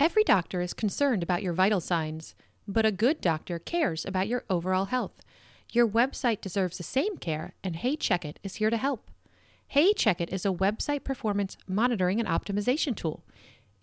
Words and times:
Every 0.00 0.24
doctor 0.24 0.62
is 0.62 0.72
concerned 0.72 1.22
about 1.22 1.42
your 1.42 1.52
vital 1.52 1.78
signs, 1.78 2.34
but 2.66 2.86
a 2.86 2.90
good 2.90 3.20
doctor 3.20 3.58
cares 3.58 4.06
about 4.06 4.28
your 4.28 4.44
overall 4.48 4.86
health. 4.86 5.20
Your 5.72 5.86
website 5.86 6.40
deserves 6.40 6.78
the 6.78 6.82
same 6.82 7.18
care, 7.18 7.52
and 7.62 7.76
Hey 7.76 7.96
Check 7.96 8.24
It 8.24 8.40
is 8.42 8.54
here 8.54 8.70
to 8.70 8.78
help. 8.78 9.10
Hey 9.68 9.92
Check 9.92 10.22
It 10.22 10.32
is 10.32 10.46
a 10.46 10.54
website 10.54 11.04
performance 11.04 11.58
monitoring 11.68 12.18
and 12.18 12.26
optimization 12.26 12.96
tool. 12.96 13.24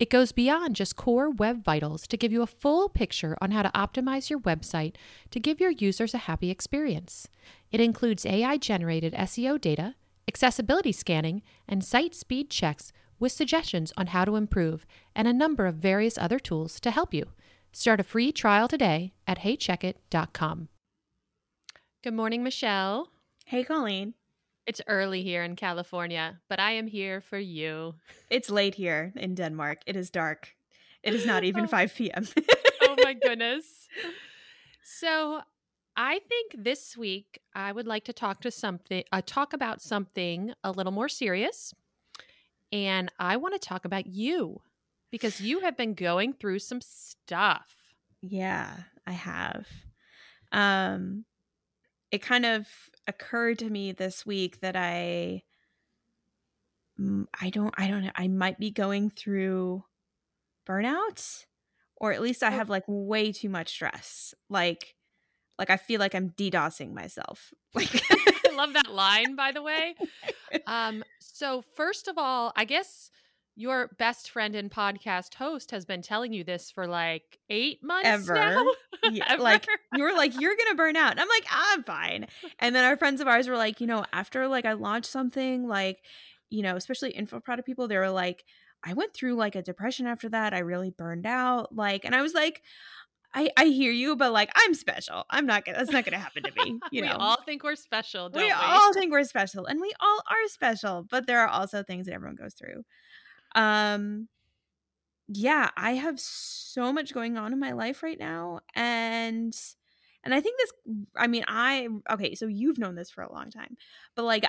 It 0.00 0.10
goes 0.10 0.32
beyond 0.32 0.74
just 0.74 0.96
core 0.96 1.30
web 1.30 1.62
vitals 1.62 2.08
to 2.08 2.16
give 2.16 2.32
you 2.32 2.42
a 2.42 2.48
full 2.48 2.88
picture 2.88 3.38
on 3.40 3.52
how 3.52 3.62
to 3.62 3.70
optimize 3.70 4.28
your 4.28 4.40
website 4.40 4.96
to 5.30 5.38
give 5.38 5.60
your 5.60 5.70
users 5.70 6.14
a 6.14 6.18
happy 6.26 6.50
experience. 6.50 7.28
It 7.70 7.80
includes 7.80 8.26
AI 8.26 8.56
generated 8.56 9.14
SEO 9.14 9.60
data, 9.60 9.94
accessibility 10.26 10.90
scanning, 10.90 11.42
and 11.68 11.84
site 11.84 12.16
speed 12.16 12.50
checks 12.50 12.92
with 13.18 13.32
suggestions 13.32 13.92
on 13.96 14.08
how 14.08 14.24
to 14.24 14.36
improve, 14.36 14.86
and 15.14 15.26
a 15.26 15.32
number 15.32 15.66
of 15.66 15.76
various 15.76 16.18
other 16.18 16.38
tools 16.38 16.80
to 16.80 16.90
help 16.90 17.12
you. 17.14 17.26
Start 17.72 18.00
a 18.00 18.04
free 18.04 18.32
trial 18.32 18.68
today 18.68 19.12
at 19.26 19.38
heycheckit.com. 19.40 20.68
Good 22.02 22.14
morning, 22.14 22.42
Michelle. 22.42 23.08
Hey, 23.44 23.64
Colleen. 23.64 24.14
It's 24.66 24.82
early 24.86 25.22
here 25.22 25.42
in 25.42 25.56
California, 25.56 26.38
but 26.48 26.60
I 26.60 26.72
am 26.72 26.86
here 26.86 27.22
for 27.22 27.38
you. 27.38 27.94
It's 28.28 28.50
late 28.50 28.74
here 28.74 29.12
in 29.16 29.34
Denmark. 29.34 29.78
It 29.86 29.96
is 29.96 30.10
dark. 30.10 30.54
It 31.02 31.14
is 31.14 31.24
not 31.24 31.42
even 31.44 31.66
5 31.68 31.94
p.m. 31.94 32.28
oh 32.82 32.96
my 33.02 33.14
goodness. 33.22 33.88
So, 34.84 35.40
I 35.96 36.20
think 36.28 36.54
this 36.56 36.96
week 36.96 37.40
I 37.54 37.72
would 37.72 37.86
like 37.86 38.04
to 38.04 38.12
talk 38.12 38.40
to 38.42 38.50
something 38.50 39.02
uh, 39.10 39.22
talk 39.24 39.52
about 39.52 39.80
something 39.80 40.52
a 40.62 40.70
little 40.70 40.92
more 40.92 41.08
serious. 41.08 41.74
And 42.72 43.10
I 43.18 43.36
want 43.36 43.54
to 43.54 43.68
talk 43.68 43.84
about 43.84 44.06
you 44.06 44.60
because 45.10 45.40
you 45.40 45.60
have 45.60 45.76
been 45.76 45.94
going 45.94 46.32
through 46.34 46.58
some 46.58 46.80
stuff. 46.80 47.74
Yeah, 48.20 48.74
I 49.06 49.12
have. 49.12 49.66
Um 50.52 51.24
it 52.10 52.22
kind 52.22 52.46
of 52.46 52.66
occurred 53.06 53.58
to 53.58 53.68
me 53.68 53.92
this 53.92 54.24
week 54.24 54.60
that 54.60 54.76
I 54.76 55.42
I 57.40 57.50
don't 57.50 57.74
I 57.78 57.86
don't 57.88 58.04
know 58.04 58.10
I 58.14 58.28
might 58.28 58.58
be 58.58 58.70
going 58.70 59.10
through 59.10 59.84
burnout 60.66 61.46
or 61.96 62.12
at 62.12 62.20
least 62.22 62.42
I 62.42 62.50
have 62.50 62.68
like 62.68 62.84
way 62.86 63.32
too 63.32 63.48
much 63.48 63.70
stress. 63.70 64.34
Like 64.48 64.94
like 65.58 65.70
I 65.70 65.76
feel 65.76 66.00
like 66.00 66.14
I'm 66.14 66.30
DDoSing 66.30 66.92
myself. 66.92 67.52
Like 67.74 68.02
love 68.58 68.74
that 68.74 68.92
line 68.92 69.34
by 69.36 69.52
the 69.52 69.62
way. 69.62 69.94
Um 70.66 71.02
so 71.20 71.62
first 71.76 72.08
of 72.08 72.18
all, 72.18 72.52
I 72.56 72.64
guess 72.64 73.10
your 73.54 73.90
best 73.98 74.30
friend 74.30 74.54
and 74.54 74.70
podcast 74.70 75.34
host 75.34 75.72
has 75.72 75.84
been 75.84 76.00
telling 76.00 76.32
you 76.32 76.44
this 76.44 76.70
for 76.70 76.86
like 76.86 77.38
eight 77.50 77.82
months 77.82 78.06
ever. 78.08 78.34
now. 78.34 78.64
Yeah, 79.10 79.24
Ever? 79.28 79.42
like 79.42 79.66
you 79.94 80.02
were 80.04 80.12
like 80.12 80.40
you're 80.40 80.56
gonna 80.56 80.76
burn 80.76 80.96
out 80.96 81.10
and 81.12 81.20
i'm 81.20 81.28
like 81.28 81.46
i'm 81.50 81.82
fine 81.84 82.26
and 82.60 82.74
then 82.74 82.84
our 82.84 82.96
friends 82.96 83.20
of 83.20 83.26
ours 83.28 83.48
were 83.48 83.56
like 83.56 83.80
you 83.80 83.86
know 83.86 84.04
after 84.12 84.46
like 84.48 84.64
i 84.64 84.72
launched 84.74 85.10
something 85.10 85.66
like 85.66 85.98
you 86.50 86.62
know 86.62 86.76
especially 86.76 87.10
info 87.10 87.40
product 87.40 87.66
people 87.66 87.86
they 87.88 87.96
were 87.96 88.10
like 88.10 88.44
i 88.84 88.92
went 88.92 89.12
through 89.14 89.34
like 89.34 89.54
a 89.56 89.62
depression 89.62 90.06
after 90.06 90.28
that 90.28 90.52
i 90.54 90.58
really 90.58 90.90
burned 90.90 91.26
out 91.26 91.74
like 91.74 92.04
and 92.04 92.14
i 92.14 92.22
was 92.22 92.34
like 92.34 92.62
I, 93.38 93.50
I 93.56 93.66
hear 93.66 93.92
you, 93.92 94.16
but 94.16 94.32
like 94.32 94.50
I'm 94.56 94.74
special. 94.74 95.24
I'm 95.30 95.46
not 95.46 95.64
gonna. 95.64 95.78
That's 95.78 95.92
not 95.92 96.04
gonna 96.04 96.18
happen 96.18 96.42
to 96.42 96.52
me. 96.56 96.80
You 96.90 97.02
we 97.02 97.08
know, 97.08 97.16
all 97.16 97.40
think 97.42 97.62
we're 97.62 97.76
special, 97.76 98.28
don't 98.28 98.42
we? 98.42 98.48
we 98.48 98.52
all 98.52 98.92
think 98.92 99.12
we're 99.12 99.22
special, 99.22 99.66
and 99.66 99.80
we 99.80 99.92
all 100.00 100.18
are 100.28 100.48
special. 100.48 101.06
But 101.08 101.26
there 101.28 101.40
are 101.40 101.48
also 101.48 101.84
things 101.84 102.06
that 102.06 102.14
everyone 102.14 102.34
goes 102.34 102.54
through. 102.54 102.82
Um, 103.54 104.26
yeah, 105.28 105.70
I 105.76 105.92
have 105.92 106.18
so 106.18 106.92
much 106.92 107.14
going 107.14 107.36
on 107.38 107.52
in 107.52 107.60
my 107.60 107.72
life 107.72 108.02
right 108.02 108.18
now, 108.18 108.60
and 108.74 109.54
and 110.24 110.34
I 110.34 110.40
think 110.40 110.58
this. 110.58 110.72
I 111.16 111.28
mean, 111.28 111.44
I 111.46 111.86
okay. 112.10 112.34
So 112.34 112.48
you've 112.48 112.78
known 112.78 112.96
this 112.96 113.10
for 113.10 113.22
a 113.22 113.32
long 113.32 113.50
time, 113.50 113.76
but 114.16 114.24
like, 114.24 114.46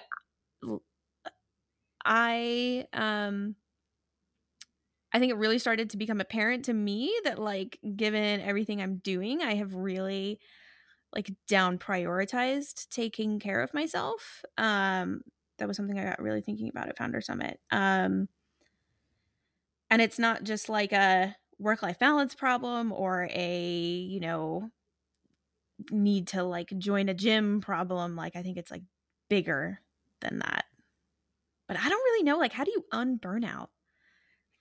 I 2.03 2.87
um. 2.91 3.55
I 5.11 5.19
think 5.19 5.31
it 5.31 5.37
really 5.37 5.59
started 5.59 5.89
to 5.91 5.97
become 5.97 6.21
apparent 6.21 6.65
to 6.65 6.73
me 6.73 7.13
that 7.23 7.39
like 7.39 7.79
given 7.95 8.41
everything 8.41 8.81
I'm 8.81 8.97
doing, 8.97 9.41
I 9.41 9.55
have 9.55 9.73
really 9.73 10.39
like 11.15 11.31
down 11.47 11.79
prioritized 11.79 12.89
taking 12.89 13.39
care 13.39 13.61
of 13.63 13.73
myself. 13.73 14.43
Um 14.57 15.21
that 15.59 15.67
was 15.67 15.77
something 15.77 15.99
I 15.99 16.05
got 16.05 16.21
really 16.21 16.41
thinking 16.41 16.69
about 16.69 16.89
at 16.89 16.97
Founder 16.97 17.21
Summit. 17.21 17.59
Um 17.71 18.29
and 19.89 20.01
it's 20.01 20.19
not 20.19 20.43
just 20.43 20.69
like 20.69 20.91
a 20.91 21.35
work 21.57 21.81
life 21.81 21.99
balance 21.99 22.35
problem 22.35 22.91
or 22.91 23.27
a, 23.31 23.67
you 23.67 24.19
know, 24.19 24.69
need 25.91 26.27
to 26.29 26.43
like 26.43 26.69
join 26.77 27.09
a 27.09 27.13
gym 27.13 27.61
problem. 27.61 28.15
Like 28.15 28.35
I 28.35 28.43
think 28.43 28.57
it's 28.57 28.71
like 28.71 28.83
bigger 29.29 29.81
than 30.21 30.39
that. 30.39 30.65
But 31.67 31.77
I 31.79 31.87
don't 31.87 32.03
really 32.03 32.23
know 32.23 32.37
like 32.37 32.51
how 32.51 32.63
do 32.65 32.71
you 32.71 32.85
unburn 32.91 33.45
out? 33.45 33.71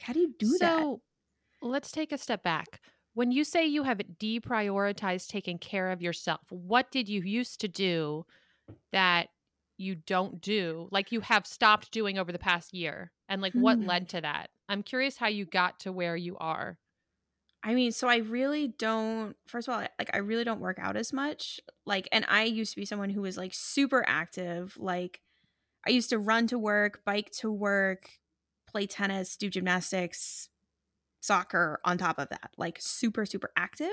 How 0.01 0.13
do 0.13 0.21
you 0.21 0.35
do 0.39 0.59
so, 0.59 0.59
that? 0.59 0.91
let's 1.63 1.93
take 1.93 2.13
a 2.13 2.19
step 2.19 2.43
back. 2.43 2.83
When 3.15 3.33
you 3.33 3.45
say 3.45 3.67
you 3.67 3.85
have 3.85 3.99
deprioritized 3.99 5.29
taking 5.29 5.59
care 5.59 5.91
of 5.91 6.03
yourself, 6.03 6.43
what 6.51 6.91
did 6.93 7.09
you 7.09 7.23
used 7.23 7.61
to 7.63 7.69
do 7.69 8.27
that 8.93 9.31
you 9.79 9.97
don't 9.97 10.41
do? 10.41 10.89
Like 10.93 11.13
you 11.13 11.21
have 11.23 11.47
stopped 11.47 11.93
doing 11.93 12.19
over 12.19 12.33
the 12.33 12.39
past 12.39 12.75
year? 12.75 13.13
And 13.29 13.43
like 13.43 13.55
what 13.55 13.81
Hmm. 13.81 13.89
led 13.89 14.09
to 14.11 14.23
that? 14.23 14.51
I'm 14.69 14.83
curious 14.85 15.19
how 15.19 15.29
you 15.29 15.47
got 15.47 15.81
to 15.83 15.93
where 15.93 16.17
you 16.17 16.37
are. 16.39 16.79
I 17.63 17.75
mean, 17.75 17.91
so 17.93 18.09
I 18.09 18.19
really 18.19 18.69
don't 18.69 19.37
first 19.47 19.69
of 19.69 19.75
all, 19.75 19.81
like 19.99 20.11
I 20.15 20.19
really 20.19 20.45
don't 20.45 20.61
work 20.61 20.79
out 20.79 20.97
as 20.97 21.13
much. 21.13 21.61
Like 21.87 22.09
and 22.13 22.25
I 22.29 22.45
used 22.45 22.73
to 22.75 22.77
be 22.81 22.85
someone 22.85 23.11
who 23.11 23.23
was 23.23 23.37
like 23.37 23.53
super 23.53 24.05
active. 24.07 24.77
Like 24.79 25.21
I 25.87 25.91
used 25.91 26.11
to 26.11 26.19
run 26.19 26.49
to 26.49 26.59
work, 26.59 27.05
bike 27.05 27.31
to 27.35 27.53
work, 27.53 28.11
play 28.69 28.87
tennis, 28.87 29.37
do 29.37 29.51
gymnastics, 29.51 30.49
soccer 31.21 31.81
on 31.85 31.99
top 31.99 32.19
of 32.19 32.29
that. 32.31 32.51
Like 32.57 32.79
super 32.81 33.27
super 33.27 33.51
active. 33.57 33.89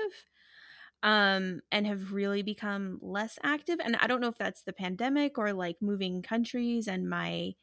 Um 1.02 1.60
and 1.70 1.86
have 1.86 2.12
really 2.12 2.42
become 2.42 2.98
less 3.02 3.38
active 3.42 3.78
and 3.84 3.96
I 3.96 4.06
don't 4.06 4.20
know 4.20 4.28
if 4.28 4.38
that's 4.38 4.62
the 4.62 4.72
pandemic 4.72 5.38
or 5.38 5.52
like 5.52 5.76
moving 5.80 6.22
countries 6.22 6.88
and 6.88 7.08
my 7.08 7.54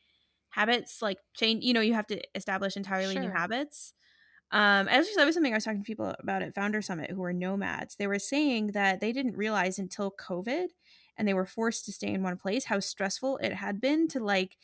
habits 0.50 1.02
like 1.02 1.18
change, 1.34 1.64
you 1.64 1.74
know, 1.74 1.82
you 1.82 1.96
have 1.96 2.08
to 2.08 2.22
establish 2.36 2.78
entirely 2.78 3.18
new 3.18 3.30
habits. 3.32 3.94
Um, 4.52 4.88
as 4.88 5.08
that 5.16 5.26
was 5.26 5.34
something 5.34 5.52
I 5.52 5.58
was 5.58 5.64
talking 5.64 5.82
to 5.82 5.88
people 5.88 6.14
about 6.20 6.44
at 6.44 6.54
Founder 6.54 6.84
Summit 6.84 7.10
who 7.10 7.24
are 7.24 7.34
nomads. 7.34 7.96
They 7.96 8.06
were 8.06 8.20
saying 8.20 8.68
that 8.68 9.02
they 9.02 9.12
didn't 9.12 9.36
realize 9.36 9.80
until 9.80 10.12
COVID 10.12 10.68
and 11.18 11.28
they 11.28 11.34
were 11.34 11.48
forced 11.48 11.86
to 11.86 11.92
stay 11.92 12.14
in 12.14 12.22
one 12.22 12.38
place 12.38 12.66
how 12.66 12.80
stressful 12.80 13.38
it 13.38 13.54
had 13.54 13.82
been 13.82 14.08
to 14.10 14.24
like 14.24 14.58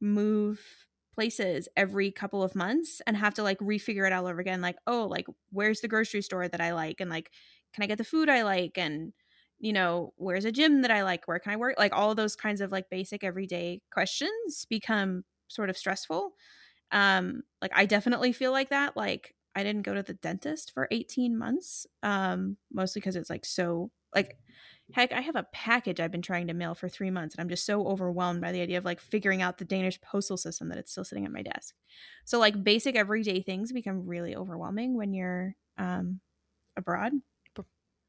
move 0.00 0.86
places 1.14 1.68
every 1.76 2.10
couple 2.10 2.42
of 2.42 2.54
months 2.54 3.00
and 3.06 3.16
have 3.16 3.34
to 3.34 3.42
like 3.42 3.58
refigure 3.58 4.06
it 4.06 4.12
all 4.12 4.26
over 4.26 4.40
again. 4.40 4.60
Like, 4.60 4.76
oh, 4.86 5.06
like 5.06 5.26
where's 5.50 5.80
the 5.80 5.88
grocery 5.88 6.22
store 6.22 6.48
that 6.48 6.60
I 6.60 6.72
like? 6.72 7.00
And 7.00 7.10
like, 7.10 7.30
can 7.74 7.82
I 7.84 7.86
get 7.86 7.98
the 7.98 8.04
food 8.04 8.28
I 8.28 8.42
like? 8.42 8.78
And 8.78 9.12
you 9.58 9.72
know, 9.72 10.12
where's 10.16 10.44
a 10.44 10.52
gym 10.52 10.82
that 10.82 10.90
I 10.90 11.02
like? 11.04 11.26
Where 11.28 11.38
can 11.38 11.52
I 11.52 11.56
work? 11.56 11.76
Like 11.78 11.92
all 11.92 12.14
those 12.14 12.34
kinds 12.36 12.60
of 12.60 12.72
like 12.72 12.90
basic 12.90 13.22
everyday 13.24 13.80
questions 13.92 14.64
become 14.68 15.24
sort 15.48 15.68
of 15.70 15.76
stressful 15.76 16.32
um 16.90 17.42
like 17.60 17.72
i 17.74 17.86
definitely 17.86 18.32
feel 18.32 18.52
like 18.52 18.68
that 18.70 18.96
like 18.96 19.34
i 19.54 19.62
didn't 19.62 19.82
go 19.82 19.94
to 19.94 20.02
the 20.02 20.14
dentist 20.14 20.72
for 20.72 20.88
18 20.90 21.36
months 21.38 21.86
um 22.02 22.56
mostly 22.72 23.00
because 23.00 23.16
it's 23.16 23.30
like 23.30 23.44
so 23.44 23.90
like 24.14 24.36
heck 24.92 25.12
i 25.12 25.20
have 25.20 25.36
a 25.36 25.46
package 25.52 26.00
i've 26.00 26.10
been 26.10 26.22
trying 26.22 26.46
to 26.46 26.54
mail 26.54 26.74
for 26.74 26.88
three 26.88 27.10
months 27.10 27.34
and 27.34 27.40
i'm 27.42 27.48
just 27.48 27.66
so 27.66 27.86
overwhelmed 27.86 28.40
by 28.40 28.52
the 28.52 28.60
idea 28.60 28.78
of 28.78 28.84
like 28.84 29.00
figuring 29.00 29.42
out 29.42 29.58
the 29.58 29.64
danish 29.64 30.00
postal 30.00 30.36
system 30.36 30.68
that 30.68 30.78
it's 30.78 30.92
still 30.92 31.04
sitting 31.04 31.24
at 31.24 31.32
my 31.32 31.42
desk 31.42 31.74
so 32.24 32.38
like 32.38 32.62
basic 32.64 32.96
everyday 32.96 33.42
things 33.42 33.72
become 33.72 34.06
really 34.06 34.36
overwhelming 34.36 34.96
when 34.96 35.12
you're 35.12 35.54
um 35.78 36.20
abroad 36.76 37.12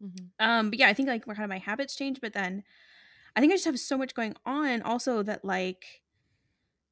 Mhm. 0.03 0.31
um 0.39 0.69
but 0.69 0.79
yeah 0.79 0.87
i 0.87 0.93
think 0.93 1.07
like 1.07 1.25
kind 1.25 1.39
of 1.43 1.49
my 1.49 1.59
habits 1.59 1.95
change 1.95 2.19
but 2.19 2.33
then 2.33 2.63
i 3.35 3.41
think 3.41 3.53
i 3.53 3.55
just 3.55 3.65
have 3.65 3.79
so 3.79 3.97
much 3.97 4.15
going 4.15 4.35
on 4.45 4.81
also 4.83 5.23
that 5.23 5.45
like 5.45 6.02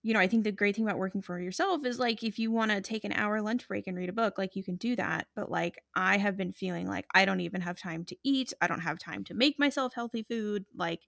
you 0.04 0.14
know 0.14 0.20
i 0.20 0.28
think 0.28 0.44
the 0.44 0.52
great 0.52 0.76
thing 0.76 0.86
about 0.86 0.98
working 0.98 1.22
for 1.22 1.40
yourself 1.40 1.86
is 1.86 2.00
like 2.00 2.24
if 2.24 2.40
you 2.40 2.52
want 2.52 2.72
to 2.72 2.82
take 2.82 3.04
an 3.04 3.14
hour 3.14 3.42
lunch 3.42 3.68
break 3.68 3.88
and 3.88 3.98
read 3.98 4.10
a 4.10 4.14
book 4.14 4.38
like 4.38 4.56
you 4.56 4.64
can 4.64 4.76
do 4.76 4.96
that 4.96 5.28
but 5.36 5.52
like 5.52 5.80
i 5.96 6.18
have 6.18 6.38
been 6.38 6.52
feeling 6.52 6.88
like 6.88 7.06
i 7.14 7.26
don't 7.26 7.42
even 7.42 7.62
have 7.62 7.78
time 7.78 8.04
to 8.04 8.16
eat 8.24 8.54
i 8.62 8.68
don't 8.68 8.82
have 8.82 9.00
time 9.00 9.24
to 9.24 9.34
make 9.34 9.60
myself 9.60 9.94
healthy 9.94 10.24
food 10.24 10.66
like 10.76 11.02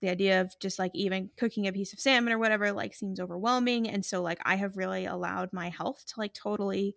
the 0.00 0.08
idea 0.08 0.40
of 0.40 0.54
just 0.60 0.78
like 0.78 0.90
even 0.94 1.30
cooking 1.36 1.66
a 1.66 1.72
piece 1.72 1.92
of 1.92 2.00
salmon 2.00 2.32
or 2.32 2.38
whatever 2.38 2.72
like 2.72 2.94
seems 2.94 3.20
overwhelming 3.20 3.88
and 3.88 4.04
so 4.04 4.22
like 4.22 4.38
i 4.44 4.56
have 4.56 4.76
really 4.76 5.04
allowed 5.04 5.52
my 5.52 5.68
health 5.68 6.04
to 6.06 6.14
like 6.18 6.34
totally 6.34 6.96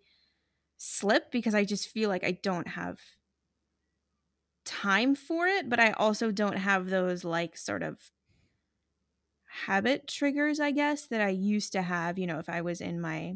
slip 0.76 1.30
because 1.30 1.54
i 1.54 1.64
just 1.64 1.88
feel 1.88 2.08
like 2.08 2.24
i 2.24 2.32
don't 2.32 2.68
have 2.68 3.00
time 4.64 5.14
for 5.14 5.46
it 5.46 5.70
but 5.70 5.80
i 5.80 5.92
also 5.92 6.30
don't 6.30 6.58
have 6.58 6.90
those 6.90 7.24
like 7.24 7.56
sort 7.56 7.82
of 7.82 8.10
habit 9.66 10.06
triggers 10.06 10.60
i 10.60 10.70
guess 10.70 11.06
that 11.06 11.20
i 11.20 11.28
used 11.28 11.72
to 11.72 11.82
have 11.82 12.18
you 12.18 12.26
know 12.26 12.38
if 12.38 12.48
i 12.48 12.60
was 12.60 12.80
in 12.80 13.00
my 13.00 13.34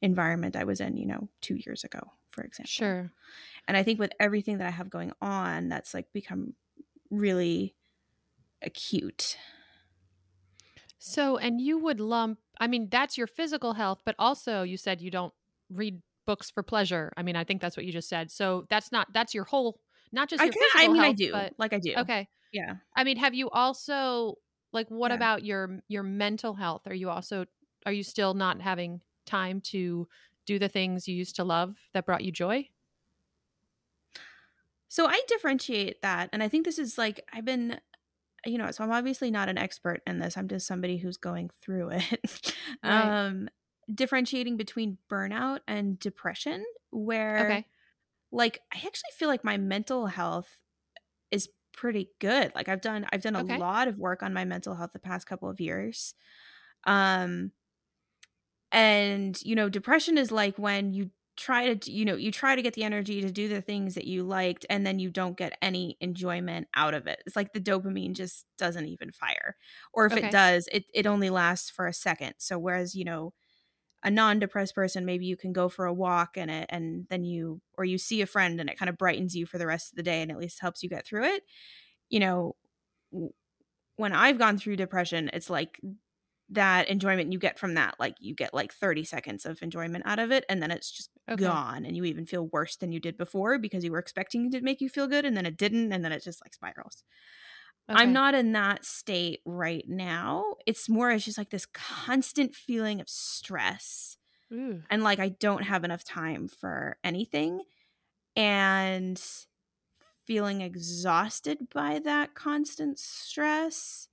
environment 0.00 0.54
I 0.54 0.62
was 0.62 0.80
in, 0.80 0.96
you 0.96 1.06
know, 1.06 1.28
two 1.40 1.56
years 1.56 1.82
ago, 1.82 1.98
for 2.30 2.44
example. 2.44 2.68
Sure. 2.70 3.10
And 3.66 3.76
I 3.76 3.82
think 3.82 3.98
with 3.98 4.12
everything 4.20 4.58
that 4.58 4.66
I 4.68 4.70
have 4.70 4.88
going 4.88 5.10
on, 5.20 5.68
that's 5.68 5.92
like 5.92 6.12
become 6.12 6.54
really 7.10 7.74
acute. 8.62 9.36
So, 11.00 11.36
and 11.36 11.60
you 11.60 11.78
would 11.78 12.00
lump, 12.00 12.38
I 12.60 12.68
mean, 12.68 12.88
that's 12.90 13.18
your 13.18 13.26
physical 13.26 13.72
health, 13.74 14.02
but 14.04 14.14
also 14.20 14.62
you 14.62 14.76
said 14.76 15.00
you 15.00 15.10
don't 15.10 15.32
read 15.68 16.00
books 16.26 16.48
for 16.48 16.62
pleasure. 16.62 17.12
I 17.16 17.22
mean, 17.24 17.34
I 17.34 17.42
think 17.42 17.60
that's 17.60 17.76
what 17.76 17.84
you 17.84 17.92
just 17.92 18.08
said. 18.08 18.30
So 18.30 18.66
that's 18.68 18.92
not, 18.92 19.08
that's 19.12 19.34
your 19.34 19.44
whole, 19.44 19.80
not 20.12 20.28
just 20.28 20.40
I 20.40 20.44
your 20.44 20.52
kinda- 20.52 20.66
physical 20.72 20.90
I 20.90 20.92
mean, 20.92 21.02
health, 21.02 21.10
I 21.10 21.12
do. 21.14 21.32
but 21.32 21.52
like 21.58 21.72
I 21.72 21.78
do. 21.80 21.94
okay. 21.98 22.28
Yeah. 22.52 22.74
I 22.96 23.02
mean, 23.02 23.16
have 23.16 23.34
you 23.34 23.50
also 23.50 24.36
like 24.72 24.88
what 24.90 25.10
Yeah. 25.10 25.12
about 25.12 25.44
your 25.44 25.80
your 25.88 26.02
mental 26.02 26.54
health? 26.54 26.86
Are 26.86 26.94
you 26.94 27.10
also 27.10 27.46
are 27.86 27.92
you 27.92 28.02
still 28.02 28.34
not 28.34 28.60
having 28.60 29.02
time 29.26 29.60
to 29.60 30.08
do 30.46 30.58
the 30.58 30.68
things 30.68 31.06
you 31.08 31.14
used 31.14 31.36
to 31.36 31.44
love 31.44 31.76
that 31.94 32.06
brought 32.06 32.24
you 32.24 32.32
joy? 32.32 32.68
So 34.88 35.06
I 35.06 35.20
differentiate 35.28 36.02
that. 36.02 36.30
And 36.32 36.42
I 36.42 36.48
think 36.48 36.64
this 36.64 36.78
is 36.78 36.96
like, 36.96 37.20
I've 37.32 37.44
been, 37.44 37.80
you 38.46 38.58
know, 38.58 38.70
so 38.70 38.84
I'm 38.84 38.92
obviously 38.92 39.30
not 39.30 39.48
an 39.48 39.58
expert 39.58 40.02
in 40.06 40.18
this. 40.20 40.36
I'm 40.36 40.48
just 40.48 40.66
somebody 40.66 40.98
who's 40.98 41.16
going 41.18 41.50
through 41.62 41.90
it. 41.92 42.56
Right. 42.82 43.18
um, 43.18 43.48
differentiating 43.94 44.56
between 44.56 44.98
burnout 45.10 45.60
and 45.68 45.98
depression, 45.98 46.64
where 46.90 47.60
Okay. 47.60 47.66
like 48.32 48.60
I 48.72 48.78
actually 48.78 49.12
feel 49.14 49.28
like 49.28 49.44
my 49.44 49.58
mental 49.58 50.06
health 50.08 50.58
is 51.30 51.48
pretty 51.78 52.10
good. 52.20 52.52
Like 52.54 52.68
I've 52.68 52.80
done 52.80 53.06
I've 53.12 53.22
done 53.22 53.36
a 53.36 53.40
Okay. 53.40 53.62
lot 53.64 53.88
of 53.88 53.98
work 53.98 54.22
on 54.22 54.34
my 54.34 54.44
mental 54.44 54.74
health 54.74 54.92
the 54.92 54.98
past 54.98 55.26
couple 55.26 55.48
of 55.48 55.60
years. 55.60 56.14
Um 56.84 57.52
and 58.72 59.40
you 59.42 59.54
know, 59.54 59.68
depression 59.68 60.18
is 60.18 60.30
like 60.30 60.58
when 60.58 60.92
you 60.92 61.10
try 61.36 61.72
to 61.72 61.90
you 61.92 62.04
know, 62.04 62.16
you 62.16 62.32
try 62.32 62.56
to 62.56 62.62
get 62.62 62.74
the 62.74 62.82
energy 62.82 63.20
to 63.20 63.30
do 63.30 63.48
the 63.48 63.62
things 63.62 63.94
that 63.94 64.06
you 64.06 64.22
liked 64.24 64.66
and 64.68 64.86
then 64.86 64.98
you 64.98 65.10
don't 65.10 65.36
get 65.36 65.56
any 65.62 65.96
enjoyment 66.00 66.68
out 66.74 66.94
of 66.94 67.06
it. 67.06 67.22
It's 67.26 67.36
like 67.36 67.52
the 67.52 67.60
dopamine 67.60 68.14
just 68.14 68.46
doesn't 68.58 68.86
even 68.86 69.12
fire. 69.12 69.56
Or 69.92 70.06
if 70.06 70.16
Okay. 70.16 70.30
it 70.30 70.30
does, 70.30 70.68
it 70.72 70.84
it 70.94 71.06
only 71.06 71.30
lasts 71.30 71.70
for 71.70 71.86
a 71.86 71.92
second. 71.92 72.34
So 72.38 72.58
whereas, 72.58 72.94
you 72.94 73.04
know, 73.04 73.34
a 74.04 74.10
non-depressed 74.10 74.74
person 74.74 75.04
maybe 75.04 75.26
you 75.26 75.36
can 75.36 75.52
go 75.52 75.68
for 75.68 75.86
a 75.86 75.92
walk 75.92 76.36
and 76.36 76.50
it 76.50 76.66
and 76.70 77.06
then 77.10 77.24
you 77.24 77.60
or 77.76 77.84
you 77.84 77.98
see 77.98 78.20
a 78.22 78.26
friend 78.26 78.60
and 78.60 78.70
it 78.70 78.78
kind 78.78 78.88
of 78.88 78.96
brightens 78.98 79.34
you 79.36 79.46
for 79.46 79.58
the 79.58 79.66
rest 79.66 79.92
of 79.92 79.96
the 79.96 80.02
day 80.02 80.22
and 80.22 80.30
at 80.30 80.38
least 80.38 80.60
helps 80.60 80.82
you 80.82 80.88
get 80.88 81.06
through 81.06 81.24
it 81.24 81.44
you 82.10 82.20
know 82.20 82.56
when 83.96 84.12
i've 84.12 84.38
gone 84.38 84.58
through 84.58 84.76
depression 84.76 85.30
it's 85.32 85.50
like 85.50 85.80
that 86.50 86.88
enjoyment 86.88 87.32
you 87.32 87.38
get 87.38 87.58
from 87.58 87.74
that 87.74 87.96
like 88.00 88.16
you 88.20 88.34
get 88.34 88.54
like 88.54 88.72
30 88.72 89.04
seconds 89.04 89.46
of 89.46 89.62
enjoyment 89.62 90.04
out 90.06 90.18
of 90.18 90.32
it 90.32 90.44
and 90.48 90.62
then 90.62 90.70
it's 90.70 90.90
just 90.90 91.10
Okay. 91.28 91.58
gone 91.58 91.86
and 91.86 91.96
you 91.96 92.04
even 92.04 92.26
feel 92.26 92.48
worse 92.48 92.76
than 92.76 92.92
you 92.92 93.00
did 93.00 93.16
before 93.18 93.58
because 93.58 93.84
you 93.84 93.92
were 93.92 93.98
expecting 93.98 94.46
it 94.46 94.52
to 94.52 94.62
make 94.62 94.80
you 94.80 94.88
feel 94.88 95.08
good 95.08 95.24
and 95.24 95.36
then 95.36 95.46
it 95.46 95.56
didn't 95.56 95.92
and 95.92 96.04
then 96.04 96.12
it 96.12 96.22
just 96.24 96.44
like 96.44 96.54
spirals 96.54 97.04
Okay. 97.90 98.02
I'm 98.02 98.12
not 98.12 98.34
in 98.34 98.52
that 98.52 98.84
state 98.84 99.40
right 99.46 99.84
now. 99.88 100.56
It's 100.66 100.88
more 100.88 101.10
as 101.10 101.24
just 101.24 101.38
like 101.38 101.50
this 101.50 101.66
constant 101.66 102.54
feeling 102.54 103.00
of 103.00 103.08
stress 103.08 104.18
Ooh. 104.52 104.82
and 104.90 105.02
like 105.02 105.18
I 105.18 105.30
don't 105.30 105.62
have 105.62 105.84
enough 105.84 106.04
time 106.04 106.48
for 106.48 106.98
anything 107.02 107.62
and 108.36 109.22
feeling 110.26 110.60
exhausted 110.60 111.68
by 111.72 111.98
that 112.00 112.34
constant 112.34 112.98
stress. 112.98 114.08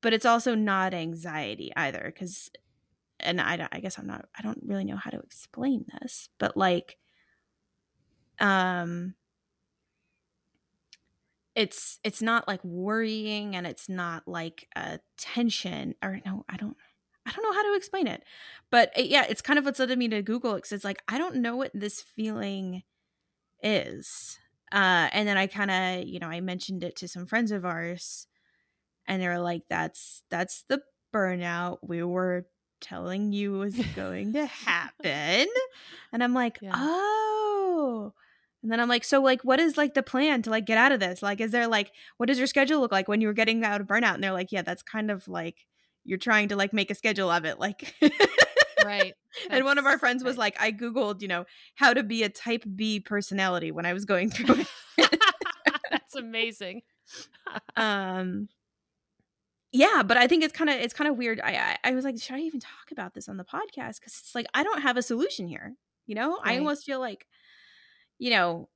But 0.00 0.14
it's 0.14 0.26
also 0.26 0.54
not 0.54 0.94
anxiety 0.94 1.72
either 1.76 2.12
cuz 2.16 2.50
and 3.20 3.40
I 3.40 3.68
I 3.72 3.80
guess 3.80 3.98
I'm 3.98 4.06
not 4.06 4.26
I 4.38 4.42
don't 4.42 4.62
really 4.62 4.84
know 4.84 4.96
how 4.96 5.10
to 5.10 5.20
explain 5.20 5.84
this, 6.00 6.30
but 6.38 6.56
like 6.56 6.96
um 8.38 9.14
it's 11.56 11.98
it's 12.04 12.20
not 12.22 12.46
like 12.46 12.62
worrying 12.62 13.56
and 13.56 13.66
it's 13.66 13.88
not 13.88 14.28
like 14.28 14.68
a 14.76 15.00
tension 15.16 15.94
or 16.02 16.20
no 16.24 16.44
i 16.48 16.56
don't 16.56 16.76
i 17.26 17.32
don't 17.32 17.42
know 17.42 17.52
how 17.52 17.62
to 17.62 17.76
explain 17.76 18.06
it 18.06 18.22
but 18.70 18.92
it, 18.96 19.06
yeah 19.06 19.24
it's 19.28 19.42
kind 19.42 19.58
of 19.58 19.64
what's 19.64 19.80
led 19.80 19.98
me 19.98 20.06
to 20.06 20.22
google 20.22 20.54
because 20.54 20.70
it's 20.70 20.84
like 20.84 21.02
i 21.08 21.18
don't 21.18 21.36
know 21.36 21.56
what 21.56 21.70
this 21.74 22.02
feeling 22.02 22.82
is 23.62 24.38
uh 24.70 25.08
and 25.12 25.26
then 25.26 25.38
i 25.38 25.46
kind 25.46 25.70
of 25.70 26.06
you 26.06 26.20
know 26.20 26.28
i 26.28 26.40
mentioned 26.40 26.84
it 26.84 26.94
to 26.94 27.08
some 27.08 27.26
friends 27.26 27.50
of 27.50 27.64
ours 27.64 28.26
and 29.08 29.22
they 29.22 29.26
were 29.26 29.38
like 29.38 29.62
that's 29.70 30.22
that's 30.30 30.64
the 30.68 30.82
burnout 31.12 31.78
we 31.82 32.02
were 32.02 32.46
telling 32.82 33.32
you 33.32 33.52
was 33.52 33.74
going 33.96 34.34
to 34.34 34.44
happen 34.44 35.46
and 36.12 36.22
i'm 36.22 36.34
like 36.34 36.58
Yeah. 36.60 36.72
oh 36.74 38.12
and 38.66 38.72
then 38.72 38.80
I'm 38.80 38.88
like, 38.88 39.04
so 39.04 39.22
like, 39.22 39.42
what 39.42 39.60
is 39.60 39.76
like 39.76 39.94
the 39.94 40.02
plan 40.02 40.42
to 40.42 40.50
like 40.50 40.66
get 40.66 40.76
out 40.76 40.90
of 40.90 40.98
this? 40.98 41.22
Like, 41.22 41.40
is 41.40 41.52
there 41.52 41.68
like, 41.68 41.92
what 42.16 42.26
does 42.26 42.38
your 42.38 42.48
schedule 42.48 42.80
look 42.80 42.90
like 42.90 43.06
when 43.06 43.20
you 43.20 43.28
were 43.28 43.32
getting 43.32 43.62
out 43.62 43.80
of 43.80 43.86
burnout? 43.86 44.14
And 44.14 44.24
they're 44.24 44.32
like, 44.32 44.50
yeah, 44.50 44.62
that's 44.62 44.82
kind 44.82 45.08
of 45.08 45.28
like 45.28 45.66
you're 46.02 46.18
trying 46.18 46.48
to 46.48 46.56
like 46.56 46.72
make 46.72 46.90
a 46.90 46.96
schedule 46.96 47.30
of 47.30 47.44
it. 47.44 47.60
Like, 47.60 47.94
Right. 48.84 49.14
and 49.50 49.64
one 49.64 49.78
of 49.78 49.86
our 49.86 50.00
friends 50.00 50.24
was 50.24 50.36
like, 50.36 50.60
I 50.60 50.72
Googled, 50.72 51.22
you 51.22 51.28
know, 51.28 51.44
how 51.76 51.94
to 51.94 52.02
be 52.02 52.24
a 52.24 52.28
type 52.28 52.64
B 52.74 52.98
personality 52.98 53.70
when 53.70 53.86
I 53.86 53.92
was 53.92 54.04
going 54.04 54.30
through 54.30 54.64
it. 54.98 55.20
That's 55.92 56.16
amazing. 56.16 56.82
um, 57.76 58.48
yeah, 59.70 60.02
but 60.04 60.16
I 60.16 60.26
think 60.26 60.42
it's 60.42 60.52
kind 60.52 60.70
of, 60.70 60.76
it's 60.76 60.92
kind 60.92 61.08
of 61.08 61.16
weird. 61.16 61.40
I, 61.40 61.76
I, 61.84 61.90
I 61.90 61.94
was 61.94 62.04
like, 62.04 62.20
should 62.20 62.34
I 62.34 62.40
even 62.40 62.58
talk 62.58 62.90
about 62.90 63.14
this 63.14 63.28
on 63.28 63.36
the 63.36 63.44
podcast? 63.44 64.00
Cause 64.00 64.18
it's 64.20 64.34
like, 64.34 64.46
I 64.54 64.64
don't 64.64 64.82
have 64.82 64.96
a 64.96 65.02
solution 65.02 65.46
here. 65.46 65.76
You 66.06 66.16
know, 66.16 66.40
I 66.42 66.58
almost 66.58 66.84
feel 66.84 66.98
like, 66.98 67.26
you 68.18 68.30
know, 68.30 68.68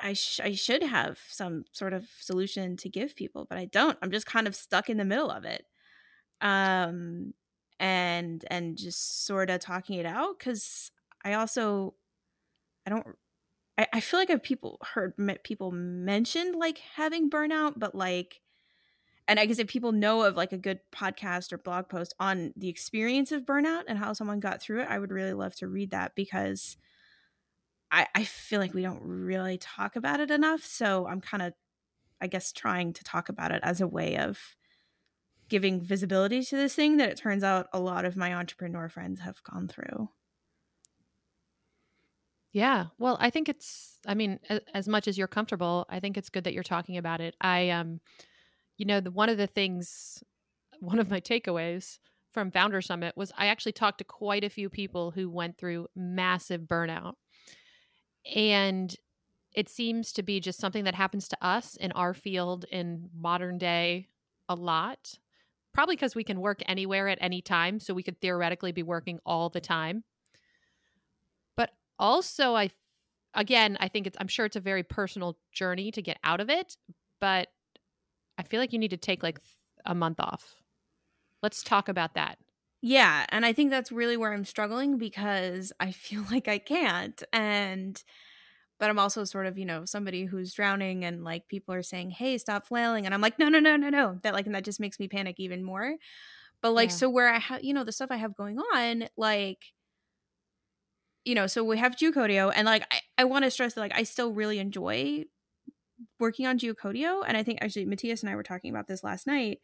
I 0.00 0.12
sh- 0.12 0.40
I 0.40 0.54
should 0.54 0.82
have 0.82 1.18
some 1.28 1.64
sort 1.72 1.92
of 1.92 2.08
solution 2.20 2.76
to 2.78 2.88
give 2.88 3.16
people, 3.16 3.46
but 3.48 3.58
I 3.58 3.66
don't. 3.66 3.98
I'm 4.02 4.10
just 4.10 4.26
kind 4.26 4.46
of 4.46 4.54
stuck 4.54 4.90
in 4.90 4.96
the 4.96 5.04
middle 5.04 5.30
of 5.30 5.44
it, 5.44 5.66
um, 6.40 7.34
and 7.80 8.44
and 8.50 8.78
just 8.78 9.26
sort 9.26 9.50
of 9.50 9.60
talking 9.60 9.98
it 9.98 10.06
out 10.06 10.38
because 10.38 10.92
I 11.24 11.34
also 11.34 11.94
I 12.86 12.90
don't 12.90 13.06
I, 13.78 13.88
I 13.94 14.00
feel 14.00 14.20
like 14.20 14.30
I've 14.30 14.42
people 14.44 14.78
heard 14.82 15.14
people 15.44 15.72
mentioned 15.72 16.56
like 16.56 16.78
having 16.78 17.30
burnout, 17.30 17.74
but 17.78 17.94
like. 17.94 18.40
And 19.28 19.40
I 19.40 19.46
guess 19.46 19.58
if 19.58 19.68
people 19.68 19.92
know 19.92 20.22
of 20.22 20.36
like 20.36 20.52
a 20.52 20.58
good 20.58 20.80
podcast 20.92 21.52
or 21.52 21.58
blog 21.58 21.88
post 21.88 22.14
on 22.20 22.52
the 22.56 22.68
experience 22.68 23.32
of 23.32 23.44
burnout 23.46 23.84
and 23.88 23.98
how 23.98 24.12
someone 24.12 24.40
got 24.40 24.60
through 24.60 24.82
it, 24.82 24.88
I 24.88 24.98
would 24.98 25.10
really 25.12 25.32
love 25.32 25.54
to 25.56 25.68
read 25.68 25.90
that 25.92 26.14
because 26.14 26.76
I, 27.94 28.08
I 28.14 28.24
feel 28.24 28.60
like 28.60 28.74
we 28.74 28.82
don't 28.82 29.02
really 29.02 29.58
talk 29.58 29.96
about 29.96 30.20
it 30.20 30.30
enough. 30.30 30.64
So 30.64 31.06
I'm 31.06 31.20
kind 31.20 31.42
of, 31.42 31.54
I 32.20 32.28
guess, 32.28 32.52
trying 32.52 32.92
to 32.94 33.04
talk 33.04 33.28
about 33.28 33.52
it 33.52 33.60
as 33.64 33.80
a 33.80 33.88
way 33.88 34.18
of 34.18 34.56
giving 35.48 35.80
visibility 35.80 36.42
to 36.42 36.56
this 36.56 36.74
thing 36.74 36.96
that 36.98 37.08
it 37.10 37.16
turns 37.18 37.44
out 37.44 37.68
a 37.72 37.80
lot 37.80 38.04
of 38.04 38.16
my 38.16 38.34
entrepreneur 38.34 38.88
friends 38.88 39.20
have 39.20 39.42
gone 39.44 39.68
through. 39.68 40.10
Yeah. 42.52 42.86
Well, 42.98 43.16
I 43.20 43.30
think 43.30 43.48
it's 43.48 43.98
I 44.06 44.14
mean, 44.14 44.38
as 44.74 44.86
much 44.88 45.08
as 45.08 45.18
you're 45.18 45.26
comfortable, 45.28 45.86
I 45.88 45.98
think 46.00 46.16
it's 46.16 46.30
good 46.30 46.44
that 46.44 46.54
you're 46.54 46.62
talking 46.62 46.96
about 46.96 47.20
it. 47.20 47.34
I 47.40 47.70
um 47.70 48.00
you 48.78 48.86
know, 48.86 49.00
the 49.00 49.10
one 49.12 49.28
of 49.30 49.38
the 49.38 49.46
things 49.48 50.22
one 50.80 51.00
of 51.00 51.10
my 51.10 51.20
takeaways 51.20 51.98
from 52.32 52.50
Founder 52.52 52.82
Summit 52.82 53.16
was 53.16 53.32
I 53.38 53.46
actually 53.48 53.72
talked 53.72 53.98
to 53.98 54.04
quite 54.04 54.44
a 54.44 54.50
few 54.50 54.70
people 54.70 55.12
who 55.12 55.30
went 55.30 55.58
through 55.58 55.88
massive 55.96 56.62
burnout. 56.62 57.14
And 58.34 58.94
it 59.54 59.68
seems 59.68 60.12
to 60.14 60.22
be 60.22 60.40
just 60.40 60.58
something 60.58 60.84
that 60.84 60.94
happens 60.94 61.28
to 61.28 61.36
us 61.40 61.76
in 61.76 61.92
our 61.92 62.14
field 62.14 62.64
in 62.70 63.08
modern 63.16 63.58
day 63.58 64.08
a 64.48 64.54
lot. 64.54 65.14
Probably 65.72 65.96
because 65.96 66.14
we 66.14 66.24
can 66.24 66.40
work 66.40 66.62
anywhere 66.66 67.08
at 67.08 67.18
any 67.20 67.42
time. 67.42 67.80
So 67.80 67.94
we 67.94 68.02
could 68.02 68.20
theoretically 68.20 68.72
be 68.72 68.82
working 68.82 69.18
all 69.26 69.48
the 69.48 69.60
time. 69.60 70.04
But 71.56 71.70
also, 71.98 72.54
I, 72.54 72.70
again, 73.34 73.76
I 73.80 73.88
think 73.88 74.06
it's, 74.06 74.16
I'm 74.20 74.28
sure 74.28 74.46
it's 74.46 74.56
a 74.56 74.60
very 74.60 74.82
personal 74.82 75.36
journey 75.52 75.90
to 75.92 76.02
get 76.02 76.18
out 76.24 76.40
of 76.40 76.48
it. 76.48 76.76
But 77.20 77.48
I 78.38 78.42
feel 78.42 78.60
like 78.60 78.72
you 78.72 78.78
need 78.78 78.90
to 78.90 78.96
take 78.96 79.22
like 79.22 79.38
a 79.84 79.94
month 79.94 80.20
off. 80.20 80.54
Let's 81.42 81.62
talk 81.62 81.88
about 81.88 82.14
that. 82.14 82.38
Yeah. 82.86 83.24
And 83.30 83.46
I 83.46 83.54
think 83.54 83.70
that's 83.70 83.90
really 83.90 84.16
where 84.18 84.32
I'm 84.32 84.44
struggling 84.44 84.98
because 84.98 85.72
I 85.80 85.90
feel 85.92 86.22
like 86.30 86.48
I 86.48 86.58
can't. 86.58 87.22
And, 87.32 88.02
but 88.80 88.90
I'm 88.90 88.98
also 88.98 89.24
sort 89.24 89.46
of, 89.46 89.58
you 89.58 89.66
know, 89.66 89.84
somebody 89.86 90.26
who's 90.26 90.54
drowning 90.54 91.04
and 91.04 91.24
like 91.24 91.48
people 91.48 91.74
are 91.74 91.82
saying, 91.82 92.10
hey, 92.12 92.38
stop 92.38 92.66
flailing. 92.66 93.06
And 93.06 93.14
I'm 93.14 93.22
like, 93.22 93.38
no, 93.38 93.48
no, 93.48 93.60
no, 93.60 93.76
no, 93.76 93.90
no. 93.90 94.20
That 94.22 94.34
like, 94.34 94.46
and 94.46 94.54
that 94.54 94.64
just 94.64 94.80
makes 94.80 95.00
me 95.00 95.08
panic 95.08 95.36
even 95.40 95.64
more. 95.64 95.96
But 96.62 96.72
like, 96.72 96.90
Yeah. 96.90 96.92
so 96.92 97.10
where 97.10 97.28
I 97.32 97.38
have, 97.38 97.64
you 97.64 97.74
know, 97.74 97.84
the 97.84 97.92
stuff 97.92 98.10
I 98.12 98.16
have 98.18 98.36
going 98.36 98.58
on, 98.58 99.08
like, 99.16 99.64
you 101.24 101.34
know, 101.34 101.46
so 101.46 101.64
we 101.64 101.78
have 101.78 101.96
Geocodio 101.96 102.52
and 102.54 102.66
like, 102.66 102.86
I, 102.92 103.00
I 103.18 103.24
want 103.24 103.44
to 103.44 103.50
stress 103.50 103.74
that 103.74 103.80
like, 103.80 103.94
I 103.94 104.02
still 104.02 104.32
really 104.32 104.58
enjoy 104.58 105.24
working 106.20 106.46
on 106.46 106.58
Geocodio. 106.58 107.24
And 107.26 107.36
I 107.36 107.42
think 107.42 107.60
actually 107.62 107.86
Matthias 107.86 108.22
and 108.22 108.30
I 108.30 108.36
were 108.36 108.42
talking 108.42 108.70
about 108.70 108.88
this 108.88 109.04
last 109.04 109.26
night. 109.26 109.60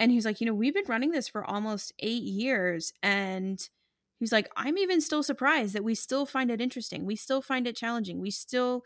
And 0.00 0.10
he's 0.10 0.24
like, 0.24 0.40
you 0.40 0.46
know, 0.46 0.54
we've 0.54 0.72
been 0.72 0.84
running 0.88 1.10
this 1.10 1.28
for 1.28 1.44
almost 1.44 1.92
eight 1.98 2.22
years. 2.22 2.94
And 3.02 3.60
he's 4.18 4.32
like, 4.32 4.50
I'm 4.56 4.78
even 4.78 5.02
still 5.02 5.22
surprised 5.22 5.74
that 5.74 5.84
we 5.84 5.94
still 5.94 6.24
find 6.24 6.50
it 6.50 6.60
interesting. 6.60 7.04
We 7.04 7.16
still 7.16 7.42
find 7.42 7.66
it 7.66 7.76
challenging. 7.76 8.18
We 8.18 8.30
still 8.30 8.82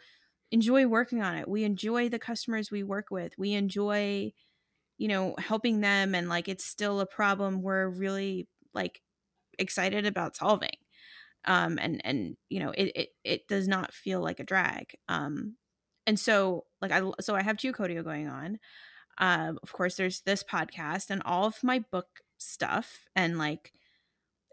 enjoy 0.50 0.88
working 0.88 1.22
on 1.22 1.36
it. 1.36 1.48
We 1.48 1.62
enjoy 1.62 2.08
the 2.08 2.18
customers 2.18 2.72
we 2.72 2.82
work 2.82 3.12
with. 3.12 3.32
We 3.38 3.52
enjoy, 3.52 4.32
you 4.98 5.06
know, 5.06 5.36
helping 5.38 5.80
them. 5.82 6.16
And 6.16 6.28
like, 6.28 6.48
it's 6.48 6.66
still 6.66 6.98
a 6.98 7.06
problem 7.06 7.62
we're 7.62 7.88
really 7.88 8.48
like 8.74 9.00
excited 9.56 10.06
about 10.06 10.34
solving. 10.34 10.76
Um, 11.44 11.78
and, 11.80 12.00
and, 12.04 12.36
you 12.48 12.58
know, 12.58 12.70
it, 12.70 12.90
it, 12.96 13.08
it 13.22 13.48
does 13.48 13.68
not 13.68 13.94
feel 13.94 14.20
like 14.20 14.40
a 14.40 14.44
drag. 14.44 14.96
Um, 15.08 15.54
and 16.08 16.18
so 16.18 16.64
like 16.82 16.90
I, 16.90 17.02
so 17.20 17.36
I 17.36 17.42
have 17.42 17.56
Geocodio 17.56 18.02
going 18.02 18.26
on. 18.26 18.58
Um, 19.18 19.58
of 19.62 19.72
course 19.72 19.96
there's 19.96 20.20
this 20.22 20.42
podcast 20.42 21.10
and 21.10 21.22
all 21.24 21.46
of 21.46 21.62
my 21.62 21.80
book 21.90 22.20
stuff 22.38 23.06
and 23.14 23.38
like, 23.38 23.72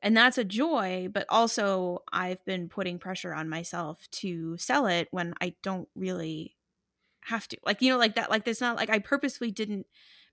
and 0.03 0.18
that's 0.18 0.39
a 0.39 0.44
joy 0.44 1.08
but 1.13 1.27
also 1.30 2.00
i've 2.12 2.44
been 2.44 2.68
putting 2.68 2.98
pressure 2.98 3.36
on 3.36 3.48
myself 3.48 4.08
to 4.10 4.58
sell 4.58 4.88
it 4.88 5.08
when 5.12 5.32
i 5.39 5.53
don't 5.62 5.88
really 5.94 6.56
have 7.25 7.48
to 7.48 7.56
like 7.63 7.84
you 7.84 7.91
know 7.91 8.00
like 8.00 8.15
that 8.15 8.32
like 8.32 8.44
there's 8.44 8.62
not 8.62 8.75
like 8.75 8.89
i 8.89 8.98
purposefully 8.98 9.51
didn't 9.51 9.86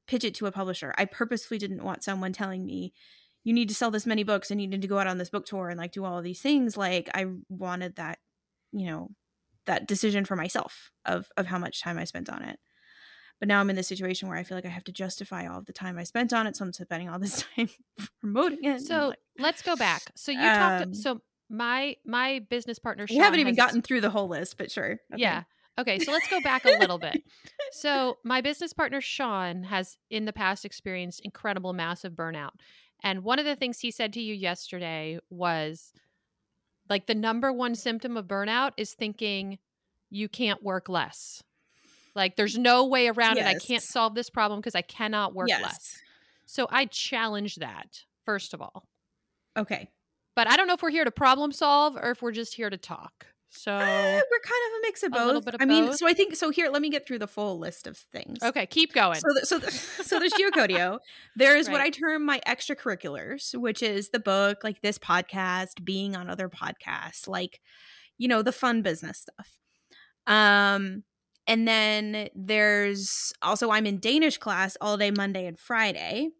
pitch 0.08 0.24
it 0.24 0.34
to 0.34 0.46
a 0.46 0.52
publisher. 0.52 0.94
I 0.98 1.04
purposefully 1.04 1.58
didn't 1.58 1.84
want 1.84 2.02
someone 2.02 2.32
telling 2.32 2.64
me 2.66 2.92
you 3.44 3.52
need 3.52 3.68
to 3.68 3.74
sell 3.74 3.90
this 3.90 4.06
many 4.06 4.24
books 4.24 4.50
and 4.50 4.60
you 4.60 4.66
need 4.66 4.82
to 4.82 4.88
go 4.88 4.98
out 4.98 5.06
on 5.06 5.18
this 5.18 5.30
book 5.30 5.46
tour 5.46 5.68
and 5.68 5.78
like 5.78 5.92
do 5.92 6.04
all 6.04 6.20
these 6.20 6.40
things. 6.40 6.76
Like 6.76 7.08
i 7.14 7.26
wanted 7.48 7.96
that 7.96 8.18
you 8.72 8.86
know 8.86 9.10
that 9.66 9.86
decision 9.86 10.24
for 10.24 10.34
myself 10.34 10.90
of 11.04 11.28
of 11.36 11.46
how 11.46 11.58
much 11.58 11.82
time 11.82 11.98
i 11.98 12.04
spent 12.04 12.28
on 12.28 12.42
it 12.42 12.58
but 13.38 13.48
now 13.48 13.60
I'm 13.60 13.70
in 13.70 13.76
this 13.76 13.86
situation 13.86 14.28
where 14.28 14.36
I 14.36 14.42
feel 14.42 14.56
like 14.56 14.66
I 14.66 14.70
have 14.70 14.84
to 14.84 14.92
justify 14.92 15.46
all 15.46 15.62
the 15.62 15.72
time 15.72 15.98
I 15.98 16.04
spent 16.04 16.32
on 16.32 16.46
it. 16.46 16.56
So 16.56 16.64
I'm 16.64 16.72
spending 16.72 17.08
all 17.08 17.18
this 17.18 17.44
time 17.56 17.68
promoting 18.20 18.64
it. 18.64 18.80
So 18.80 19.08
like, 19.08 19.18
let's 19.38 19.62
go 19.62 19.76
back. 19.76 20.02
So 20.16 20.32
you 20.32 20.40
um, 20.40 20.56
talked. 20.56 20.96
So 20.96 21.20
my 21.48 21.96
my 22.04 22.40
business 22.50 22.78
partner. 22.78 23.06
we 23.08 23.16
haven't 23.16 23.40
even 23.40 23.54
gotten 23.54 23.82
through 23.82 24.00
the 24.00 24.10
whole 24.10 24.28
list, 24.28 24.58
but 24.58 24.70
sure. 24.70 24.98
Okay. 25.12 25.22
Yeah. 25.22 25.44
Okay. 25.78 25.98
So 26.00 26.12
let's 26.12 26.28
go 26.28 26.40
back 26.40 26.64
a 26.64 26.70
little 26.80 26.98
bit. 26.98 27.22
So 27.70 28.18
my 28.24 28.40
business 28.40 28.72
partner 28.72 29.00
Sean 29.00 29.62
has 29.64 29.96
in 30.10 30.24
the 30.24 30.32
past 30.32 30.64
experienced 30.64 31.20
incredible 31.20 31.72
massive 31.72 32.14
burnout. 32.14 32.50
And 33.02 33.22
one 33.22 33.38
of 33.38 33.44
the 33.44 33.56
things 33.56 33.78
he 33.78 33.90
said 33.90 34.12
to 34.14 34.20
you 34.20 34.34
yesterday 34.34 35.18
was 35.30 35.92
like 36.88 37.06
the 37.06 37.14
number 37.14 37.52
one 37.52 37.74
symptom 37.74 38.16
of 38.16 38.26
burnout 38.26 38.72
is 38.76 38.94
thinking 38.94 39.58
you 40.10 40.28
can't 40.28 40.62
work 40.62 40.88
less. 40.88 41.42
Like 42.18 42.36
there's 42.36 42.58
no 42.58 42.84
way 42.84 43.08
around 43.08 43.38
it. 43.38 43.46
I 43.46 43.54
can't 43.54 43.82
solve 43.82 44.14
this 44.14 44.28
problem 44.28 44.60
because 44.60 44.74
I 44.74 44.82
cannot 44.82 45.34
work 45.34 45.48
yes. 45.48 45.62
less. 45.62 45.96
So 46.44 46.66
I 46.70 46.86
challenge 46.86 47.56
that, 47.56 48.04
first 48.24 48.52
of 48.52 48.60
all. 48.60 48.84
Okay. 49.56 49.88
But 50.34 50.50
I 50.50 50.56
don't 50.56 50.66
know 50.66 50.74
if 50.74 50.82
we're 50.82 50.90
here 50.90 51.04
to 51.04 51.10
problem 51.10 51.52
solve 51.52 51.96
or 51.96 52.10
if 52.10 52.20
we're 52.22 52.32
just 52.32 52.54
here 52.54 52.70
to 52.70 52.76
talk. 52.76 53.26
So 53.50 53.72
Uh, 53.72 53.76
we're 53.80 54.40
kind 54.40 54.62
of 54.66 54.78
a 54.78 54.80
mix 54.82 55.02
of 55.02 55.12
both. 55.12 55.46
of 55.46 55.56
I 55.60 55.64
mean, 55.64 55.86
both? 55.86 55.96
so 55.96 56.06
I 56.06 56.12
think 56.12 56.36
so. 56.36 56.50
Here, 56.50 56.68
let 56.68 56.82
me 56.82 56.90
get 56.90 57.06
through 57.06 57.20
the 57.20 57.26
full 57.26 57.58
list 57.58 57.86
of 57.86 57.96
things. 57.96 58.42
okay, 58.42 58.66
keep 58.66 58.92
going. 58.92 59.20
So, 59.20 59.28
the, 59.34 59.46
so, 59.46 59.58
the, 59.58 59.70
so 60.04 60.18
there's 60.18 60.34
Geocodio. 60.34 60.98
There 61.36 61.56
is 61.56 61.68
what 61.70 61.80
I 61.80 61.90
term 61.90 62.26
my 62.26 62.40
extracurriculars, 62.46 63.54
which 63.54 63.82
is 63.82 64.10
the 64.10 64.20
book, 64.20 64.64
like 64.64 64.82
this 64.82 64.98
podcast, 64.98 65.84
being 65.84 66.14
on 66.14 66.28
other 66.28 66.48
podcasts, 66.48 67.26
like 67.26 67.60
you 68.18 68.28
know 68.28 68.42
the 68.42 68.52
fun 68.52 68.82
business 68.82 69.18
stuff. 69.18 69.58
Um, 70.26 71.04
and 71.48 71.66
then 71.66 72.28
there's 72.34 73.32
also 73.42 73.70
I'm 73.70 73.86
in 73.86 74.00
Danish 74.00 74.38
class 74.38 74.76
all 74.80 74.96
day 74.96 75.10
Monday 75.10 75.46
and 75.46 75.58
Friday. 75.58 76.30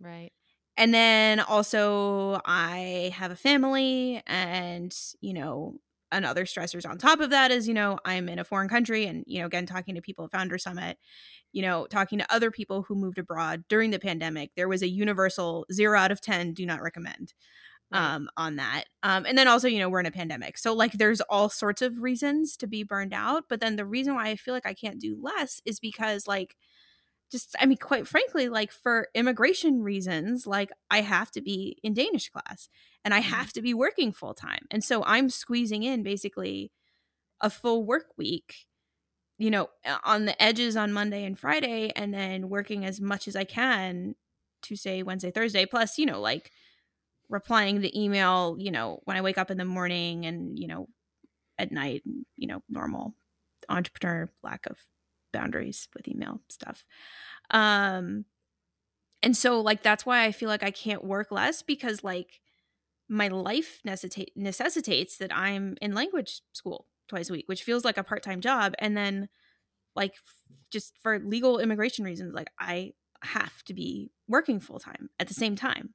right. 0.00 0.32
And 0.76 0.94
then 0.94 1.40
also 1.40 2.40
I 2.44 3.12
have 3.14 3.30
a 3.30 3.36
family 3.36 4.22
and, 4.26 4.96
you 5.20 5.34
know, 5.34 5.76
another 6.10 6.44
stressors 6.44 6.88
on 6.88 6.98
top 6.98 7.20
of 7.20 7.30
that 7.30 7.50
is, 7.50 7.68
you 7.68 7.74
know, 7.74 7.98
I'm 8.04 8.28
in 8.28 8.38
a 8.38 8.44
foreign 8.44 8.68
country 8.68 9.06
and, 9.06 9.24
you 9.26 9.40
know, 9.40 9.46
again, 9.46 9.66
talking 9.66 9.94
to 9.94 10.02
people 10.02 10.24
at 10.24 10.30
Founder 10.32 10.58
Summit, 10.58 10.98
you 11.52 11.62
know, 11.62 11.86
talking 11.86 12.18
to 12.18 12.34
other 12.34 12.50
people 12.50 12.82
who 12.82 12.94
moved 12.94 13.18
abroad 13.18 13.64
during 13.68 13.90
the 13.90 13.98
pandemic, 13.98 14.50
there 14.56 14.68
was 14.68 14.82
a 14.82 14.88
universal 14.88 15.66
zero 15.72 15.98
out 15.98 16.10
of 16.12 16.20
10 16.20 16.54
do 16.54 16.66
not 16.66 16.82
recommend. 16.82 17.34
Um, 17.92 18.28
on 18.36 18.56
that. 18.56 18.84
Um, 19.02 19.26
and 19.26 19.36
then 19.38 19.48
also, 19.48 19.68
you 19.68 19.78
know, 19.78 19.88
we're 19.88 20.00
in 20.00 20.06
a 20.06 20.10
pandemic. 20.10 20.58
So, 20.58 20.72
like, 20.74 20.92
there's 20.92 21.20
all 21.22 21.48
sorts 21.48 21.82
of 21.82 22.00
reasons 22.00 22.56
to 22.58 22.66
be 22.66 22.82
burned 22.84 23.12
out. 23.14 23.44
But 23.48 23.60
then 23.60 23.76
the 23.76 23.86
reason 23.86 24.14
why 24.14 24.28
I 24.28 24.36
feel 24.36 24.54
like 24.54 24.66
I 24.66 24.74
can't 24.74 25.00
do 25.00 25.18
less 25.20 25.60
is 25.64 25.80
because, 25.80 26.26
like, 26.26 26.56
just, 27.30 27.56
I 27.60 27.66
mean, 27.66 27.78
quite 27.78 28.06
frankly, 28.06 28.48
like, 28.48 28.72
for 28.72 29.08
immigration 29.14 29.82
reasons, 29.82 30.46
like, 30.46 30.70
I 30.90 31.00
have 31.00 31.30
to 31.32 31.40
be 31.42 31.78
in 31.82 31.94
Danish 31.94 32.28
class 32.28 32.68
and 33.04 33.14
I 33.14 33.20
Mhm. 33.26 33.30
have 33.30 33.52
to 33.54 33.62
be 33.62 33.74
working 33.74 34.12
full 34.12 34.34
time. 34.34 34.66
And 34.70 34.84
so 34.84 35.02
I'm 35.04 35.30
squeezing 35.30 35.82
in 35.82 36.02
basically 36.02 36.72
a 37.40 37.50
full 37.50 37.84
work 37.84 38.06
week 38.16 38.66
you 39.38 39.50
know 39.50 39.70
on 40.04 40.24
the 40.26 40.40
edges 40.42 40.76
on 40.76 40.92
monday 40.92 41.24
and 41.24 41.38
friday 41.38 41.90
and 41.96 42.12
then 42.12 42.48
working 42.48 42.84
as 42.84 43.00
much 43.00 43.28
as 43.28 43.36
i 43.36 43.44
can 43.44 44.14
tuesday 44.62 45.02
wednesday 45.02 45.30
thursday 45.30 45.66
plus 45.66 45.98
you 45.98 46.06
know 46.06 46.20
like 46.20 46.52
replying 47.32 47.80
the 47.80 48.00
email 48.00 48.56
you 48.58 48.70
know 48.70 49.00
when 49.04 49.16
i 49.16 49.22
wake 49.22 49.38
up 49.38 49.50
in 49.50 49.56
the 49.56 49.64
morning 49.64 50.26
and 50.26 50.58
you 50.58 50.68
know 50.68 50.86
at 51.58 51.72
night 51.72 52.02
you 52.36 52.46
know 52.46 52.62
normal 52.68 53.14
entrepreneur 53.68 54.28
lack 54.42 54.66
of 54.66 54.78
boundaries 55.32 55.88
with 55.94 56.06
email 56.06 56.40
stuff. 56.48 56.84
Um 57.50 58.26
and 59.22 59.36
so 59.36 59.60
like 59.60 59.82
that's 59.82 60.04
why 60.04 60.24
i 60.24 60.32
feel 60.32 60.48
like 60.48 60.62
i 60.62 60.70
can't 60.70 61.04
work 61.04 61.30
less 61.30 61.62
because 61.62 62.04
like 62.04 62.40
my 63.08 63.28
life 63.28 63.80
necessitate 63.84 64.32
necessitates 64.36 65.16
that 65.18 65.34
i'm 65.34 65.76
in 65.80 65.94
language 65.94 66.42
school 66.52 66.86
twice 67.08 67.30
a 67.30 67.32
week 67.32 67.44
which 67.48 67.62
feels 67.62 67.84
like 67.84 67.96
a 67.96 68.04
part-time 68.04 68.40
job. 68.40 68.74
And 68.78 68.96
then 68.96 69.28
like 69.94 70.12
f- 70.12 70.44
just 70.70 70.94
for 71.02 71.18
legal 71.18 71.58
immigration 71.58 72.04
reasons 72.04 72.34
like 72.34 72.50
i 72.58 72.92
have 73.22 73.62
to 73.64 73.74
be 73.74 74.10
working 74.28 74.60
full-time 74.60 75.08
at 75.20 75.28
the 75.28 75.34
same 75.34 75.56
time 75.56 75.94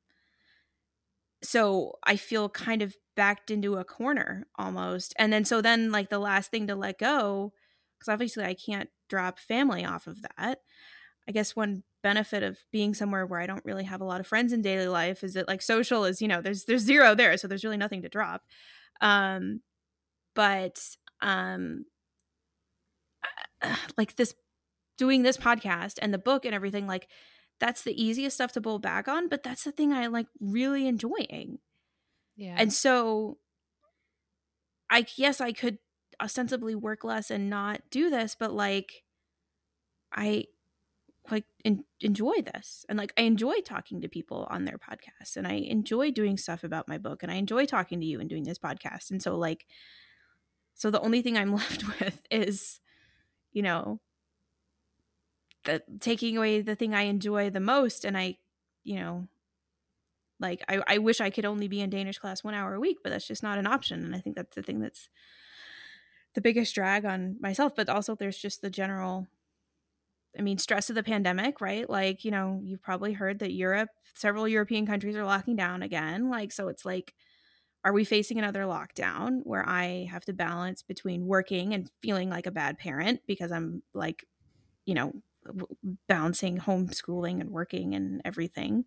so 1.44 1.94
i 2.04 2.16
feel 2.16 2.50
kind 2.50 2.82
of 2.82 2.96
backed 3.16 3.50
into 3.52 3.76
a 3.76 3.84
corner 3.84 4.48
almost 4.58 5.14
and 5.18 5.32
then 5.32 5.46
so 5.46 5.62
then 5.62 5.92
like 5.92 6.10
the 6.10 6.20
last 6.20 6.52
thing 6.52 6.68
to 6.68 6.76
let 6.76 7.00
go 7.00 7.52
because 7.98 8.12
obviously 8.12 8.44
i 8.44 8.54
can't 8.54 8.90
drop 9.10 9.40
family 9.40 9.86
off 9.86 10.08
of 10.08 10.22
that. 10.22 10.60
I 11.30 11.34
guess 11.34 11.56
one 11.56 11.84
benefit 12.04 12.42
of 12.44 12.58
being 12.72 12.94
somewhere 12.94 13.26
where 13.26 13.42
i 13.42 13.48
don't 13.48 13.66
really 13.66 13.84
have 13.84 14.02
a 14.02 14.06
lot 14.06 14.22
of 14.22 14.28
friends 14.28 14.54
in 14.54 14.62
daily 14.62 14.88
life 14.88 15.24
is 15.24 15.34
that 15.34 15.48
like 15.48 15.62
social 15.62 16.06
is 16.06 16.22
you 16.22 16.28
know 16.28 16.42
there's 16.42 16.64
there's 16.66 16.84
zero 16.84 17.16
there 17.16 17.36
so 17.38 17.48
there's 17.48 17.64
really 17.64 17.78
nothing 17.78 18.02
to 18.04 18.10
drop. 18.10 18.44
Um 19.02 19.62
but 20.36 20.80
um 21.22 21.86
like 23.98 24.16
this 24.16 24.34
doing 24.98 25.24
this 25.24 25.38
podcast 25.38 26.00
and 26.02 26.14
the 26.14 26.18
book 26.18 26.46
and 26.46 26.56
everything 26.56 26.88
like 26.88 27.08
that's 27.60 27.84
the 27.84 28.02
easiest 28.02 28.36
stuff 28.36 28.52
to 28.52 28.62
pull 28.62 28.80
back 28.80 29.08
on 29.08 29.28
but 29.28 29.44
that's 29.44 29.64
the 29.64 29.72
thing 29.72 29.94
i 29.94 30.08
like 30.08 30.28
really 30.40 30.88
enjoying. 30.88 31.60
Yeah. 32.36 32.56
and 32.58 32.72
so 32.72 33.38
i 34.90 35.06
yes 35.16 35.42
i 35.42 35.52
could 35.52 35.80
ostensibly 36.22 36.76
work 36.76 37.04
less 37.04 37.32
and 37.32 37.50
not 37.50 37.82
do 37.90 38.10
this 38.10 38.36
but 38.40 38.54
like 38.54 39.04
i 40.14 40.46
like 41.32 41.46
en- 41.66 41.84
enjoy 42.02 42.42
this. 42.42 42.86
And 42.88 42.98
like 42.98 43.14
i 43.18 43.22
enjoy 43.22 43.60
talking 43.62 44.02
to 44.02 44.08
people 44.08 44.48
on 44.50 44.66
their 44.66 44.78
podcasts 44.78 45.36
and 45.36 45.48
i 45.48 45.54
enjoy 45.54 46.12
doing 46.12 46.38
stuff 46.38 46.64
about 46.64 46.88
my 46.88 46.98
book 46.98 47.24
and 47.24 47.32
i 47.32 47.36
enjoy 47.36 47.66
talking 47.66 48.00
to 48.00 48.06
you 48.06 48.20
and 48.20 48.30
doing 48.30 48.44
this 48.44 48.60
podcast. 48.60 49.12
And 49.12 49.22
so 49.22 49.38
like 49.38 49.66
so 50.74 50.92
the 50.92 51.02
only 51.02 51.22
thing 51.22 51.38
i'm 51.38 51.54
left 51.56 51.84
with 52.00 52.22
is 52.32 52.80
you 53.52 53.62
know 53.62 54.00
the 55.68 55.84
taking 56.00 56.38
away 56.38 56.62
the 56.62 56.76
thing 56.76 56.96
i 56.96 57.04
enjoy 57.04 57.50
the 57.50 57.60
most 57.60 58.04
and 58.04 58.18
i 58.18 58.36
you 58.84 58.96
know 58.96 59.28
like 60.40 60.64
I, 60.68 60.82
I 60.88 60.98
wish 60.98 61.22
i 61.22 61.30
could 61.30 61.46
only 61.46 61.68
be 61.68 61.82
in 61.82 61.90
danish 61.92 62.18
class 62.18 62.44
one 62.44 62.56
hour 62.56 62.74
a 62.74 62.80
week 62.80 62.98
but 63.04 63.12
that's 63.12 63.28
just 63.28 63.44
not 63.44 63.60
an 63.60 63.68
option 63.68 64.04
and 64.04 64.16
i 64.16 64.20
think 64.20 64.36
that's 64.36 64.56
the 64.56 64.64
thing 64.64 64.80
that's 64.80 65.10
the 66.34 66.42
biggest 66.42 66.74
drag 66.74 67.06
on 67.06 67.38
myself 67.40 67.76
but 67.76 67.90
also 67.90 68.16
there's 68.16 68.38
just 68.38 68.62
the 68.62 68.70
general 68.70 69.28
i 70.38 70.42
mean 70.42 70.58
stress 70.58 70.90
of 70.90 70.96
the 70.96 71.04
pandemic 71.04 71.62
right? 71.62 71.90
Like 71.90 72.24
you 72.24 72.32
know 72.32 72.62
you've 72.64 72.82
probably 72.82 73.14
heard 73.14 73.40
that 73.40 73.52
europe 73.52 73.90
several 74.14 74.48
european 74.48 74.88
countries 74.88 75.16
are 75.16 75.26
locking 75.26 75.56
down 75.56 75.84
again 75.84 76.30
like 76.30 76.52
so 76.52 76.70
it's 76.70 76.86
like 76.86 77.14
are 77.84 77.94
we 77.94 78.04
facing 78.04 78.38
another 78.38 78.64
lockdown 78.64 79.42
where 79.44 79.68
i 79.68 80.08
have 80.10 80.26
to 80.26 80.34
balance 80.34 80.82
between 80.82 81.28
working 81.28 81.74
and 81.74 81.92
feeling 82.02 82.30
like 82.30 82.46
a 82.46 82.52
bad 82.52 82.78
parent 82.78 83.22
because 83.28 83.52
i'm 83.52 83.84
like 83.94 84.26
you 84.86 84.96
know 84.96 85.14
balancing 86.08 86.58
homeschooling 86.58 87.42
and 87.42 87.50
working 87.52 87.96
and 87.96 88.22
everything. 88.26 88.86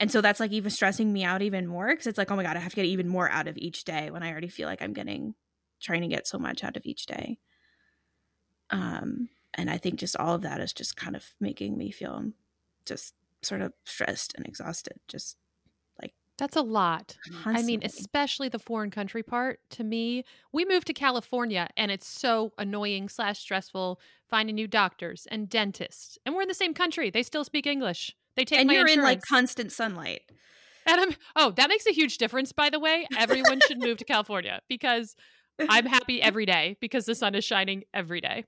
And 0.00 0.10
so 0.10 0.22
that's 0.22 0.40
like 0.40 0.52
even 0.52 0.70
stressing 0.70 1.12
me 1.12 1.24
out 1.24 1.42
even 1.42 1.66
more 1.66 1.88
because 1.88 2.06
it's 2.06 2.16
like 2.16 2.30
oh 2.30 2.36
my 2.36 2.42
god 2.42 2.56
i 2.56 2.60
have 2.60 2.72
to 2.72 2.76
get 2.76 2.86
even 2.86 3.06
more 3.06 3.28
out 3.30 3.46
of 3.46 3.58
each 3.58 3.84
day 3.84 4.10
when 4.10 4.22
i 4.22 4.30
already 4.30 4.48
feel 4.48 4.66
like 4.66 4.80
i'm 4.80 4.94
getting 4.94 5.34
trying 5.80 6.00
to 6.00 6.08
get 6.08 6.26
so 6.26 6.38
much 6.38 6.64
out 6.64 6.76
of 6.76 6.86
each 6.86 7.06
day. 7.06 7.38
Um 8.70 9.28
and 9.54 9.70
i 9.70 9.76
think 9.76 9.98
just 9.98 10.16
all 10.16 10.34
of 10.34 10.42
that 10.42 10.60
is 10.60 10.72
just 10.72 10.96
kind 10.96 11.14
of 11.14 11.24
making 11.38 11.76
me 11.76 11.90
feel 11.90 12.24
just 12.86 13.14
sort 13.42 13.60
of 13.60 13.72
stressed 13.84 14.34
and 14.36 14.46
exhausted 14.46 14.98
just 15.06 15.36
That's 16.40 16.56
a 16.56 16.62
lot. 16.62 17.18
Constantly. 17.22 17.60
I 17.60 17.66
mean, 17.66 17.82
especially 17.84 18.48
the 18.48 18.58
foreign 18.58 18.90
country 18.90 19.22
part. 19.22 19.60
To 19.72 19.84
me, 19.84 20.24
we 20.52 20.64
moved 20.64 20.86
to 20.86 20.94
California, 20.94 21.68
and 21.76 21.90
it's 21.90 22.08
so 22.08 22.54
annoying 22.56 23.10
slash 23.10 23.38
stressful 23.38 24.00
finding 24.30 24.54
new 24.54 24.66
doctors 24.66 25.28
and 25.30 25.50
dentists. 25.50 26.16
And 26.24 26.34
we're 26.34 26.42
in 26.42 26.48
the 26.48 26.54
same 26.54 26.72
country; 26.72 27.10
they 27.10 27.22
still 27.22 27.44
speak 27.44 27.66
English. 27.66 28.16
They 28.36 28.46
take 28.46 28.60
and 28.60 28.72
you're 28.72 28.88
in 28.88 29.02
like 29.02 29.20
constant 29.20 29.70
sunlight. 29.70 30.22
And 30.86 30.98
I'm, 30.98 31.14
oh, 31.36 31.50
that 31.52 31.68
makes 31.68 31.86
a 31.86 31.92
huge 31.92 32.16
difference, 32.16 32.52
by 32.52 32.70
the 32.70 32.80
way. 32.80 33.06
Everyone 33.18 33.60
should 33.68 33.78
move 33.78 33.98
to 33.98 34.04
California 34.06 34.62
because 34.66 35.14
I'm 35.68 35.84
happy 35.84 36.22
every 36.22 36.46
day 36.46 36.78
because 36.80 37.04
the 37.04 37.14
sun 37.14 37.34
is 37.34 37.44
shining 37.44 37.84
every 37.92 38.22
day. 38.22 38.46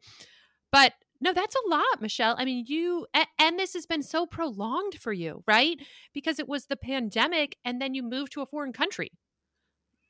But 0.70 0.94
no, 1.22 1.32
that's 1.32 1.54
a 1.54 1.70
lot, 1.70 2.00
Michelle. 2.02 2.34
I 2.36 2.44
mean, 2.44 2.64
you, 2.66 3.06
and 3.38 3.56
this 3.56 3.74
has 3.74 3.86
been 3.86 4.02
so 4.02 4.26
prolonged 4.26 4.94
for 4.94 5.12
you, 5.12 5.44
right? 5.46 5.78
Because 6.12 6.40
it 6.40 6.48
was 6.48 6.66
the 6.66 6.76
pandemic 6.76 7.56
and 7.64 7.80
then 7.80 7.94
you 7.94 8.02
moved 8.02 8.32
to 8.32 8.42
a 8.42 8.46
foreign 8.46 8.72
country. 8.72 9.12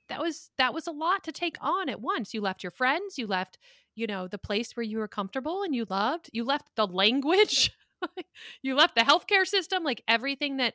That 0.09 0.21
was 0.21 0.51
that 0.57 0.73
was 0.73 0.87
a 0.87 0.91
lot 0.93 1.23
to 1.25 1.33
take 1.33 1.57
on 1.61 1.91
at 1.91 2.01
once. 2.01 2.33
You 2.33 2.41
left 2.41 2.63
your 2.63 2.71
friends, 2.71 3.19
you 3.19 3.27
left, 3.27 3.59
you 3.95 4.07
know, 4.07 4.27
the 4.27 4.39
place 4.39 4.75
where 4.75 4.85
you 4.85 4.99
were 4.99 5.09
comfortable 5.09 5.63
and 5.63 5.75
you 5.75 5.87
loved. 5.89 6.31
You 6.33 6.45
left 6.45 6.69
the 6.77 6.87
language. 6.87 7.71
you 8.63 8.75
left 8.75 8.95
the 8.95 9.03
healthcare 9.03 9.47
system, 9.47 9.85
like 9.85 10.03
everything 10.09 10.57
that 10.57 10.75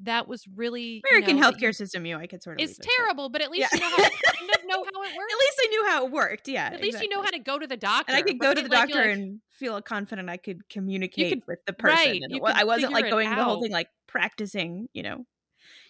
that 0.00 0.28
was 0.28 0.46
really 0.54 1.02
American 1.10 1.36
you 1.36 1.42
know, 1.42 1.50
healthcare 1.50 1.74
system, 1.74 2.04
you 2.04 2.16
I 2.18 2.26
could 2.26 2.42
sort 2.42 2.60
of 2.60 2.64
It's 2.64 2.72
leave 2.72 2.78
it, 2.80 2.82
but- 2.86 3.04
terrible, 3.04 3.28
but 3.30 3.40
at 3.40 3.50
least 3.50 3.68
Yeah. 3.72 3.78
you 3.78 3.80
know 3.80 3.96
how 3.96 3.96
kind 3.96 4.50
of 4.50 4.66
know 4.66 4.84
how 4.84 5.02
it 5.02 5.16
works. 5.16 5.32
At 5.32 5.38
least 5.38 5.60
I 5.62 5.66
knew 5.70 5.84
how 5.88 6.06
it 6.06 6.12
worked. 6.12 6.48
Yeah. 6.48 6.70
At 6.72 6.80
least 6.82 7.00
you 7.02 7.08
know 7.08 7.22
how 7.22 7.30
to 7.30 7.38
go 7.38 7.58
to 7.58 7.66
the 7.66 7.76
doctor. 7.76 8.12
And 8.12 8.16
I 8.16 8.22
could 8.22 8.38
go 8.38 8.52
to 8.52 8.60
the 8.60 8.68
Like, 8.68 8.88
doctor 8.90 9.08
like, 9.08 9.16
and 9.18 9.40
feel 9.50 9.80
confident 9.80 10.28
I 10.28 10.36
could 10.36 10.68
communicate 10.68 11.32
could- 11.32 11.46
with 11.46 11.64
the 11.66 11.72
person. 11.72 11.96
right, 11.96 12.20
And 12.22 12.32
it 12.34 12.42
I 12.44 12.64
wasn't 12.64 12.92
like 12.92 13.08
going 13.10 13.28
the 13.30 13.42
whole 13.42 13.62
thing 13.62 13.72
like 13.72 13.88
practicing, 14.06 14.88
you 14.92 15.02
know, 15.02 15.24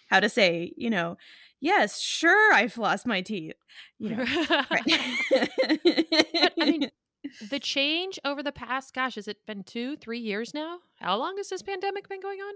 how 0.09 0.19
to 0.21 0.29
say, 0.29 0.71
you 0.77 0.89
know, 0.89 1.17
yes, 1.59 1.99
sure, 1.99 2.53
I've 2.53 2.77
lost 2.77 3.05
my 3.05 3.21
teeth. 3.21 3.55
You 3.99 4.15
know. 4.15 4.25
But, 4.69 5.49
I 5.67 6.51
mean, 6.57 6.89
the 7.49 7.59
change 7.59 8.19
over 8.23 8.41
the 8.41 8.51
past, 8.51 8.93
gosh, 8.93 9.15
has 9.15 9.27
it 9.27 9.45
been 9.45 9.63
two, 9.63 9.97
three 9.97 10.19
years 10.19 10.53
now? 10.53 10.79
How 10.95 11.17
long 11.17 11.35
has 11.37 11.49
this 11.49 11.61
pandemic 11.61 12.07
been 12.07 12.21
going 12.21 12.39
on? 12.39 12.53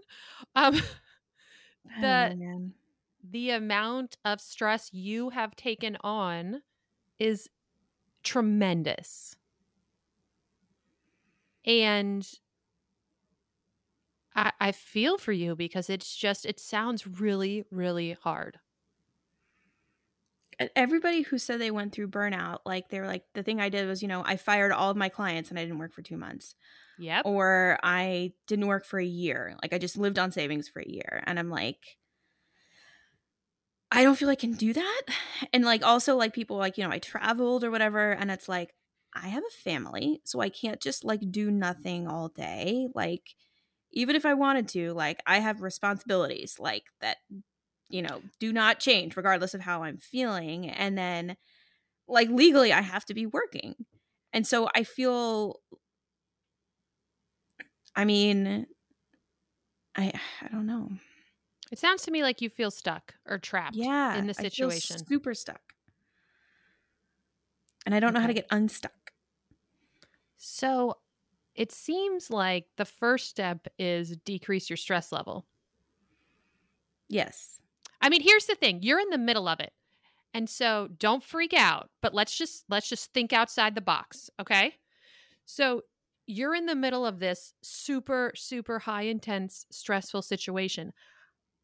Um, 0.75 0.75
I 0.75 0.81
the- 1.85 2.33
man. 2.35 2.73
the 3.23 3.51
amount 3.51 4.17
of 4.25 4.41
stress 4.41 4.91
you 4.93 5.29
have 5.29 5.55
taken 5.55 5.97
on 6.03 6.63
is 7.19 7.50
tremendous. 8.23 9.35
And 11.65 12.27
I, 14.35 14.51
I 14.59 14.71
feel 14.71 15.17
for 15.17 15.31
you 15.31 15.55
because 15.55 15.89
it's 15.89 16.15
just, 16.15 16.45
it 16.45 16.59
sounds 16.59 17.05
really, 17.07 17.65
really 17.69 18.13
hard. 18.13 18.59
Everybody 20.75 21.22
who 21.22 21.38
said 21.38 21.60
they 21.60 21.72
went 21.72 21.94
through 21.94 22.10
burnout, 22.10 22.60
like 22.65 22.89
they 22.89 23.00
were 23.00 23.08
like, 23.08 23.24
the 23.34 23.44
thing 23.44 23.60
I 23.60 23.70
did 23.70 23.88
was, 23.88 24.01
you 24.01 24.08
know, 24.08 24.24
I 24.25 24.38
fired 24.38 24.72
all 24.72 24.89
of 24.89 24.98
my 24.98 25.10
clients 25.10 25.50
and 25.50 25.60
I 25.60 25.63
didn't 25.63 25.80
work 25.80 25.94
for 25.94 26.01
two 26.01 26.18
months. 26.18 26.56
Yep. 27.00 27.24
or 27.25 27.80
I 27.82 28.34
didn't 28.46 28.68
work 28.68 28.86
for 28.86 29.00
a 29.00 29.06
year. 29.06 29.56
Like 29.63 29.74
I 29.74 29.80
just 29.80 29.98
lived 29.98 30.20
on 30.20 30.32
savings 30.32 30.70
for 30.70 30.82
a 30.82 30.88
year. 30.88 31.24
And 31.25 31.39
I'm 31.39 31.50
like, 31.50 31.98
I 33.89 34.03
don't 34.03 34.15
feel 34.15 34.30
I 34.30 34.36
can 34.36 34.53
do 34.53 34.74
that. 34.74 35.01
And 35.53 35.65
like 35.65 35.84
also 35.84 36.15
like 36.15 36.34
people 36.34 36.58
like, 36.58 36.77
you 36.77 36.84
know, 36.84 36.91
I 36.91 37.00
traveled 37.00 37.63
or 37.63 37.72
whatever. 37.72 38.12
And 38.12 38.30
it's 38.30 38.48
like, 38.48 38.75
I 39.15 39.30
have 39.30 39.44
a 39.44 39.63
family. 39.63 40.22
So 40.24 40.39
I 40.39 40.50
can't 40.50 40.80
just 40.80 41.03
like 41.03 41.22
do 41.32 41.50
nothing 41.50 42.08
all 42.08 42.30
day. 42.30 42.88
Like, 42.94 43.24
even 43.91 44.15
if 44.15 44.25
I 44.25 44.36
wanted 44.36 44.68
to, 44.70 44.94
like 44.94 45.22
I 45.25 45.39
have 45.39 45.62
responsibilities 45.63 46.58
like 46.60 46.84
that, 47.01 47.18
you 47.93 48.01
know, 48.01 48.24
do 48.39 48.53
not 48.53 48.79
change 48.79 49.17
regardless 49.17 49.53
of 49.53 49.62
how 49.62 49.83
I'm 49.83 49.98
feeling. 49.98 50.69
And 50.69 50.98
then 50.98 51.38
like 52.07 52.29
legally 52.29 52.74
I 52.74 52.81
have 52.81 53.05
to 53.05 53.13
be 53.13 53.25
working. 53.27 53.75
And 54.33 54.48
so 54.48 54.69
I 54.75 54.83
feel 54.83 55.61
I 57.96 58.05
mean, 58.05 58.68
I 59.96 60.11
I 60.42 60.48
don't 60.50 60.66
know. 60.66 60.89
It 61.72 61.79
sounds 61.79 62.03
to 62.03 62.11
me 62.11 62.22
like 62.24 62.42
you 62.42 62.50
feel 62.50 62.72
stuck 62.72 63.16
or 63.25 63.37
trapped 63.39 63.89
Yeah, 63.89 64.13
in 64.13 64.27
the 64.27 64.33
I 64.37 64.44
feel 64.46 64.70
situation. 64.70 65.07
super 65.07 65.33
stuck, 65.33 65.74
and 67.85 67.94
I 67.96 68.00
don't 68.00 68.13
know 68.13 68.20
how 68.22 68.27
to 68.27 68.33
get 68.33 68.48
unstuck. 68.51 69.11
So 70.37 71.00
it 71.55 71.72
seems 71.72 72.29
like 72.29 72.68
the 72.77 72.85
first 72.85 73.29
step 73.29 73.68
is 73.77 74.18
decrease 74.18 74.70
your 74.70 74.77
stress 74.77 75.11
level. 75.11 75.48
Yes, 77.07 77.60
I 78.01 78.09
mean, 78.09 78.22
here's 78.22 78.46
the 78.46 78.55
thing. 78.55 78.79
You're 78.81 79.00
in 79.00 79.09
the 79.09 79.18
middle 79.18 79.48
of 79.48 79.59
it. 79.59 79.74
And 80.33 80.50
so 80.50 80.87
don't 80.98 81.24
freak 81.24 81.53
out, 81.53 81.90
but 82.01 82.14
let's 82.14 82.37
just 82.37 82.64
let's 82.70 82.87
just 82.87 83.14
think 83.14 83.33
outside 83.33 83.75
the 83.75 83.81
box, 83.81 84.29
okay? 84.40 84.75
So 85.46 85.81
you're 86.25 86.55
in 86.55 86.66
the 86.66 86.75
middle 86.75 87.05
of 87.05 87.20
this 87.20 87.53
super 87.61 88.31
super 88.35 88.79
high 88.79 89.03
intense 89.03 89.66
stressful 89.72 90.22
situation. 90.22 90.94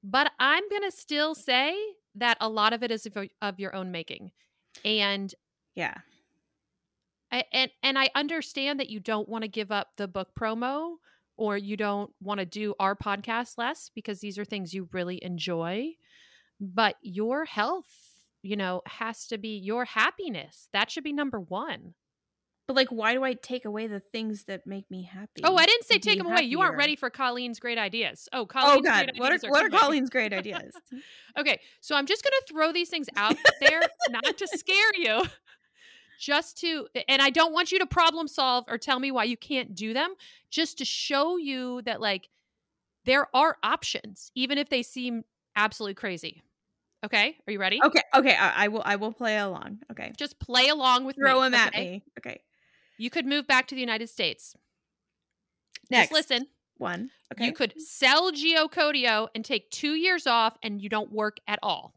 But 0.03 0.31
I'm 0.39 0.67
going 0.69 0.83
to 0.83 0.91
still 0.91 1.33
say 1.33 1.75
that 2.15 2.37
a 2.41 2.49
lot 2.49 2.73
of 2.73 2.83
it 2.83 2.91
is 2.91 3.05
of, 3.05 3.17
of 3.41 3.59
your 3.59 3.75
own 3.75 3.91
making. 3.91 4.31
And 4.83 5.33
yeah, 5.75 5.95
I, 7.31 7.45
and 7.51 7.71
and 7.83 7.97
I 7.97 8.09
understand 8.15 8.79
that 8.79 8.89
you 8.89 8.99
don't 8.99 9.29
want 9.29 9.43
to 9.43 9.49
give 9.49 9.71
up 9.71 9.89
the 9.97 10.07
book 10.07 10.29
promo 10.37 10.95
or 11.37 11.55
you 11.55 11.77
don't 11.77 12.11
want 12.21 12.39
to 12.39 12.45
do 12.45 12.73
our 12.79 12.95
podcast 12.95 13.57
less 13.57 13.91
because 13.93 14.19
these 14.19 14.37
are 14.37 14.45
things 14.45 14.73
you 14.73 14.89
really 14.91 15.23
enjoy. 15.23 15.93
But 16.59 16.95
your 17.01 17.45
health, 17.45 17.85
you 18.41 18.55
know, 18.55 18.81
has 18.85 19.27
to 19.27 19.37
be 19.37 19.57
your 19.57 19.85
happiness. 19.85 20.69
That 20.73 20.89
should 20.89 21.03
be 21.03 21.13
number 21.13 21.39
one. 21.39 21.93
but 22.67 22.75
like, 22.75 22.89
why 22.89 23.13
do 23.13 23.23
I 23.23 23.33
take 23.33 23.63
away 23.63 23.87
the 23.87 23.99
things 23.99 24.43
that 24.45 24.67
make 24.67 24.89
me 24.91 25.03
happy? 25.03 25.41
Oh, 25.43 25.55
I 25.55 25.65
didn't 25.65 25.85
say 25.85 25.99
take 25.99 26.17
them 26.17 26.27
away. 26.27 26.41
You 26.41 26.59
aren't 26.61 26.75
ready 26.77 26.95
for 26.97 27.09
Colleen's 27.09 27.59
great 27.59 27.77
ideas. 27.77 28.27
Oh, 28.33 28.41
oh 28.41 28.45
Colleen's 28.45 28.79
Oh 28.79 28.81
God, 28.81 29.05
great 29.05 29.19
what 29.19 29.31
are 29.31 29.35
ideas 29.35 29.51
what 29.51 29.65
are. 29.65 29.69
Colleen's 29.69 30.09
great 30.09 30.33
ideas? 30.33 30.73
Okay, 31.39 31.59
so 31.81 31.95
I'm 31.95 32.07
just 32.07 32.23
going 32.23 32.33
to 32.33 32.53
throw 32.53 32.73
these 32.73 32.89
things 32.89 33.07
out 33.15 33.37
there, 33.61 33.81
not 34.09 34.37
to 34.37 34.47
scare 34.47 34.95
you, 34.95 35.23
just 36.19 36.57
to, 36.61 36.87
and 37.07 37.21
I 37.21 37.29
don't 37.29 37.53
want 37.53 37.71
you 37.71 37.77
to 37.77 37.85
problem 37.85 38.27
solve 38.27 38.65
or 38.67 38.79
tell 38.79 38.99
me 38.99 39.11
why 39.11 39.25
you 39.25 39.37
can't 39.37 39.75
do 39.75 39.93
them, 39.93 40.15
just 40.49 40.79
to 40.79 40.85
show 40.85 41.37
you 41.37 41.83
that, 41.83 42.01
like, 42.01 42.27
there 43.05 43.27
are 43.35 43.57
options, 43.61 44.31
even 44.33 44.57
if 44.57 44.69
they 44.69 44.81
seem 44.81 45.23
absolutely 45.55 45.93
crazy. 45.93 46.41
Okay, 47.07 47.37
are 47.47 47.51
you 47.53 47.59
ready? 47.59 47.79
okay, 47.83 48.01
okay, 48.13 48.35
I, 48.35 48.65
I 48.65 48.67
will 48.67 48.81
I 48.85 48.95
will 48.97 49.13
play 49.13 49.37
along. 49.37 49.79
Okay, 49.91 50.11
Just 50.17 50.39
play 50.39 50.67
along 50.67 51.05
with 51.05 51.15
throw 51.15 51.35
me. 51.35 51.41
them 51.45 51.53
at 51.55 51.69
okay? 51.69 51.89
me. 51.89 52.03
Okay, 52.19 52.41
You 52.97 53.09
could 53.09 53.25
move 53.25 53.47
back 53.47 53.67
to 53.67 53.75
the 53.75 53.81
United 53.81 54.09
States. 54.09 54.55
next 55.89 56.09
Just 56.09 56.29
listen. 56.29 56.47
one. 56.77 57.09
Okay, 57.33 57.45
You 57.45 57.53
could 57.53 57.73
sell 57.81 58.31
Geocodio 58.31 59.29
and 59.33 59.43
take 59.45 59.71
two 59.71 59.93
years 59.95 60.27
off 60.27 60.57
and 60.61 60.81
you 60.81 60.89
don't 60.89 61.11
work 61.11 61.37
at 61.47 61.59
all. 61.63 61.93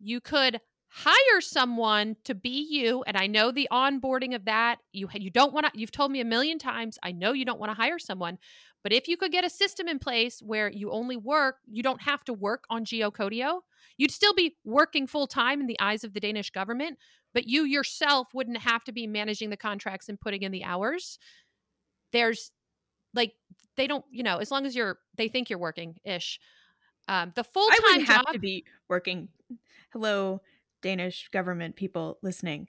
You 0.00 0.20
could 0.20 0.60
hire 0.88 1.40
someone 1.40 2.16
to 2.24 2.34
be 2.34 2.66
you 2.70 3.02
and 3.06 3.16
I 3.16 3.26
know 3.26 3.50
the 3.52 3.68
onboarding 3.70 4.34
of 4.34 4.46
that 4.46 4.78
you 4.92 5.08
you 5.14 5.30
don't 5.30 5.52
want 5.52 5.66
to 5.66 5.72
you've 5.78 5.92
told 5.92 6.10
me 6.10 6.20
a 6.20 6.24
million 6.24 6.58
times 6.58 6.98
I 7.02 7.12
know 7.12 7.32
you 7.32 7.44
don't 7.44 7.58
want 7.60 7.70
to 7.70 7.74
hire 7.76 7.98
someone 7.98 8.38
but 8.86 8.92
if 8.92 9.08
you 9.08 9.16
could 9.16 9.32
get 9.32 9.44
a 9.44 9.50
system 9.50 9.88
in 9.88 9.98
place 9.98 10.40
where 10.40 10.70
you 10.70 10.92
only 10.92 11.16
work 11.16 11.56
you 11.66 11.82
don't 11.82 12.02
have 12.02 12.22
to 12.22 12.32
work 12.32 12.62
on 12.70 12.84
Geocodio 12.84 13.62
you'd 13.96 14.12
still 14.12 14.32
be 14.32 14.54
working 14.64 15.08
full 15.08 15.26
time 15.26 15.60
in 15.60 15.66
the 15.66 15.76
eyes 15.80 16.04
of 16.04 16.14
the 16.14 16.20
Danish 16.20 16.50
government 16.50 16.96
but 17.34 17.48
you 17.48 17.64
yourself 17.64 18.28
wouldn't 18.32 18.58
have 18.58 18.84
to 18.84 18.92
be 18.92 19.08
managing 19.08 19.50
the 19.50 19.56
contracts 19.56 20.08
and 20.08 20.20
putting 20.20 20.42
in 20.42 20.52
the 20.52 20.62
hours 20.62 21.18
there's 22.12 22.52
like 23.12 23.32
they 23.76 23.88
don't 23.88 24.04
you 24.12 24.22
know 24.22 24.36
as 24.36 24.52
long 24.52 24.64
as 24.64 24.76
you're 24.76 24.98
they 25.16 25.26
think 25.26 25.50
you're 25.50 25.58
working 25.58 25.96
ish 26.04 26.38
um 27.08 27.32
the 27.34 27.42
full-time 27.42 27.80
wouldn't 27.82 28.06
have 28.06 28.32
to 28.32 28.38
be 28.38 28.64
working. 28.88 29.28
Hello, 29.92 30.42
Danish 30.80 31.28
government 31.32 31.74
people 31.74 32.18
listening. 32.22 32.68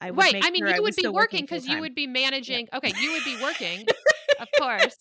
I 0.00 0.10
would 0.10 0.18
right 0.18 0.42
i 0.42 0.50
mean 0.50 0.64
sure 0.64 0.74
you 0.74 0.82
was 0.82 0.96
would 0.96 1.02
be 1.02 1.08
working 1.08 1.42
because 1.42 1.68
you 1.68 1.80
would 1.80 1.94
be 1.94 2.06
managing 2.06 2.68
okay 2.72 2.94
you 3.02 3.12
would 3.12 3.24
be 3.24 3.36
working 3.42 3.84
of 4.40 4.48
course 4.58 4.96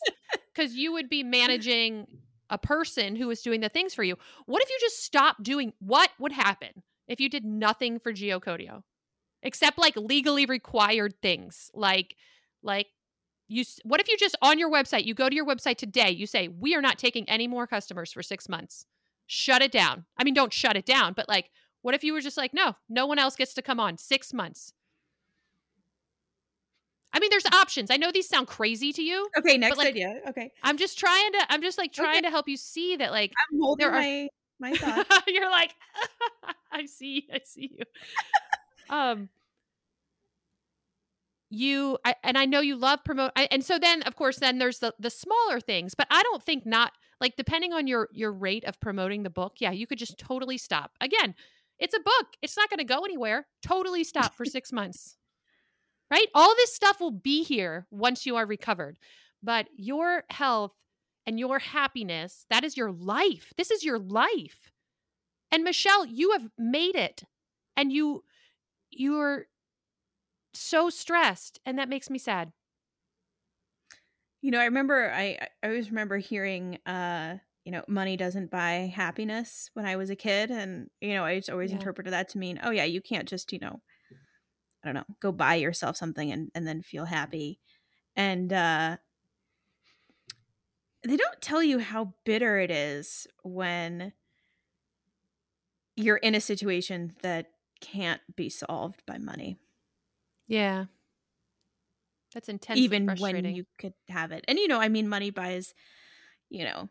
because 0.54 0.76
you 0.76 0.92
would 0.94 1.10
be 1.10 1.24
managing 1.24 2.06
a 2.50 2.58
person 2.58 3.16
who 3.16 3.30
is 3.30 3.42
doing 3.42 3.62
the 3.62 3.70
things 3.70 3.94
for 3.94 4.04
you. 4.04 4.18
What 4.46 4.62
if 4.62 4.70
you 4.70 4.78
just 4.82 5.04
stopped 5.04 5.44
doing 5.44 5.74
what 5.80 6.10
would 6.20 6.32
happen 6.32 6.84
if 7.08 7.20
you 7.20 7.30
did 7.30 7.46
nothing 7.46 8.00
for 8.00 8.12
geocodio? 8.12 8.84
Except 9.42 9.78
like 9.78 9.96
legally 9.96 10.46
required 10.46 11.14
things 11.22 11.72
like 11.74 12.16
like 12.62 12.88
you 13.48 13.64
what 13.84 14.02
if 14.02 14.10
you 14.10 14.18
just 14.18 14.36
on 14.42 14.60
your 14.60 14.72
website 14.72 15.06
you 15.06 15.14
go 15.14 15.30
to 15.30 15.36
your 15.36 15.46
website 15.46 15.78
today 15.78 16.12
you 16.12 16.28
say 16.28 16.48
we 16.50 16.76
are 16.76 16.82
not 16.82 16.98
taking 17.00 17.28
any 17.30 17.48
more 17.48 17.66
customers 17.68 18.12
for 18.12 18.22
6 18.22 18.50
months. 18.50 18.86
Shut 19.28 19.62
it 19.62 19.72
down. 19.72 20.06
I 20.18 20.24
mean 20.24 20.34
don't 20.34 20.54
shut 20.54 20.76
it 20.76 20.86
down 20.86 21.14
but 21.14 21.30
like 21.30 21.52
what 21.82 21.96
if 21.96 22.04
you 22.04 22.14
were 22.14 22.22
just 22.22 22.38
like 22.38 22.54
no 22.54 22.76
no 22.90 23.06
one 23.06 23.20
else 23.20 23.36
gets 23.36 23.54
to 23.54 23.62
come 23.62 23.80
on 23.80 23.98
6 23.98 24.34
months 24.34 24.74
I 27.12 27.20
mean, 27.20 27.30
there's 27.32 27.46
options. 27.48 27.90
I 27.92 27.98
know 27.98 28.12
these 28.12 28.28
sound 28.30 28.48
crazy 28.48 28.94
to 28.94 29.02
you. 29.02 29.28
Okay, 29.38 29.58
next 29.58 29.78
like- 29.78 29.88
idea. 29.88 30.22
Okay, 30.30 30.52
I'm 30.64 30.78
just 30.78 30.98
trying 31.00 31.32
to. 31.34 31.40
I'm 31.50 31.62
just 31.62 31.78
like 31.78 31.92
trying 31.92 32.18
Okay. 32.18 32.22
to 32.22 32.30
help 32.30 32.48
you 32.48 32.58
see 32.58 32.96
that, 32.98 33.12
like, 33.12 33.32
I'm 33.52 33.60
holding 33.60 33.84
There 33.88 33.96
are- 33.96 34.02
my 34.02 34.28
my 34.60 34.74
thought. 34.76 35.24
You're 35.28 35.50
like, 35.50 35.74
I 36.72 36.86
see, 36.86 37.28
I 37.34 37.40
see 37.46 37.72
you. 37.80 38.96
um, 38.96 39.30
you 41.50 41.98
I, 42.06 42.16
and 42.24 42.38
I 42.38 42.46
know 42.46 42.60
you 42.62 42.76
love 42.76 43.04
promote, 43.04 43.32
I, 43.36 43.48
and 43.50 43.64
so 43.64 43.80
then 43.80 44.04
of 44.04 44.16
course 44.16 44.38
then 44.38 44.60
there's 44.60 44.80
the 44.80 44.94
the 45.00 45.10
smaller 45.10 45.60
things, 45.60 45.96
but 45.96 46.08
I 46.12 46.22
don't 46.24 46.44
think 46.44 46.66
not 46.66 46.92
like 47.20 47.36
depending 47.38 47.74
on 47.74 47.88
your 47.88 48.08
your 48.14 48.32
rate 48.32 48.64
of 48.66 48.80
promoting 48.80 49.24
the 49.24 49.30
book, 49.32 49.56
yeah, 49.60 49.72
you 49.72 49.88
could 49.88 49.98
just 49.98 50.18
totally 50.20 50.58
stop. 50.60 50.92
Again, 51.02 51.34
it's 51.80 51.96
a 51.96 52.00
book; 52.00 52.28
it's 52.44 52.56
not 52.56 52.70
going 52.70 52.78
to 52.78 52.84
go 52.84 53.00
anywhere. 53.04 53.48
Totally 53.64 54.04
stop 54.04 54.36
for 54.36 54.46
six 54.46 54.72
months, 54.72 55.16
right? 56.12 56.28
All 56.34 56.56
this 56.56 56.74
stuff 56.74 57.00
will 57.00 57.12
be 57.12 57.44
here 57.44 57.88
once 57.92 58.26
you 58.26 58.36
are 58.36 58.46
recovered, 58.46 58.98
but 59.44 59.68
your 59.76 60.24
health 60.30 60.74
and 61.26 61.40
your 61.40 61.60
happiness 61.60 62.46
that 62.50 62.64
is 62.64 62.78
your 62.78 62.92
life. 62.92 63.54
This 63.58 63.72
is 63.72 63.84
your 63.84 64.00
life. 64.00 64.72
And 65.52 65.64
Michelle, 65.64 66.06
you 66.06 66.32
have 66.32 66.50
made 66.58 66.96
it. 66.96 67.24
And 67.78 67.92
you 67.92 68.24
you're 68.92 69.48
so 70.54 70.90
stressed 70.90 71.60
and 71.66 71.78
that 71.80 71.90
makes 71.90 72.10
me 72.10 72.18
sad. 72.20 72.52
You 74.42 74.52
know, 74.52 74.60
I 74.60 74.66
remember 74.66 75.12
I 75.12 75.38
I 75.64 75.68
always 75.68 75.90
remember 75.90 76.18
hearing 76.18 76.80
uh 76.86 77.38
you 77.66 77.72
know, 77.74 77.84
money 77.88 78.18
doesn't 78.18 78.50
buy 78.50 78.92
happiness 78.96 79.70
when 79.74 79.86
I 79.86 79.96
was 79.96 80.10
a 80.10 80.16
kid 80.16 80.50
and 80.50 80.90
you 81.02 81.14
know, 81.14 81.24
I 81.26 81.38
just 81.38 81.50
always 81.50 81.72
Yeah. 81.72 81.76
interpreted 81.76 82.14
that 82.14 82.30
to 82.30 82.38
mean, 82.38 82.60
oh 82.64 82.72
yeah, 82.72 82.86
you 82.86 83.02
can't 83.02 83.28
just, 83.28 83.52
you 83.54 83.60
know, 83.60 83.82
I 84.84 84.88
don't 84.88 84.96
know, 84.96 85.16
go 85.20 85.32
buy 85.32 85.56
yourself 85.56 85.98
something 85.98 86.32
and 86.32 86.52
and 86.56 86.68
then 86.68 86.82
feel 86.82 87.06
happy. 87.06 87.60
And 88.16 88.52
uh 88.54 88.98
they 91.04 91.18
don't 91.18 91.42
tell 91.42 91.64
you 91.64 91.80
how 91.80 92.14
bitter 92.26 92.60
it 92.60 92.72
is 92.72 93.26
when 93.44 94.14
you're 95.96 96.18
in 96.18 96.36
a 96.36 96.42
situation 96.42 97.16
that 97.22 97.52
can't 97.82 98.22
be 98.36 98.50
solved 98.50 99.02
by 99.06 99.18
money 99.18 99.58
Yeah. 100.48 100.86
That's 102.34 102.50
intense. 102.50 102.80
even 102.80 103.08
when 103.18 103.46
you 103.46 103.66
could 103.78 103.94
have 104.08 104.32
it 104.32 104.46
and 104.48 104.60
you 104.60 104.68
know 104.68 104.80
i 104.80 104.88
mean 104.88 105.08
money 105.08 105.32
buys 105.32 105.74
you 106.50 106.64
know 106.64 106.90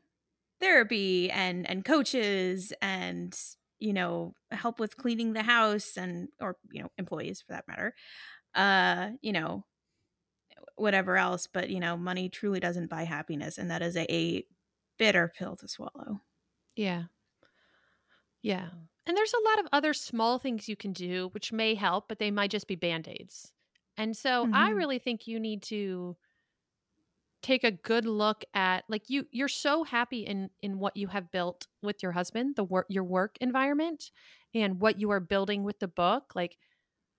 therapy 0.60 1.30
and 1.30 1.68
and 1.70 1.84
coaches 1.84 2.72
and 2.82 3.38
you 3.80 3.92
know 3.92 4.34
help 4.50 4.80
with 4.80 4.96
cleaning 4.96 5.32
the 5.32 5.42
house 5.42 5.96
and 5.96 6.28
or 6.40 6.56
you 6.70 6.82
know 6.82 6.90
employees 6.98 7.42
for 7.42 7.52
that 7.52 7.68
matter 7.68 7.94
uh 8.54 9.10
you 9.22 9.32
know 9.32 9.64
whatever 10.76 11.16
else 11.16 11.46
but 11.46 11.70
you 11.70 11.80
know 11.80 11.96
money 11.96 12.28
truly 12.28 12.60
doesn't 12.60 12.88
buy 12.88 13.02
happiness 13.02 13.58
and 13.58 13.70
that 13.70 13.82
is 13.82 13.96
a, 13.96 14.12
a 14.12 14.44
bitter 14.98 15.28
pill 15.36 15.56
to 15.56 15.68
swallow 15.68 16.20
Yeah. 16.76 17.08
Yeah. 18.42 18.70
And 19.06 19.16
there's 19.16 19.32
a 19.34 19.42
lot 19.50 19.60
of 19.60 19.68
other 19.72 19.94
small 19.94 20.38
things 20.38 20.68
you 20.68 20.76
can 20.76 20.92
do 20.92 21.28
which 21.30 21.52
may 21.52 21.74
help, 21.74 22.08
but 22.08 22.18
they 22.18 22.30
might 22.30 22.50
just 22.50 22.66
be 22.68 22.74
band 22.76 23.08
aids. 23.08 23.52
And 23.96 24.16
so 24.16 24.48
I 24.52 24.68
Mhm. 24.68 24.78
really 24.78 24.98
think 24.98 25.26
you 25.26 25.40
need 25.40 25.62
to 25.64 26.16
take 27.42 27.62
a 27.64 27.70
good 27.70 28.04
look 28.04 28.44
at 28.54 28.84
like 28.88 29.08
you 29.08 29.26
you're 29.30 29.48
so 29.48 29.84
happy 29.84 30.20
in 30.20 30.50
in 30.60 30.78
what 30.78 30.96
you 30.96 31.06
have 31.06 31.30
built 31.30 31.66
with 31.82 32.02
your 32.02 32.12
husband 32.12 32.56
the 32.56 32.64
work 32.64 32.86
your 32.88 33.04
work 33.04 33.36
environment 33.40 34.10
and 34.54 34.80
what 34.80 34.98
you 34.98 35.10
are 35.10 35.20
building 35.20 35.62
with 35.62 35.78
the 35.78 35.88
book 35.88 36.32
like 36.34 36.56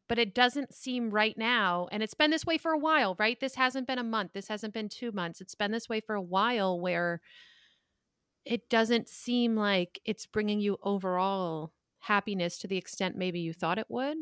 but 0.09 0.19
it 0.19 0.33
doesn't 0.33 0.73
seem 0.73 1.09
right 1.09 1.37
now 1.37 1.87
and 1.91 2.03
it's 2.03 2.15
been 2.15 2.31
this 2.31 2.45
way 2.45 2.57
for 2.57 2.71
a 2.71 2.77
while 2.77 3.15
right? 3.19 3.39
This 3.39 3.55
hasn't 3.55 3.87
been 3.87 3.99
a 3.99 4.03
month 4.03 4.31
this 4.33 4.47
hasn't 4.49 4.73
been 4.73 4.89
2 4.89 5.11
months 5.11 5.39
it's 5.39 5.55
been 5.55 5.71
this 5.71 5.87
way 5.87 6.01
for 6.01 6.15
a 6.15 6.21
while 6.21 6.79
where 6.79 7.21
it 8.45 8.69
doesn't 8.69 9.07
seem 9.07 9.55
like 9.55 10.01
it's 10.05 10.25
bringing 10.25 10.59
you 10.59 10.77
overall 10.83 11.71
happiness 11.99 12.57
to 12.57 12.67
the 12.67 12.77
extent 12.77 13.15
maybe 13.15 13.39
you 13.39 13.53
thought 13.53 13.77
it 13.77 13.85
would 13.89 14.17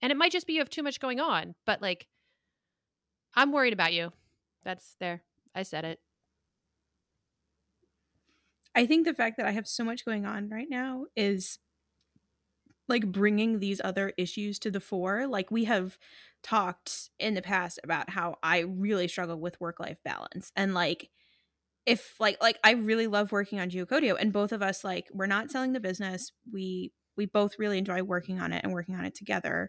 and 0.00 0.10
it 0.10 0.16
might 0.16 0.32
just 0.32 0.46
be 0.46 0.54
you 0.54 0.60
have 0.60 0.70
too 0.70 0.82
much 0.82 1.00
going 1.00 1.20
on 1.20 1.54
but 1.66 1.82
like 1.82 2.06
i'm 3.34 3.52
worried 3.52 3.72
about 3.72 3.92
you. 3.92 4.12
That's 4.64 4.94
there 5.00 5.22
i 5.54 5.62
said 5.62 5.84
it 5.84 6.00
I 8.74 8.86
think 8.86 9.04
the 9.04 9.14
fact 9.14 9.36
that 9.36 9.46
I 9.46 9.50
have 9.50 9.68
so 9.68 9.84
much 9.84 10.04
going 10.04 10.24
on 10.24 10.48
right 10.48 10.68
now 10.68 11.06
is 11.14 11.58
like 12.88 13.10
bringing 13.10 13.58
these 13.58 13.80
other 13.82 14.12
issues 14.16 14.58
to 14.60 14.70
the 14.70 14.80
fore. 14.80 15.26
Like 15.26 15.50
we 15.50 15.64
have 15.64 15.98
talked 16.42 17.10
in 17.18 17.34
the 17.34 17.42
past 17.42 17.78
about 17.84 18.10
how 18.10 18.36
I 18.42 18.60
really 18.60 19.08
struggle 19.08 19.38
with 19.38 19.60
work 19.60 19.78
life 19.78 19.98
balance 20.04 20.50
and 20.56 20.74
like 20.74 21.08
if 21.86 22.14
like 22.18 22.38
like 22.40 22.58
I 22.64 22.72
really 22.72 23.06
love 23.06 23.32
working 23.32 23.60
on 23.60 23.70
Geocodio 23.70 24.16
and 24.18 24.32
both 24.32 24.52
of 24.52 24.62
us 24.62 24.84
like 24.84 25.08
we're 25.12 25.26
not 25.26 25.50
selling 25.50 25.72
the 25.72 25.80
business. 25.80 26.32
We 26.52 26.92
we 27.16 27.26
both 27.26 27.58
really 27.58 27.78
enjoy 27.78 28.02
working 28.02 28.40
on 28.40 28.52
it 28.52 28.64
and 28.64 28.72
working 28.72 28.96
on 28.96 29.04
it 29.04 29.14
together. 29.14 29.68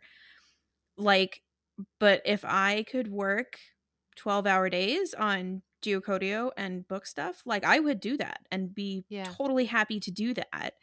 Like 0.97 1.41
but 1.99 2.21
if 2.25 2.45
I 2.45 2.85
could 2.89 3.09
work 3.09 3.57
12 4.15 4.47
hour 4.47 4.69
days 4.69 5.13
on 5.13 5.63
Geocodio 5.83 6.51
and 6.57 6.87
book 6.87 7.05
stuff, 7.05 7.43
like 7.45 7.63
I 7.63 7.79
would 7.79 7.99
do 7.99 8.17
that 8.17 8.47
and 8.51 8.73
be 8.73 9.05
Yeah. 9.09 9.35
totally 9.37 9.65
happy 9.65 9.99
to 10.01 10.11
do 10.11 10.33
that. 10.33 10.75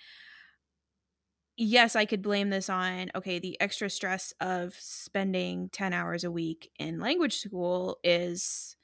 Yes, 1.57 1.95
I 1.95 2.07
could 2.07 2.23
blame 2.23 2.49
this 2.51 2.71
on 2.71 3.11
okay, 3.15 3.39
the 3.39 3.61
extra 3.61 3.91
stress 3.91 4.33
of 4.41 4.75
spending 4.75 5.69
10 5.71 5.93
hours 5.93 6.25
a 6.25 6.31
week 6.31 6.73
in 6.79 6.99
language 7.01 7.37
school 7.37 7.99
is 8.03 8.77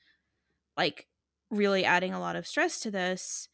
like 0.76 1.08
really 1.50 1.84
adding 1.84 2.14
a 2.14 2.20
lot 2.20 2.36
of 2.36 2.46
stress 2.46 2.80
to 2.80 2.90
this 2.90 3.48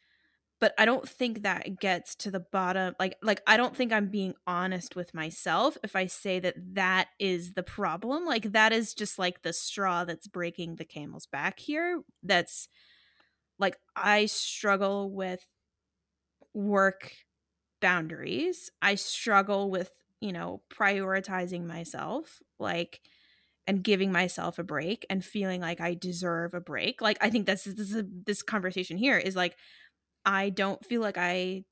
but 0.63 0.73
i 0.79 0.85
don't 0.85 1.09
think 1.09 1.43
that 1.43 1.81
gets 1.81 2.15
to 2.15 2.31
the 2.31 2.39
bottom 2.39 2.95
like 3.01 3.17
like 3.21 3.43
i 3.49 3.57
don't 3.57 3.77
think 3.77 3.93
i'm 3.93 4.07
being 4.07 4.33
honest 4.47 4.95
with 4.95 5.13
myself 5.13 5.77
if 5.83 5.97
i 5.97 6.07
say 6.07 6.39
that 6.39 6.55
that 6.57 7.09
is 7.19 7.55
the 7.55 7.65
problem 7.65 8.25
like 8.25 8.53
that 8.53 8.73
is 8.73 8.95
just 8.95 9.19
like 9.19 9.43
the 9.43 9.53
straw 9.53 10.05
that's 10.05 10.29
breaking 10.29 10.77
the 10.77 10.85
camel's 10.85 11.27
back 11.27 11.59
here 11.59 12.01
that's 12.23 12.69
like 13.59 13.77
i 13.97 14.25
struggle 14.25 15.11
with 15.11 15.45
work 16.55 17.13
boundaries 17.81 18.71
i 18.81 18.95
struggle 18.95 19.69
with 19.69 19.91
you 20.21 20.33
know 20.33 20.63
prioritizing 20.73 21.67
myself 21.67 22.39
like 22.61 23.01
and 23.67 23.83
giving 23.83 24.11
myself 24.11 24.59
a 24.59 24.65
break 24.65 25.07
and 25.09 25.25
feeling 25.25 25.61
like 25.61 25.81
I 25.81 25.95
deserve 25.95 26.55
a 26.55 26.61
break. 26.61 27.01
Like 27.01 27.17
I 27.21 27.31
think 27.31 27.47
that's 27.47 27.65
this 27.65 27.93
is 27.93 28.05
this 28.27 28.43
conversation 28.43 28.97
here 28.97 29.17
is 29.17 29.37
like 29.37 29.57
I 30.25 30.51
don't 30.51 30.85
feel 30.85 31.01
like 31.01 31.17
I 31.19 31.65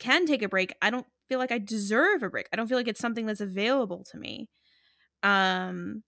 can 0.00 0.26
take 0.26 0.42
a 0.42 0.48
break. 0.48 0.72
I 0.82 0.90
don't 0.90 1.06
feel 1.28 1.38
like 1.38 1.52
I 1.52 1.58
deserve 1.58 2.22
a 2.22 2.30
break. 2.30 2.48
I 2.52 2.56
don't 2.56 2.68
feel 2.68 2.78
like 2.78 2.88
it's 2.88 3.00
something 3.00 3.26
that's 3.26 3.40
available 3.40 4.04
to 4.10 4.18
me. 4.18 4.48
Um 5.22 6.04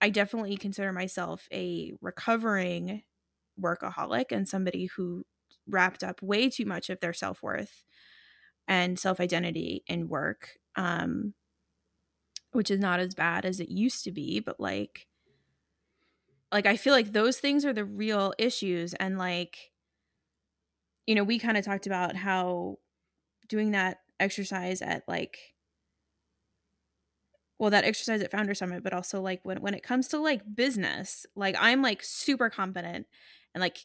I 0.00 0.10
definitely 0.10 0.56
consider 0.58 0.92
myself 0.92 1.48
a 1.52 1.94
recovering 2.02 3.04
workaholic 3.60 4.26
and 4.32 4.48
somebody 4.48 4.86
who 4.86 5.24
wrapped 5.68 6.04
up 6.04 6.22
way 6.22 6.50
too 6.50 6.66
much 6.66 6.90
of 6.90 7.00
their 7.00 7.14
self-worth 7.14 7.84
and 8.68 8.98
self-identity 8.98 9.84
in 9.88 10.08
work. 10.08 10.58
Um 10.76 11.34
which 12.52 12.70
is 12.70 12.80
not 12.80 13.00
as 13.00 13.14
bad 13.14 13.44
as 13.44 13.60
it 13.60 13.68
used 13.68 14.02
to 14.04 14.10
be, 14.12 14.40
but 14.40 14.58
like 14.58 15.06
like 16.52 16.66
I 16.66 16.76
feel 16.76 16.92
like 16.92 17.12
those 17.12 17.38
things 17.38 17.64
are 17.64 17.72
the 17.72 17.84
real 17.84 18.32
issues 18.38 18.94
and 18.94 19.18
like 19.18 19.72
you 21.06 21.14
know, 21.14 21.24
we 21.24 21.38
kind 21.38 21.56
of 21.56 21.64
talked 21.64 21.86
about 21.86 22.16
how 22.16 22.78
doing 23.48 23.72
that 23.72 23.98
exercise 24.18 24.82
at 24.82 25.02
like 25.06 25.38
well 27.58 27.70
that 27.70 27.84
exercise 27.84 28.22
at 28.22 28.30
founder 28.30 28.54
summit 28.54 28.82
but 28.82 28.92
also 28.94 29.20
like 29.20 29.40
when 29.42 29.60
when 29.60 29.74
it 29.74 29.82
comes 29.82 30.08
to 30.08 30.18
like 30.18 30.42
business 30.54 31.26
like 31.36 31.54
i'm 31.58 31.82
like 31.82 32.02
super 32.02 32.48
confident 32.48 33.06
and 33.54 33.60
like 33.60 33.80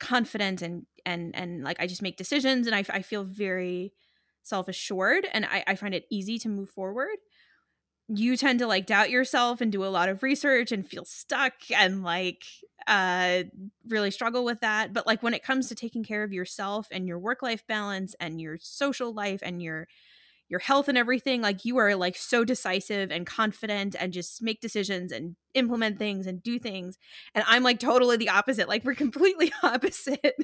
confident 0.00 0.62
and 0.62 0.86
and 1.06 1.34
and 1.34 1.62
like 1.62 1.80
i 1.80 1.86
just 1.86 2.02
make 2.02 2.16
decisions 2.16 2.66
and 2.66 2.74
i, 2.74 2.84
I 2.90 3.02
feel 3.02 3.22
very 3.24 3.92
self-assured 4.42 5.26
and 5.32 5.44
I, 5.44 5.62
I 5.66 5.74
find 5.74 5.94
it 5.94 6.06
easy 6.10 6.38
to 6.38 6.48
move 6.48 6.70
forward 6.70 7.16
you 8.08 8.36
tend 8.36 8.58
to 8.60 8.66
like 8.66 8.86
doubt 8.86 9.10
yourself 9.10 9.60
and 9.60 9.70
do 9.70 9.84
a 9.84 9.88
lot 9.88 10.08
of 10.08 10.22
research 10.22 10.72
and 10.72 10.86
feel 10.88 11.04
stuck 11.04 11.54
and 11.74 12.02
like 12.02 12.44
uh 12.86 13.42
really 13.88 14.10
struggle 14.10 14.44
with 14.44 14.60
that. 14.60 14.92
But 14.92 15.06
like 15.06 15.22
when 15.22 15.34
it 15.34 15.42
comes 15.42 15.68
to 15.68 15.74
taking 15.74 16.04
care 16.04 16.22
of 16.22 16.32
yourself 16.32 16.88
and 16.90 17.06
your 17.06 17.18
work 17.18 17.42
life 17.42 17.66
balance 17.66 18.14
and 18.20 18.40
your 18.40 18.58
social 18.60 19.12
life 19.12 19.40
and 19.42 19.62
your 19.62 19.88
your 20.48 20.60
health 20.60 20.88
and 20.88 20.98
everything 20.98 21.42
like 21.42 21.64
you 21.64 21.76
are 21.78 21.94
like 21.96 22.16
so 22.16 22.44
decisive 22.44 23.10
and 23.10 23.26
confident 23.26 23.96
and 23.98 24.12
just 24.12 24.42
make 24.42 24.60
decisions 24.60 25.12
and 25.12 25.36
implement 25.54 25.98
things 25.98 26.26
and 26.26 26.42
do 26.42 26.58
things. 26.58 26.98
And 27.34 27.44
i'm 27.48 27.62
like 27.62 27.80
totally 27.80 28.16
the 28.16 28.30
opposite. 28.30 28.68
Like 28.68 28.84
we're 28.84 28.94
completely 28.94 29.52
opposite 29.62 30.36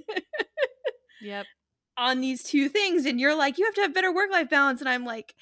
Yep. 1.21 1.49
on 1.97 2.21
these 2.21 2.43
two 2.43 2.69
things. 2.69 3.07
And 3.07 3.21
you're 3.21 3.35
like 3.37 3.59
you 3.59 3.65
have 3.65 3.75
to 3.75 3.83
have 3.83 3.95
better 3.95 4.13
work 4.13 4.31
life 4.31 4.51
balance. 4.51 4.81
And 4.81 4.89
i'm 4.89 5.05
like 5.05 5.35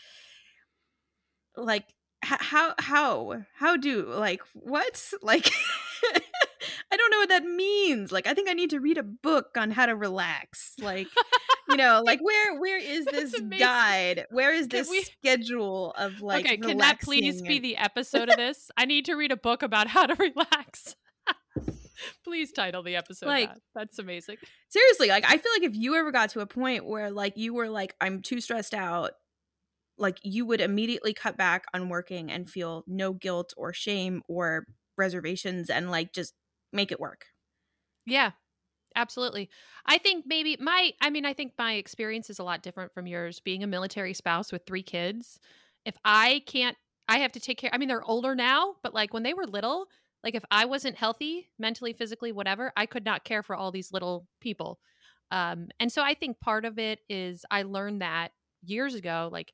like 1.57 1.95
how 2.23 2.75
how 2.79 3.43
how 3.55 3.77
do 3.77 4.05
like 4.07 4.41
what 4.55 5.11
like 5.23 5.51
i 6.93 6.97
don't 6.97 7.11
know 7.11 7.19
what 7.19 7.29
that 7.29 7.45
means 7.45 8.13
like 8.13 8.27
i 8.27 8.35
think 8.35 8.49
i 8.49 8.53
need 8.53 8.71
to 8.71 8.79
read 8.79 8.97
a 8.99 9.03
book 9.03 9.57
on 9.57 9.71
how 9.71 9.87
to 9.87 9.95
relax 9.97 10.75
like 10.81 11.09
you 11.69 11.77
know, 11.77 12.03
like 12.05 12.21
where 12.21 12.59
where 12.61 12.77
is 12.79 13.05
this 13.11 13.39
guide? 13.59 14.27
Where 14.31 14.53
is 14.53 14.69
this 14.69 14.91
we- 14.91 15.05
schedule 15.05 15.93
of 15.97 16.21
like 16.21 16.45
okay, 16.45 16.57
can 16.57 16.79
that 16.79 17.01
please 17.01 17.41
be 17.41 17.61
the 17.61 17.77
episode 17.77 18.29
of 18.29 18.37
this? 18.37 18.71
I 18.77 18.85
need 18.85 19.05
to 19.07 19.15
read 19.15 19.31
a 19.33 19.37
book 19.37 19.63
about 19.63 19.87
how 19.87 20.07
to 20.07 20.15
relax. 20.19 20.97
please 22.25 22.53
title 22.53 22.83
the 22.83 22.97
episode 22.97 23.27
Like- 23.27 23.49
that. 23.55 23.61
That's 23.75 23.99
amazing. 23.99 24.37
seriously 24.69 25.09
like 25.09 25.25
i 25.27 25.37
feel 25.37 25.53
like 25.55 25.63
if 25.63 25.77
you 25.77 25.95
ever 25.95 26.11
got 26.11 26.31
to 26.31 26.41
a 26.41 26.47
point 26.47 26.85
where 26.85 27.11
like 27.11 27.37
you 27.37 27.55
were 27.55 27.69
like 27.69 27.95
i'm 28.01 28.23
too 28.23 28.41
stressed 28.41 28.75
out 28.75 29.13
like 30.03 30.19
you 30.25 30.47
would 30.47 30.61
immediately 30.61 31.15
cut 31.15 31.38
back 31.38 31.65
on 31.75 31.88
working 31.88 32.31
and 32.33 32.51
feel 32.51 32.85
no 32.88 33.15
guilt 33.15 33.55
or 33.57 33.73
shame 33.73 34.23
or 34.29 34.67
reservations 34.99 35.71
and 35.71 35.91
like 35.91 36.12
just 36.12 36.35
make 36.73 36.93
it 36.93 37.01
work 37.01 37.27
Yeah, 38.07 38.33
absolutely. 38.97 39.51
I 39.87 39.99
think 39.99 40.27
maybe 40.27 40.57
my, 40.61 40.93
I 41.01 41.11
mean, 41.11 41.25
I 41.27 41.35
think 41.35 41.55
my 41.59 41.75
experience 41.75 42.31
is 42.31 42.38
a 42.38 42.45
lot 42.45 42.62
different 42.62 42.93
from 42.95 43.07
yours. 43.07 43.41
Being 43.41 43.62
a 43.62 43.67
military 43.69 44.15
spouse 44.15 44.53
with 44.53 44.67
three 44.67 44.83
kids, 44.83 45.41
if 45.85 45.97
I 46.05 46.43
can't, 46.47 46.77
I 47.09 47.19
have 47.19 47.33
to 47.33 47.41
take 47.41 47.59
care. 47.59 47.71
I 47.73 47.79
mean, 47.79 47.88
they're 47.88 48.05
older 48.05 48.35
now, 48.35 48.77
but 48.83 48.95
like 48.95 49.15
when 49.15 49.23
they 49.25 49.35
were 49.35 49.47
little, 49.47 49.88
like 50.25 50.35
if 50.35 50.45
I 50.51 50.67
wasn't 50.67 50.97
healthy, 50.97 51.51
mentally, 51.59 51.93
physically, 51.93 52.33
whatever, 52.33 52.73
I 52.77 52.87
could 52.87 53.05
not 53.05 53.25
care 53.25 53.43
for 53.43 53.57
all 53.57 53.73
these 53.73 53.93
little 53.93 54.29
people. 54.41 54.81
Um, 55.31 55.69
and 55.81 55.93
so 55.93 56.03
I 56.03 56.15
think 56.15 56.41
part 56.41 56.65
of 56.65 56.79
it 56.79 57.01
is 57.09 57.45
I 57.51 57.62
learned 57.62 58.03
that 58.03 58.33
years 58.62 58.95
ago. 58.95 59.29
Like 59.33 59.53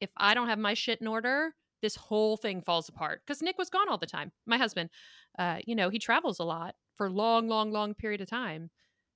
if 0.00 0.10
I 0.16 0.34
don't 0.34 0.48
have 0.48 0.58
my 0.58 0.74
shit 0.74 1.00
in 1.00 1.06
order, 1.06 1.54
this 1.82 1.96
whole 1.96 2.36
thing 2.36 2.60
falls 2.60 2.88
apart. 2.88 3.22
Because 3.26 3.42
Nick 3.42 3.58
was 3.58 3.70
gone 3.70 3.88
all 3.88 3.98
the 3.98 4.06
time. 4.06 4.32
My 4.46 4.58
husband, 4.58 4.90
uh, 5.38 5.58
you 5.66 5.74
know, 5.74 5.88
he 5.88 5.98
travels 5.98 6.38
a 6.38 6.44
lot 6.44 6.74
for 6.96 7.10
long, 7.10 7.48
long, 7.48 7.72
long 7.72 7.94
period 7.94 8.20
of 8.20 8.28
time. 8.28 8.70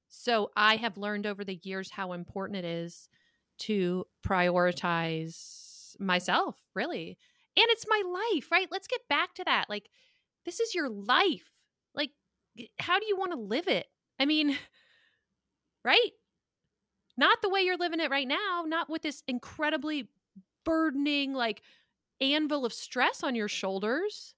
So 0.09 0.51
I 0.57 0.77
have 0.77 0.97
learned 0.97 1.27
over 1.27 1.44
the 1.44 1.61
years 1.62 1.90
how 1.90 2.12
important 2.12 2.59
it 2.59 2.64
is 2.64 3.09
to 3.59 4.05
prioritize 4.27 5.99
myself, 5.99 6.57
really. 6.75 7.18
And 7.57 7.66
it's 7.68 7.87
my 7.88 8.03
life, 8.07 8.51
right? 8.51 8.68
Let's 8.70 8.87
get 8.87 9.07
back 9.09 9.35
to 9.35 9.44
that. 9.44 9.66
Like, 9.68 9.88
this 10.44 10.61
is 10.61 10.75
your 10.75 10.88
life. 10.88 11.51
Like, 11.94 12.11
how 12.79 12.99
do 12.99 13.07
you 13.07 13.16
want 13.16 13.33
to 13.33 13.38
live 13.38 13.68
it? 13.68 13.87
I 14.18 14.27
mean, 14.27 14.57
right? 15.85 16.11
Not 17.16 17.42
the 17.42 17.49
way 17.49 17.61
you're 17.61 17.77
living 17.77 18.01
it 18.01 18.11
right 18.11 18.27
now, 18.27 18.64
not 18.66 18.90
with 18.90 19.03
this 19.03 19.23
incredibly 19.29 20.09
burdening, 20.64 21.33
like, 21.35 21.62
anvil 22.20 22.64
of 22.64 22.72
stress 22.72 23.22
on 23.22 23.35
your 23.35 23.48
shoulders. 23.48 24.35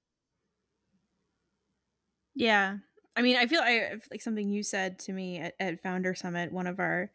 yeah. 2.35 2.79
I 3.19 3.23
mean 3.23 3.37
i 3.37 3.47
feel 3.47 3.61
I, 3.63 3.95
like 4.11 4.21
something 4.21 4.51
you 4.51 4.63
said 4.63 4.99
to 5.01 5.13
me 5.13 5.39
at, 5.39 5.55
at 5.59 5.83
founder 5.83 6.15
summit 6.15 6.53
one 6.53 6.67
of 6.67 6.79
our 6.79 7.11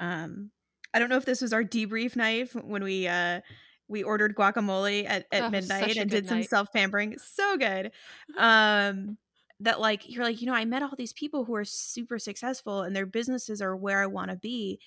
um 0.00 0.50
i 0.94 0.98
don't 0.98 1.08
know 1.10 1.16
if 1.16 1.24
this 1.24 1.40
was 1.42 1.52
our 1.52 1.64
debrief 1.64 2.16
night 2.16 2.50
when 2.54 2.82
we 2.82 3.06
uh 3.08 3.40
we 3.88 4.02
ordered 4.02 4.34
guacamole 4.36 5.04
at, 5.08 5.26
at 5.32 5.44
Oh, 5.44 5.50
midnight 5.50 5.96
and 5.96 6.10
did 6.10 6.26
some 6.28 6.42
self-pampering. 6.42 7.18
So 7.18 7.56
good. 7.56 7.92
Um 8.38 9.18
that 9.60 9.80
like 9.80 10.08
you're 10.08 10.24
like 10.24 10.40
you 10.40 10.46
know 10.48 10.54
i 10.54 10.64
met 10.64 10.82
all 10.82 10.94
these 10.98 11.12
people 11.12 11.44
who 11.44 11.54
are 11.54 11.64
super 11.64 12.18
successful 12.18 12.82
and 12.82 12.96
their 12.96 13.06
businesses 13.06 13.62
are 13.62 13.76
where 13.76 14.02
i 14.02 14.06
want 14.06 14.30
to 14.30 14.36
be 14.36 14.80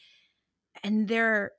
and 0.84 1.08
they're 1.08 1.52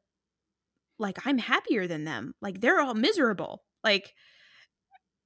like 0.98 1.18
i'm 1.26 1.38
happier 1.38 1.86
than 1.86 2.04
them 2.04 2.34
like 2.40 2.60
they're 2.60 2.80
all 2.80 2.94
miserable 2.94 3.62
like 3.84 4.14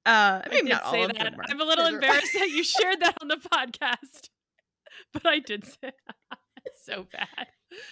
uh 0.05 0.41
maybe 0.49 0.69
not 0.69 0.83
all 0.83 1.03
of 1.03 1.13
that. 1.13 1.31
them 1.31 1.35
I'm 1.49 1.61
a 1.61 1.63
little 1.63 1.85
embarrassed 1.85 2.33
that 2.33 2.49
you 2.49 2.63
shared 2.75 2.99
that 3.01 3.17
on 3.21 3.27
the 3.27 3.35
podcast, 3.37 4.29
but 5.13 5.25
I 5.27 5.37
did 5.39 5.63
say 5.65 5.91
it's 6.65 6.83
so 6.85 7.05
bad. 7.11 7.47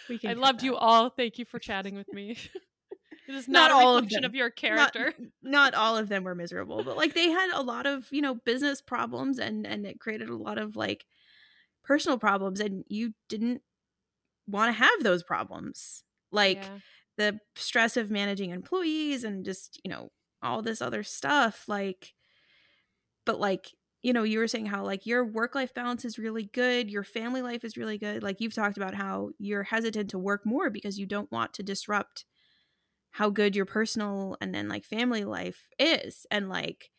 We 0.09 0.17
can 0.17 0.31
I 0.31 0.33
loved 0.33 0.63
you 0.63 0.75
all. 0.75 1.09
Thank 1.11 1.37
you 1.37 1.45
for 1.45 1.59
chatting 1.59 1.95
with 1.95 2.11
me. 2.11 2.35
it 3.27 3.35
is 3.35 3.47
Not 3.47 3.69
not, 3.69 3.71
a 3.71 3.85
all 3.85 3.97
of 3.97 4.09
them. 4.09 4.23
of, 4.23 4.33
your 4.33 4.47
Not- 4.47 4.55
character. 4.55 5.13
not 5.43 5.75
all 5.75 5.97
of 5.97 6.09
them 6.09 6.23
were 6.23 6.33
miserable 6.33 6.83
but 6.83 6.97
like 6.97 7.13
they 7.13 7.29
had 7.29 7.51
a 7.53 7.61
lot 7.61 7.85
of 7.85 8.07
you 8.11 8.21
know 8.23 8.33
business 8.33 8.81
problems 8.81 9.37
and 9.37 9.67
and 9.67 9.85
it 9.85 9.99
created 9.99 10.29
a 10.29 10.35
lot 10.35 10.57
of 10.57 10.75
like 10.75 11.05
personal 11.83 12.17
problems 12.17 12.59
and 12.59 12.83
you 12.87 13.13
didn't 13.29 13.61
want 14.47 14.69
to 14.69 14.73
have 14.73 15.03
those 15.03 15.21
problems 15.21 16.03
like 16.31 16.57
Yeah. 16.63 16.79
The 17.19 17.37
stress 17.55 17.97
of 17.97 18.09
managing 18.09 18.51
employees 18.51 19.25
and 19.25 19.43
just 19.45 19.79
you 19.83 19.91
know 19.91 20.09
all 20.41 20.61
this 20.61 20.81
other 20.81 21.03
stuff 21.03 21.65
like 21.67 22.13
but 23.25 23.39
like 23.39 23.67
you 24.01 24.13
know 24.13 24.23
you 24.23 24.39
were 24.39 24.47
saying 24.47 24.65
how 24.65 24.83
like 24.83 25.05
your 25.05 25.25
work 25.25 25.53
life 25.53 25.73
balance 25.73 26.05
is 26.05 26.17
really 26.17 26.43
good 26.53 26.89
your 26.89 27.03
family 27.03 27.41
life 27.41 27.65
is 27.65 27.75
really 27.75 27.97
good 27.97 28.23
like 28.23 28.39
you've 28.39 28.53
talked 28.53 28.77
about 28.77 28.95
how 28.95 29.29
you're 29.37 29.63
hesitant 29.63 30.09
to 30.09 30.17
work 30.17 30.45
more 30.45 30.69
because 30.69 30.97
you 30.97 31.05
don't 31.05 31.31
want 31.31 31.53
to 31.53 31.61
disrupt 31.61 32.23
how 33.11 33.29
good 33.29 33.53
your 33.55 33.65
personal 33.65 34.37
and 34.39 34.55
then 34.55 34.69
like 34.69 34.85
family 34.85 35.25
life 35.25 35.67
is 35.77 36.25
and 36.31 36.47
like 36.47 36.89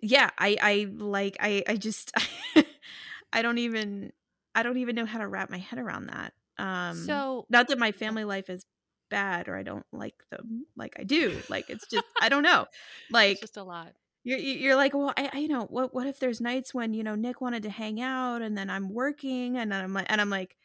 yeah 0.00 0.30
i 0.38 0.56
i 0.62 0.86
like 0.96 1.36
i 1.40 1.62
i 1.68 1.76
just 1.76 2.12
i 3.32 3.42
don't 3.42 3.58
even 3.58 4.12
i 4.54 4.62
don't 4.62 4.78
even 4.78 4.94
know 4.94 5.06
how 5.06 5.18
to 5.18 5.26
wrap 5.26 5.50
my 5.50 5.58
head 5.58 5.78
around 5.78 6.06
that 6.06 6.32
um 6.58 6.96
so 6.96 7.46
not 7.48 7.68
that 7.68 7.78
my 7.78 7.92
family 7.92 8.24
life 8.24 8.50
is 8.50 8.64
bad 9.10 9.48
or 9.48 9.56
i 9.56 9.62
don't 9.62 9.86
like 9.92 10.14
them 10.30 10.64
like 10.76 10.94
i 10.98 11.04
do 11.04 11.36
like 11.48 11.68
it's 11.68 11.86
just 11.88 12.04
i 12.20 12.28
don't 12.30 12.42
know 12.42 12.66
like 13.10 13.32
it's 13.32 13.40
just 13.40 13.56
a 13.56 13.62
lot. 13.62 13.92
you're 14.22 14.38
you're 14.38 14.76
like 14.76 14.94
well 14.94 15.12
I, 15.16 15.30
I 15.32 15.38
you 15.38 15.48
know 15.48 15.64
what 15.64 15.92
what 15.92 16.06
if 16.06 16.20
there's 16.20 16.40
nights 16.40 16.72
when 16.72 16.94
you 16.94 17.02
know 17.02 17.16
Nick 17.16 17.40
wanted 17.40 17.64
to 17.64 17.70
hang 17.70 18.00
out 18.00 18.40
and 18.40 18.56
then 18.56 18.70
I'm 18.70 18.92
working 18.94 19.56
and 19.56 19.72
then 19.72 19.82
I'm 19.82 19.92
like 19.92 20.06
and 20.08 20.20
I'm 20.20 20.30
like 20.30 20.56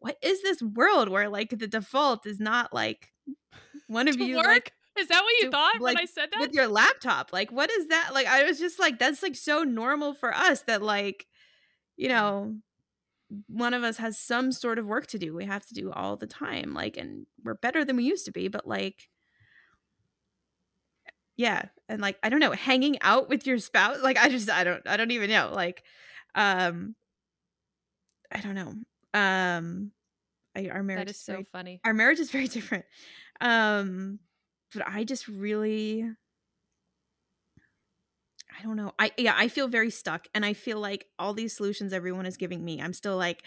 what 0.00 0.16
is 0.22 0.42
this 0.42 0.62
world 0.62 1.08
where 1.08 1.28
like 1.28 1.50
the 1.50 1.66
default 1.66 2.26
is 2.26 2.40
not 2.40 2.72
like 2.74 3.12
one 3.86 4.08
of 4.08 4.18
you 4.18 4.36
work? 4.36 4.46
like 4.46 4.72
is 4.98 5.08
that 5.08 5.22
what 5.22 5.32
you 5.40 5.44
to, 5.44 5.50
thought 5.50 5.80
when 5.80 5.96
I 5.96 6.06
said 6.06 6.30
that? 6.32 6.40
with 6.40 6.52
your 6.52 6.66
laptop 6.66 7.32
like 7.32 7.52
what 7.52 7.70
is 7.70 7.88
that 7.88 8.10
like 8.12 8.26
I 8.26 8.44
was 8.44 8.58
just 8.58 8.78
like 8.80 8.98
that's 8.98 9.22
like 9.22 9.36
so 9.36 9.62
normal 9.62 10.14
for 10.14 10.34
us 10.34 10.62
that 10.62 10.82
like 10.82 11.26
you 11.96 12.08
know 12.08 12.56
one 13.46 13.74
of 13.74 13.82
us 13.82 13.98
has 13.98 14.18
some 14.18 14.52
sort 14.52 14.78
of 14.78 14.86
work 14.86 15.06
to 15.06 15.18
do 15.18 15.34
we 15.34 15.44
have 15.44 15.66
to 15.66 15.74
do 15.74 15.92
all 15.92 16.16
the 16.16 16.26
time 16.26 16.72
like 16.72 16.96
and 16.96 17.26
we're 17.44 17.54
better 17.54 17.84
than 17.84 17.96
we 17.96 18.04
used 18.04 18.24
to 18.24 18.32
be 18.32 18.48
but 18.48 18.66
like 18.66 19.08
yeah 21.36 21.66
and 21.88 22.00
like 22.00 22.18
i 22.22 22.28
don't 22.28 22.40
know 22.40 22.52
hanging 22.52 22.96
out 23.02 23.28
with 23.28 23.46
your 23.46 23.58
spouse 23.58 23.98
like 24.02 24.18
i 24.18 24.28
just 24.28 24.50
i 24.50 24.64
don't 24.64 24.86
i 24.86 24.96
don't 24.96 25.10
even 25.10 25.28
know 25.28 25.50
like 25.54 25.82
um 26.34 26.94
i 28.32 28.40
don't 28.40 28.54
know 28.54 28.74
um 29.18 29.92
I, 30.56 30.68
our 30.68 30.82
marriage 30.82 31.06
that 31.06 31.10
is 31.10 31.16
is 31.16 31.22
so 31.22 31.32
very, 31.34 31.46
funny. 31.52 31.80
our 31.84 31.94
marriage 31.94 32.20
is 32.20 32.30
very 32.30 32.48
different 32.48 32.86
um 33.40 34.18
but 34.74 34.86
i 34.88 35.04
just 35.04 35.28
really 35.28 36.04
i 38.58 38.62
don't 38.62 38.76
know. 38.76 38.92
I 38.98 39.12
yeah 39.16 39.34
i 39.36 39.48
feel 39.48 39.68
very 39.68 39.90
stuck 39.90 40.26
and 40.34 40.44
i 40.44 40.52
feel 40.52 40.80
like 40.80 41.06
all 41.18 41.32
these 41.34 41.54
solutions 41.56 41.92
everyone 41.92 42.26
is 42.26 42.36
giving 42.36 42.64
me 42.64 42.80
i'm 42.80 42.92
still 42.92 43.16
like 43.16 43.42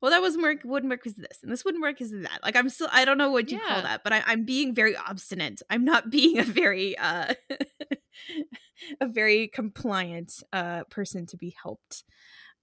well 0.00 0.10
that 0.10 0.20
wasn't 0.22 0.42
work 0.42 0.58
wouldn't 0.64 0.90
work 0.90 1.02
because 1.02 1.16
this 1.16 1.38
and 1.42 1.50
this 1.52 1.64
wouldn't 1.64 1.82
work 1.82 1.96
because 1.98 2.10
that. 2.12 2.40
Like 2.42 2.56
i'm 2.56 2.68
still 2.68 2.88
i 2.92 3.04
don't 3.04 3.18
know 3.18 3.30
what 3.30 3.50
you 3.50 3.58
call 3.58 3.82
that 3.82 4.02
but 4.04 4.12
I, 4.12 4.22
i'm 4.26 4.44
being 4.44 4.74
very 4.74 4.96
obstinate. 4.96 5.62
I'm 5.70 5.84
not 5.84 6.10
being 6.18 6.38
a 6.38 6.44
very 6.44 6.96
uh 6.98 7.34
a 9.00 9.06
very 9.08 9.48
compliant 9.48 10.42
uh 10.52 10.84
person 10.84 11.26
to 11.26 11.36
be 11.36 11.54
helped 11.62 12.04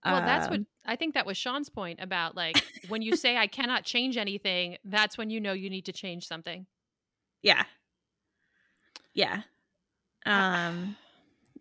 Well, 0.05 0.21
that's 0.21 0.49
what 0.49 0.59
Um, 0.59 0.67
I 0.85 0.95
think 0.95 1.13
that 1.13 1.25
was 1.25 1.37
Sean's 1.37 1.69
point 1.69 1.99
about 2.01 2.35
like 2.35 2.63
when 2.89 3.01
you 3.01 3.15
say 3.23 3.37
I 3.37 3.47
cannot 3.47 3.83
change 3.85 4.17
anything, 4.17 4.77
that's 4.83 5.17
when 5.17 5.29
you 5.29 5.39
know 5.39 5.53
you 5.53 5.69
need 5.69 5.85
to 5.85 5.93
change 5.93 6.27
something. 6.27 6.65
yeah. 7.41 7.63
Yeah. 9.13 9.41
I- 10.25 10.67
um 10.67 10.95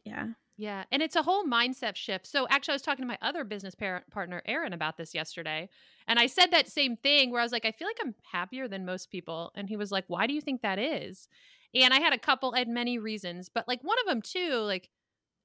yeah 0.04 0.28
Yeah, 0.56 0.84
and 0.92 1.02
it's 1.02 1.16
a 1.16 1.22
whole 1.22 1.44
mindset 1.44 1.96
shift. 1.96 2.26
So 2.26 2.46
actually, 2.50 2.72
I 2.72 2.76
was 2.76 2.82
talking 2.82 3.02
to 3.02 3.08
my 3.08 3.18
other 3.22 3.42
business 3.42 3.74
parent 3.74 4.08
partner, 4.10 4.42
Aaron, 4.46 4.72
about 4.74 4.96
this 4.98 5.14
yesterday, 5.14 5.68
and 6.06 6.18
I 6.18 6.26
said 6.26 6.50
that 6.50 6.68
same 6.68 6.96
thing 6.96 7.30
where 7.30 7.40
I 7.40 7.44
was 7.44 7.52
like, 7.52 7.64
I 7.64 7.72
feel 7.72 7.88
like 7.88 7.98
I'm 8.02 8.14
happier 8.30 8.68
than 8.68 8.84
most 8.84 9.10
people, 9.10 9.50
and 9.54 9.68
he 9.68 9.76
was 9.76 9.90
like, 9.90 10.04
Why 10.08 10.26
do 10.26 10.34
you 10.34 10.40
think 10.42 10.62
that 10.62 10.78
is? 10.78 11.26
And 11.74 11.94
I 11.94 12.00
had 12.00 12.12
a 12.12 12.18
couple, 12.18 12.52
and 12.52 12.74
many 12.74 12.98
reasons, 12.98 13.48
but 13.48 13.66
like 13.66 13.82
one 13.82 13.98
of 14.00 14.06
them 14.06 14.20
too, 14.22 14.56
like 14.56 14.90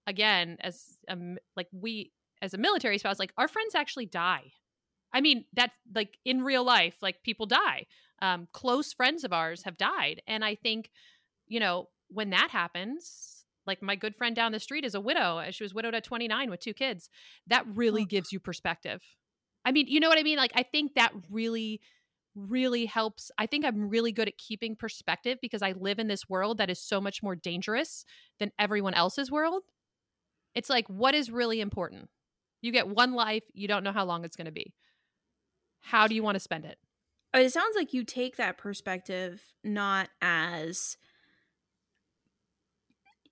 again, 0.07 0.57
as 0.61 0.97
um, 1.09 1.37
like 1.55 1.67
we 1.71 2.11
as 2.41 2.53
a 2.53 2.57
military 2.57 2.97
spouse, 2.97 3.19
like 3.19 3.33
our 3.37 3.47
friends 3.47 3.75
actually 3.75 4.07
die. 4.07 4.51
I 5.13 5.21
mean, 5.21 5.45
that's 5.53 5.77
like 5.95 6.17
in 6.25 6.43
real 6.43 6.63
life, 6.65 6.95
like 7.01 7.23
people 7.23 7.45
die. 7.45 7.87
Um, 8.21 8.47
close 8.53 8.93
friends 8.93 9.23
of 9.23 9.33
ours 9.33 9.63
have 9.63 9.77
died, 9.77 10.21
and 10.27 10.43
I 10.45 10.55
think, 10.55 10.91
you 11.47 11.59
know, 11.59 11.89
when 12.09 12.31
that 12.31 12.49
happens, 12.51 13.36
like 13.67 13.81
my 13.81 13.95
good 13.95 14.15
friend 14.15 14.35
down 14.35 14.51
the 14.51 14.59
street 14.59 14.85
is 14.85 14.95
a 14.95 15.01
widow. 15.01 15.43
She 15.51 15.63
was 15.63 15.73
widowed 15.73 15.93
at 15.95 16.03
29 16.03 16.49
with 16.49 16.59
two 16.61 16.73
kids. 16.73 17.09
That 17.47 17.65
really 17.67 18.03
Oh. 18.03 18.05
gives 18.05 18.31
you 18.31 18.39
perspective. 18.39 19.01
I 19.65 19.71
mean, 19.71 19.87
you 19.87 19.99
know 19.99 20.09
what 20.09 20.17
I 20.19 20.23
mean? 20.23 20.37
Like, 20.37 20.53
I 20.55 20.63
think 20.63 20.95
that 20.95 21.11
really, 21.29 21.81
really 22.35 22.85
helps. 22.85 23.31
I 23.37 23.45
think 23.47 23.65
I'm 23.65 23.89
really 23.89 24.11
good 24.11 24.27
at 24.27 24.37
keeping 24.37 24.75
perspective 24.75 25.39
because 25.41 25.61
I 25.61 25.73
live 25.73 25.99
in 25.99 26.07
this 26.07 26.29
world 26.29 26.59
that 26.59 26.69
is 26.69 26.79
so 26.81 27.01
much 27.01 27.21
more 27.21 27.35
dangerous 27.35 28.05
than 28.39 28.51
everyone 28.57 28.93
else's 28.93 29.29
world. 29.29 29.63
It's 30.55 30.69
like, 30.69 30.87
what 30.87 31.13
is 31.15 31.29
really 31.29 31.59
important? 31.59 32.09
You 32.61 32.71
get 32.71 32.87
one 32.87 33.13
life. 33.13 33.43
You 33.53 33.67
don't 33.67 33.83
know 33.83 33.91
how 33.91 34.05
long 34.05 34.23
it's 34.23 34.35
going 34.35 34.45
to 34.45 34.51
be. 34.51 34.73
How 35.81 36.07
do 36.07 36.15
you 36.15 36.23
want 36.23 36.35
to 36.35 36.39
spend 36.39 36.65
it? 36.65 36.77
It 37.33 37.51
sounds 37.51 37.75
like 37.75 37.93
you 37.93 38.03
take 38.03 38.37
that 38.37 38.57
perspective 38.57 39.53
not 39.63 40.09
as 40.21 40.97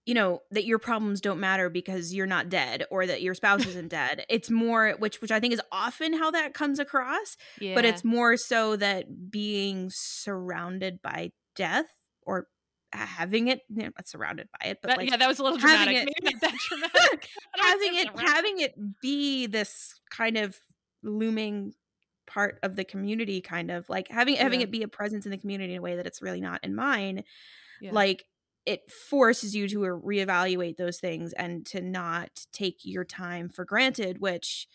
you 0.05 0.13
know 0.13 0.41
that 0.51 0.65
your 0.65 0.77
problems 0.79 1.19
don't 1.21 1.39
matter 1.39 1.69
because 1.69 2.13
you're 2.13 2.27
not 2.27 2.47
dead 2.49 2.85
or 2.91 3.05
that 3.07 3.21
your 3.21 3.33
spouse 3.33 3.65
isn't 3.67 3.89
dead 3.89 4.23
it's 4.29 4.49
more 4.51 4.91
which 4.99 5.21
which 5.21 5.31
i 5.31 5.39
think 5.39 5.53
is 5.53 5.61
often 5.71 6.13
how 6.13 6.29
that 6.31 6.53
comes 6.53 6.77
across 6.79 7.35
Yeah. 7.59 7.75
but 7.75 7.85
it's 7.85 8.03
more 8.03 8.37
so 8.37 8.75
that 8.75 9.31
being 9.31 9.89
surrounded 9.91 11.01
by 11.01 11.31
death 11.55 11.87
or 12.21 12.47
having 12.91 13.47
it 13.49 13.61
you 13.69 13.77
know, 13.83 13.89
not 13.97 14.07
surrounded 14.07 14.47
by 14.59 14.69
it 14.69 14.77
but 14.81 14.89
That- 14.89 14.97
like 14.99 15.09
yeah, 15.09 15.17
that 15.17 15.27
was 15.27 15.39
a 15.39 15.43
little 15.43 15.59
having 15.59 15.93
dramatic. 15.95 16.07
it- 16.07 16.23
Maybe 16.23 16.33
not 16.35 16.41
that 16.41 16.59
dramatic. 16.69 17.29
Having 17.57 17.95
it 17.95 18.19
having 18.19 18.59
it 18.59 18.73
be 19.01 19.47
this 19.47 19.99
kind 20.11 20.37
of 20.37 20.55
looming 21.03 21.73
part 22.27 22.59
of 22.63 22.75
the 22.75 22.83
community 22.83 23.41
kind 23.41 23.69
of 23.71 23.87
like 23.89 24.07
having 24.09 24.35
having 24.35 24.59
Yeah. 24.61 24.65
it 24.67 24.71
be 24.71 24.83
a 24.83 24.87
presence 24.87 25.25
in 25.25 25.31
the 25.31 25.37
community 25.37 25.73
in 25.73 25.79
a 25.79 25.81
way 25.81 25.95
that 25.97 26.05
it's 26.07 26.21
really 26.21 26.41
not 26.41 26.63
in 26.63 26.73
mine 26.75 27.23
Yeah. 27.81 27.91
like 27.91 28.23
it 28.65 28.91
forces 28.91 29.55
you 29.55 29.67
to 29.67 29.79
reevaluate 29.79 30.77
those 30.77 30.99
things 30.99 31.33
and 31.33 31.65
to 31.67 31.81
not 31.81 32.45
take 32.51 32.79
your 32.83 33.05
time 33.05 33.49
for 33.49 33.65
granted 33.65 34.19
which 34.19 34.67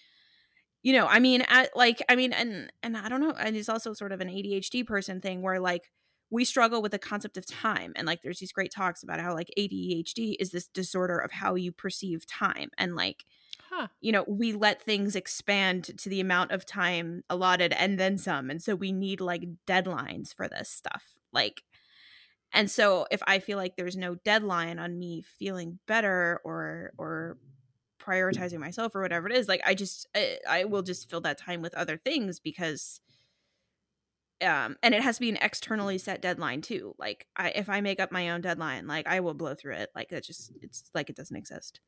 you 0.83 0.93
know 0.93 1.07
i 1.07 1.19
mean 1.19 1.43
at, 1.49 1.75
like 1.77 2.03
i 2.09 2.17
mean 2.17 2.33
and 2.33 2.73
and 2.83 2.97
i 2.97 3.09
don't 3.09 3.21
know 3.21 3.33
and 3.33 3.57
it's 3.57 3.69
also 3.69 3.93
sort 3.93 4.13
of 4.13 4.21
an 4.21 4.29
adhd 4.29 4.87
person 4.87 5.21
thing 5.21 5.43
where 5.43 5.61
like 5.61 5.91
we 6.31 6.45
struggle 6.45 6.81
with 6.81 6.93
the 6.93 6.99
concept 6.99 7.37
of 7.37 7.45
time 7.47 7.93
and 7.97 8.07
like 8.07 8.23
there's 8.23 8.39
these 8.39 8.53
great 8.53 8.73
talks 8.73 9.03
about 9.03 9.21
how 9.21 9.35
like 9.35 9.51
adhd 9.59 10.37
is 10.41 10.51
this 10.51 10.69
disorder 10.69 11.19
of 11.19 11.31
how 11.33 11.55
you 11.55 11.73
perceive 11.73 12.27
time 12.27 12.71
and 12.79 12.95
like 12.97 13.25
Huh. 13.59 13.89
you 14.01 14.13
know 14.13 14.25
we 14.29 14.53
let 14.53 14.83
things 14.83 15.17
expand 15.17 15.85
to 15.99 16.09
the 16.09 16.21
amount 16.21 16.53
of 16.53 16.67
time 16.67 17.23
allotted 17.31 17.73
and 17.75 17.99
then 17.99 18.19
some 18.19 18.51
and 18.51 18.63
so 18.63 18.75
we 18.75 18.93
need 18.93 19.21
like 19.21 19.45
deadlines 19.67 20.35
for 20.35 20.49
this 20.49 20.71
stuff 20.71 21.19
like 21.33 21.63
and 22.53 22.71
so 22.71 23.07
if 23.11 23.23
i 23.27 23.39
feel 23.39 23.59
like 23.59 23.77
there's 23.77 23.97
no 23.97 24.15
deadline 24.17 24.79
on 24.79 24.99
me 24.99 25.23
feeling 25.39 25.79
better 25.87 26.41
or 26.45 26.93
or 26.99 27.39
prioritizing 28.01 28.59
myself 28.59 28.95
or 28.95 29.03
whatever 29.03 29.29
it 29.29 29.37
is 29.37 29.49
like 29.49 29.61
i 29.65 29.75
just 29.75 30.09
I, 30.15 30.39
I 30.49 30.65
will 30.65 30.83
just 30.83 31.11
fill 31.11 31.21
that 31.23 31.39
time 31.39 31.63
with 31.63 31.75
other 31.75 31.97
things 31.97 32.41
because 32.41 33.01
um 34.43 34.77
and 34.83 34.95
it 34.95 35.03
has 35.03 35.17
to 35.17 35.21
be 35.21 35.29
an 35.29 35.39
externally 35.43 35.99
set 35.99 36.23
deadline 36.23 36.63
too 36.63 36.95
like 36.99 37.27
i 37.37 37.51
if 37.51 37.69
i 37.69 37.81
make 37.81 38.01
up 38.01 38.11
my 38.11 38.31
own 38.31 38.41
deadline 38.41 38.87
like 38.87 39.07
i 39.07 39.21
will 39.21 39.35
blow 39.35 39.55
through 39.55 39.75
it 39.75 39.91
like 39.95 40.11
it 40.13 40.25
just 40.25 40.51
it's 40.63 40.91
like 40.95 41.11
it 41.11 41.17
doesn't 41.17 41.37
exist 41.37 41.81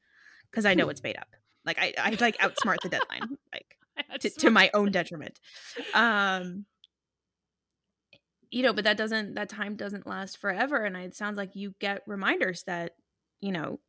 because 0.51 0.67
i 0.67 0.75
know 0.75 0.91
it's 0.91 1.03
made 1.05 1.17
up 1.17 1.29
like 1.65 1.79
i 1.79 1.95
i 1.99 2.11
like 2.21 2.37
outsmart 2.39 2.77
the 2.83 2.91
deadline 2.91 3.39
like 3.55 3.79
to, 4.21 4.31
to 4.31 4.51
my 4.51 4.71
own 4.75 4.91
detriment. 4.91 5.39
Um 5.95 6.67
you 8.53 8.63
know 8.63 8.75
but 8.75 8.85
that 8.85 8.99
doesn't 8.99 9.35
that 9.35 9.49
time 9.49 9.77
doesn't 9.77 10.07
last 10.07 10.39
forever 10.39 10.85
and 10.85 10.97
it 10.97 11.17
sounds 11.17 11.39
like 11.39 11.57
you 11.57 11.75
get 11.81 12.03
reminders 12.07 12.65
that 12.65 12.95
you 13.41 13.53
know 13.53 13.81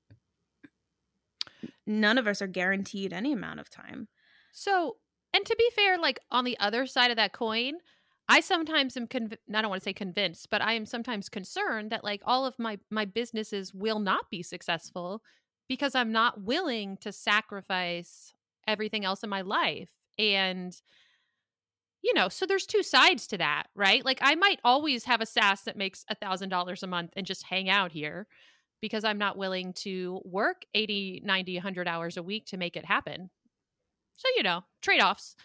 none 1.85 2.17
of 2.17 2.27
us 2.27 2.41
are 2.41 2.47
guaranteed 2.47 3.13
any 3.13 3.33
amount 3.33 3.59
of 3.59 3.69
time 3.69 4.07
So, 4.53 4.97
and 5.35 5.45
to 5.47 5.57
be 5.57 5.69
fair, 5.75 5.99
like 5.99 6.19
on 6.31 6.45
the 6.45 6.59
other 6.61 6.87
side 6.87 7.11
of 7.11 7.17
that 7.17 7.33
coin, 7.33 7.75
I 8.29 8.41
sometimes 8.41 8.97
am 8.97 9.07
conv- 9.09 9.37
I 9.53 9.61
don't 9.61 9.69
want 9.71 9.83
to 9.83 9.85
say 9.85 9.93
convinced, 9.93 10.49
but 10.51 10.63
I 10.63 10.73
am 10.75 10.87
sometimes 10.87 11.29
concerned 11.29 11.91
that 11.91 12.05
like 12.05 12.23
all 12.25 12.45
of 12.47 12.59
my 12.59 12.79
my 12.91 13.05
businesses 13.05 13.73
will 13.75 13.99
not 13.99 14.31
be 14.31 14.43
successful 14.43 15.23
because 15.69 15.95
I'm 15.95 16.13
not 16.13 16.43
willing 16.43 16.97
to 16.99 17.11
sacrifice 17.11 18.33
everything 18.67 19.05
else 19.05 19.23
in 19.23 19.29
my 19.31 19.41
life. 19.43 19.89
And 20.19 20.79
you 22.03 22.13
know, 22.13 22.29
so 22.29 22.45
there's 22.45 22.67
two 22.67 22.83
sides 22.83 23.27
to 23.27 23.37
that, 23.37 23.67
right? 23.75 24.03
Like 24.03 24.19
I 24.21 24.35
might 24.35 24.59
always 24.63 25.05
have 25.05 25.21
a 25.21 25.25
SaaS 25.25 25.63
that 25.63 25.77
makes 25.77 26.05
a 26.09 26.15
thousand 26.15 26.49
dollars 26.49 26.83
a 26.83 26.87
month 26.87 27.11
and 27.15 27.25
just 27.25 27.43
hang 27.43 27.69
out 27.69 27.91
here 27.91 28.27
because 28.81 29.05
I'm 29.05 29.17
not 29.17 29.37
willing 29.37 29.73
to 29.75 30.21
work 30.25 30.65
80, 30.73 31.21
90, 31.23 31.55
100 31.55 31.87
hours 31.87 32.17
a 32.17 32.23
week 32.23 32.47
to 32.47 32.57
make 32.57 32.75
it 32.75 32.85
happen. 32.85 33.29
So, 34.17 34.27
you 34.35 34.43
know, 34.43 34.63
trade 34.81 35.01
offs. 35.01 35.35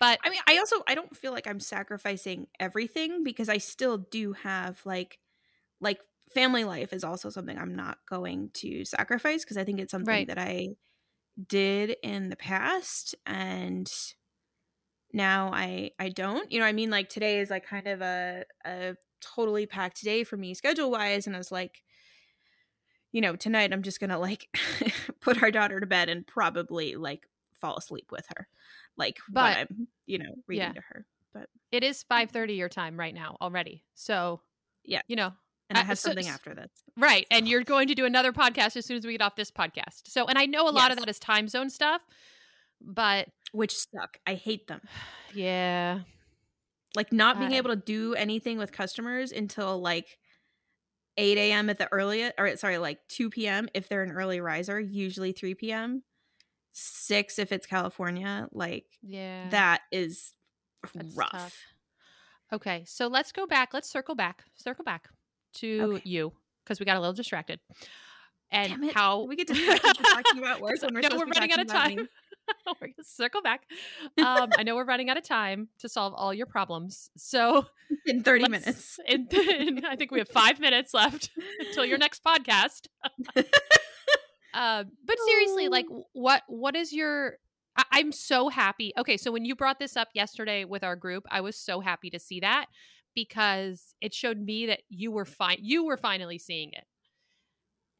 But 0.00 0.20
I 0.24 0.30
mean, 0.30 0.40
I 0.48 0.58
also 0.58 0.82
I 0.88 0.94
don't 0.94 1.16
feel 1.16 1.32
like 1.32 1.46
I'm 1.46 1.60
sacrificing 1.60 2.48
everything 2.60 3.24
because 3.24 3.48
I 3.48 3.58
still 3.58 3.98
do 3.98 4.32
have 4.34 4.80
like 4.86 5.18
like 5.80 6.00
family 6.34 6.64
life 6.64 6.92
is 6.92 7.04
also 7.04 7.30
something 7.30 7.58
I'm 7.58 7.74
not 7.76 7.98
going 8.08 8.50
to 8.54 8.84
sacrifice 8.84 9.44
because 9.44 9.58
I 9.58 9.64
think 9.64 9.80
it's 9.80 9.92
something 9.92 10.24
Right. 10.24 10.26
that 10.26 10.38
I 10.38 10.76
did 11.48 11.96
in 12.02 12.30
the 12.30 12.36
past 12.36 13.14
and 13.26 13.90
now 15.12 15.50
I 15.52 15.90
I 15.98 16.08
don't. 16.10 16.50
You 16.52 16.60
know, 16.60 16.66
I 16.66 16.72
mean 16.72 16.90
like 16.90 17.08
today 17.08 17.40
is 17.40 17.50
like 17.50 17.66
kind 17.66 17.86
of 17.86 18.00
a 18.02 18.44
a 18.64 18.96
totally 19.20 19.66
packed 19.66 20.02
day 20.04 20.22
for 20.24 20.36
me 20.36 20.54
schedule 20.54 20.90
wise 20.90 21.26
and 21.26 21.34
I 21.34 21.38
was 21.38 21.50
like 21.52 21.82
you 23.10 23.20
know, 23.22 23.34
tonight 23.36 23.72
I'm 23.72 23.82
just 23.82 24.00
to 24.10 24.18
like 24.18 24.48
put 25.20 25.42
our 25.42 25.50
daughter 25.50 25.80
to 25.80 25.86
bed 25.86 26.08
and 26.10 26.26
probably 26.26 26.94
like 26.94 27.26
fall 27.58 27.76
asleep 27.78 28.12
with 28.12 28.26
her. 28.36 28.48
Like 28.98 29.16
But- 29.30 29.56
when 29.56 29.66
I'm, 29.70 29.88
you 30.06 30.18
know, 30.18 30.34
reading 30.46 30.66
Yeah. 30.68 30.72
to 30.74 30.82
her. 30.90 31.06
But 31.32 31.48
it 31.72 31.82
is 31.84 32.04
5:30 32.10 32.56
your 32.56 32.68
time 32.68 32.98
right 32.98 33.14
now 33.14 33.36
already. 33.40 33.82
So, 33.94 34.42
Yeah. 34.84 35.00
You 35.08 35.16
know, 35.16 35.32
and 35.70 35.78
I 35.78 35.82
have 35.84 35.98
so- 35.98 36.08
something 36.10 36.28
after 36.28 36.54
this. 36.54 36.70
right. 36.98 37.26
And 37.30 37.48
you're 37.48 37.64
going 37.64 37.88
to 37.88 37.94
do 37.94 38.04
another 38.04 38.32
podcast 38.32 38.76
as 38.76 38.84
soon 38.84 38.98
as 38.98 39.06
we 39.06 39.12
get 39.12 39.22
off 39.22 39.36
this 39.36 39.50
podcast. 39.50 40.06
So, 40.08 40.26
and 40.26 40.36
I 40.38 40.44
know 40.44 40.68
a 40.68 40.70
lot 40.70 40.90
of 40.90 40.98
that 40.98 41.08
is 41.08 41.18
time 41.18 41.48
zone 41.48 41.70
stuff, 41.70 42.02
but 42.80 43.28
which 43.52 43.76
suck. 43.76 44.18
I 44.26 44.34
hate 44.34 44.66
them. 44.66 44.80
yeah. 45.34 46.00
Like 46.96 47.12
not 47.12 47.38
being 47.38 47.52
I- 47.52 47.56
able 47.58 47.70
to 47.70 47.76
do 47.76 48.14
anything 48.14 48.58
with 48.58 48.72
customers 48.72 49.30
until 49.32 49.80
like 49.80 50.18
8 51.16 51.36
a.m. 51.36 51.68
at 51.68 51.78
the 51.78 51.88
earliest, 51.92 52.34
or 52.38 52.56
sorry, 52.56 52.78
like 52.78 52.98
2 53.08 53.30
p.m. 53.30 53.68
if 53.74 53.88
they're 53.88 54.02
an 54.04 54.12
early 54.12 54.40
riser, 54.40 54.78
usually 54.80 55.32
3 55.32 55.54
p.m. 55.54 56.02
6 56.72 57.38
if 57.38 57.50
it's 57.52 57.66
California. 57.66 58.48
Like 58.52 58.86
Yeah. 59.02 59.48
that 59.50 59.82
is 59.90 60.32
That's 60.94 61.14
rough. 61.16 61.30
tough. 61.32 61.56
Okay, 62.52 62.84
so 62.86 63.08
let's 63.08 63.32
go 63.32 63.46
back. 63.46 63.74
Let's 63.74 63.90
circle 63.90 64.14
back. 64.14 64.44
Circle 64.54 64.84
back 64.84 65.08
to 65.56 65.80
Okay. 65.96 66.02
you 66.08 66.32
because 66.64 66.80
we 66.80 66.86
got 66.86 66.96
a 66.96 67.00
little 67.00 67.12
distracted. 67.14 67.60
And 68.50 68.70
Damn 68.70 68.84
it. 68.84 68.94
how 68.94 69.24
We 69.24 69.36
get 69.36 69.46
distracted 69.48 69.94
to 69.96 70.02
talking 70.02 70.38
about 70.38 70.60
work 70.62 70.76
when 70.82 70.94
we're 70.94 71.00
No, 71.00 71.08
we're 71.16 71.26
running 71.26 71.52
out 71.52 71.58
of 71.60 71.66
time. 71.66 72.08
we're 72.80 72.88
gonna 72.88 73.04
circle 73.04 73.42
back. 73.42 73.62
Um, 74.18 74.50
I 74.58 74.62
know 74.62 74.76
we're 74.76 74.84
running 74.84 75.10
out 75.10 75.16
of 75.16 75.24
time 75.24 75.68
to 75.80 75.88
solve 75.88 76.14
all 76.14 76.32
your 76.32 76.46
problems. 76.46 77.10
So 77.16 77.66
in 78.06 78.22
30 78.22 78.48
minutes. 78.48 78.98
in, 79.06 79.26
in- 79.32 79.84
I 79.84 79.96
think 79.96 80.10
we 80.10 80.18
have 80.18 80.28
five 80.28 80.60
minutes 80.60 80.94
left 80.94 81.30
until 81.60 81.84
your 81.84 81.98
next 81.98 82.22
podcast. 82.24 82.86
uh, 84.54 84.84
but 85.04 85.16
seriously, 85.26 85.68
like, 85.68 85.86
Oh. 85.90 86.06
what 86.12 86.42
what 86.48 86.76
is 86.76 86.92
your? 86.92 87.38
I, 87.76 87.84
I'm 87.92 88.12
so 88.12 88.48
happy. 88.48 88.92
Okay, 88.98 89.16
so 89.16 89.30
when 89.30 89.44
you 89.44 89.54
brought 89.54 89.78
this 89.78 89.96
up 89.96 90.08
yesterday 90.14 90.64
with 90.64 90.82
our 90.84 90.96
group, 90.96 91.24
I 91.30 91.40
was 91.40 91.56
so 91.56 91.80
happy 91.80 92.10
to 92.10 92.18
see 92.18 92.40
that 92.40 92.66
because 93.14 93.94
it 94.00 94.14
showed 94.14 94.38
me 94.38 94.66
that 94.66 94.80
you 94.88 95.10
were 95.10 95.24
fine. 95.24 95.58
You 95.60 95.84
were 95.84 95.96
finally 95.96 96.38
seeing 96.38 96.70
it, 96.72 96.84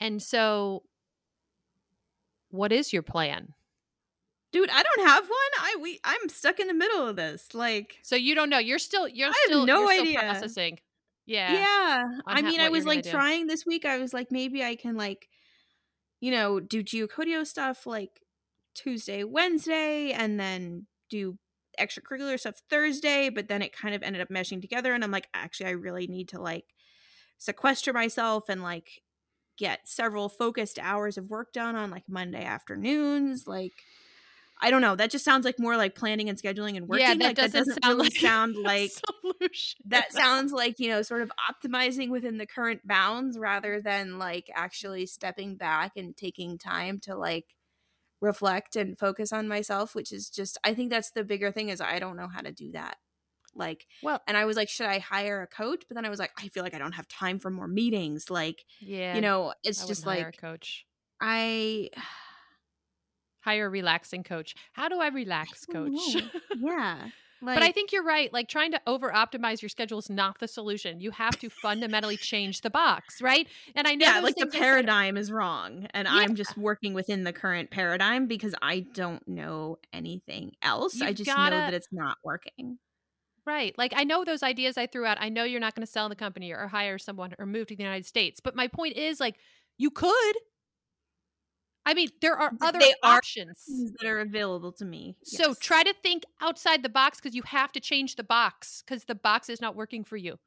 and 0.01 0.23
so. 0.23 0.83
What 2.51 2.73
is 2.73 2.95
your 2.95 3.03
plan? 3.03 3.53
Dude, 4.51 4.71
I 4.71 4.83
don't 4.83 5.07
have 5.07 5.25
one. 5.25 5.53
I 5.61 5.77
we 5.81 6.01
I'm 6.05 6.29
stuck 6.29 6.59
in 6.59 6.69
the 6.69 6.75
middle 6.75 7.07
of 7.07 7.17
this. 7.17 7.55
Like 7.55 7.99
So 8.03 8.17
you 8.17 8.35
don't 8.35 8.49
know. 8.51 8.59
You're 8.59 8.79
still. 8.79 9.07
You're 9.07 9.29
I 9.29 9.31
have 9.31 9.37
still. 9.47 9.67
no 9.67 9.81
you're 9.81 9.93
still 9.93 10.05
idea. 10.05 10.19
processing. 10.21 10.79
Yeah. 11.27 11.53
Yeah. 11.53 12.03
I 12.27 12.41
mean, 12.41 12.53
what 12.53 12.61
I 12.63 12.69
was 12.71 12.87
like 12.87 13.05
trying 13.05 13.47
this 13.47 13.67
week. 13.67 13.85
I 13.85 13.99
was 13.99 14.15
like, 14.15 14.29
maybe 14.33 14.65
I 14.65 14.77
can 14.77 14.97
like, 14.97 15.29
you 16.21 16.31
know, 16.31 16.59
do 16.59 16.83
geocodio 16.83 17.47
stuff 17.47 17.87
like 17.87 18.23
Tuesday, 18.75 19.25
Wednesday, 19.25 20.13
and 20.13 20.41
then 20.41 20.87
do 21.11 21.37
extracurricular 21.79 22.41
stuff 22.41 22.63
Thursday. 22.71 23.29
But 23.29 23.49
then 23.49 23.61
it 23.61 23.77
kind 23.77 23.95
of 23.95 24.03
ended 24.03 24.23
up 24.23 24.31
meshing 24.31 24.63
together, 24.63 24.95
and 24.95 25.05
I'm 25.05 25.11
like, 25.11 25.29
actually, 25.35 25.67
I 25.67 25.73
really 25.73 26.07
need 26.07 26.29
to 26.31 26.41
like 26.41 26.65
sequester 27.37 27.93
myself 27.93 28.49
and 28.49 28.63
like 28.63 29.03
get 29.59 29.81
several 29.85 30.29
focused 30.31 30.79
hours 30.81 31.19
of 31.19 31.29
work 31.29 31.53
done 31.53 31.77
on 31.77 31.91
like 31.91 32.05
Monday 32.09 32.45
afternoons. 32.45 33.47
Like, 33.47 33.75
I 34.61 34.71
don't 34.71 34.81
know. 34.83 34.97
That 34.97 35.11
just 35.11 35.25
sounds 35.25 35.45
like 35.45 35.59
more 35.59 35.77
like 35.77 35.95
planning 35.95 36.29
and 36.29 36.37
scheduling 36.41 36.77
and 36.77 36.89
working. 36.89 37.07
Yeah, 37.07 37.15
that 37.15 37.23
like, 37.25 37.37
doesn't 37.37 37.67
that 37.69 37.81
doesn't 37.83 37.83
sound 37.83 37.97
really 37.99 38.09
like 38.09 38.19
sound 38.19 38.57
like 38.63 38.91
solution. 38.91 39.81
that 39.87 40.13
sounds 40.13 40.53
like 40.53 40.79
you 40.79 40.89
know 40.89 41.03
sort 41.03 41.23
of 41.23 41.31
optimizing 41.51 42.09
within 42.11 42.39
the 42.39 42.47
current 42.47 42.87
bounds 42.87 43.39
rather 43.39 43.81
than 43.81 44.19
like 44.19 44.51
actually 44.55 45.07
stepping 45.07 45.57
back 45.57 45.93
and 45.97 46.17
taking 46.17 46.59
time 46.59 46.99
to 47.01 47.17
like 47.17 47.55
reflect 48.21 48.75
and 48.75 48.99
focus 48.99 49.33
on 49.33 49.47
myself 49.47 49.95
which 49.95 50.11
is 50.13 50.29
just 50.29 50.59
i 50.65 50.75
think 50.75 50.91
that's 50.91 51.13
the 51.13 51.23
bigger 51.23 51.53
thing 51.53 51.69
is 51.69 51.81
i 51.81 52.01
don't 52.01 52.17
know 52.17 52.27
how 52.27 52.41
to 52.41 52.51
do 52.51 52.73
that 52.73 52.97
like 53.55 53.87
Well- 54.03 54.21
and 54.27 54.37
i 54.37 54.45
was 54.45 54.57
like 54.57 54.69
should 54.69 54.87
i 54.87 54.99
hire 54.99 55.41
a 55.41 55.47
coach 55.47 55.85
but 55.87 55.95
then 55.95 56.05
i 56.05 56.09
was 56.09 56.19
like 56.19 56.33
i 56.37 56.49
feel 56.49 56.65
like 56.65 56.75
i 56.75 56.79
don't 56.79 56.93
have 56.97 57.07
time 57.07 57.39
for 57.39 57.49
more 57.49 57.69
meetings 57.69 58.29
like 58.29 58.65
Yeah. 58.81 59.15
you 59.15 59.21
know 59.21 59.55
it's 59.63 59.85
I 59.85 59.87
just 59.87 60.05
like 60.05 60.37
coach. 60.41 60.85
i 61.21 61.91
Hire 63.41 63.67
a 63.67 63.69
relaxing 63.71 64.25
coach. 64.25 64.55
How 64.73 64.89
do 64.89 65.01
I 65.01 65.09
relax, 65.09 65.65
I 65.69 65.73
coach? 65.73 66.17
yeah. 66.59 67.09
Like, 67.41 67.55
but 67.55 67.63
I 67.63 67.71
think 67.71 67.93
you're 67.93 68.03
right. 68.03 68.33
Like 68.33 68.49
trying 68.49 68.73
to 68.73 68.81
over 68.85 69.11
optimize 69.13 69.63
your 69.63 69.69
schedule 69.69 70.01
is 70.01 70.11
not 70.11 70.41
the 70.41 70.49
solution. 70.49 71.01
You 71.01 71.13
have 71.13 71.39
to 71.39 71.49
fundamentally 71.49 72.17
change 72.17 72.63
the 72.63 72.71
box, 72.71 73.23
right? 73.23 73.47
And 73.77 73.87
I 73.87 73.95
know 73.95 74.07
yeah, 74.07 74.19
like 74.21 74.35
the 74.35 74.47
I 74.49 74.51
said- 74.51 74.59
paradigm 74.61 75.17
is 75.17 75.31
wrong, 75.31 75.87
and 75.95 76.07
Yeah. 76.09 76.15
I'm 76.17 76.35
just 76.35 76.59
working 76.59 76.95
within 76.95 77.23
the 77.23 77.33
current 77.33 77.71
paradigm 77.71 78.27
because 78.27 78.57
I 78.61 78.81
don't 78.93 79.27
know 79.29 79.79
anything 79.93 80.57
else. 80.63 81.01
I 81.01 81.09
You've 81.11 81.19
just 81.19 81.29
know 81.29 81.37
gotta- 81.37 81.57
that 81.57 81.75
it's 81.75 81.89
not 81.93 82.19
working. 82.25 82.79
Right. 83.47 83.73
Like 83.79 83.95
I 83.97 84.03
know 84.03 84.25
those 84.25 84.43
ideas 84.43 84.77
I 84.77 84.89
threw 84.89 85.07
out. 85.07 85.17
I 85.21 85.29
know 85.29 85.45
you're 85.45 85.61
not 85.61 85.77
going 85.77 85.87
to 85.87 85.91
sell 85.91 86.09
the 86.09 86.17
company 86.17 86.53
or 86.53 86.67
hire 86.67 86.99
someone 86.99 87.35
or 87.39 87.47
move 87.47 87.69
to 87.69 87.77
the 87.77 87.83
United 87.85 88.05
States. 88.05 88.41
But 88.41 88.57
my 88.57 88.67
point 88.67 88.97
is 88.97 89.21
like 89.21 89.37
you 89.79 89.91
could. 89.91 90.37
I 91.89 91.95
mean, 91.95 92.11
there 92.21 92.37
are 92.37 92.53
other 92.61 92.79
they 92.79 92.93
options. 93.03 93.65
Things 93.67 93.93
that 93.99 94.07
are 94.07 94.21
available 94.21 94.73
to 94.73 94.85
me. 94.85 95.17
So 95.23 95.55
try 95.55 95.83
to 95.83 95.95
think 96.03 96.25
outside 96.39 96.83
the 96.83 96.91
box 96.91 97.19
because 97.19 97.35
you 97.35 97.41
have 97.47 97.73
to 97.73 97.81
change 97.81 98.17
the 98.17 98.23
box 98.23 98.83
because 98.85 99.05
the 99.05 99.15
box 99.15 99.49
is 99.49 99.63
not 99.63 99.75
working 99.75 100.05
for 100.05 100.19
you. 100.19 100.39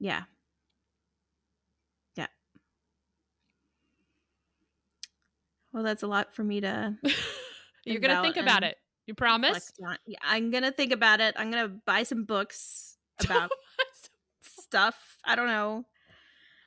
Yeah. 0.00 0.22
Yeah. 2.16 2.26
Well, 5.72 5.84
that's 5.84 6.02
a 6.02 6.08
lot 6.08 6.34
for 6.34 6.42
me 6.42 6.60
to 6.62 6.96
You're 7.84 8.00
going 8.00 8.16
to 8.16 8.22
think 8.22 8.36
about 8.36 8.64
it. 8.64 8.78
You 9.06 9.14
promise? 9.14 9.70
Yeah, 9.78 10.18
I'm 10.22 10.50
gonna 10.50 10.70
think 10.70 10.92
about 10.92 11.20
it. 11.20 11.34
I'm 11.36 11.50
gonna 11.50 11.68
buy 11.68 12.04
some 12.04 12.24
books 12.24 12.96
about 13.24 13.50
stuff. 14.42 15.18
I 15.24 15.34
don't 15.34 15.48
know. 15.48 15.84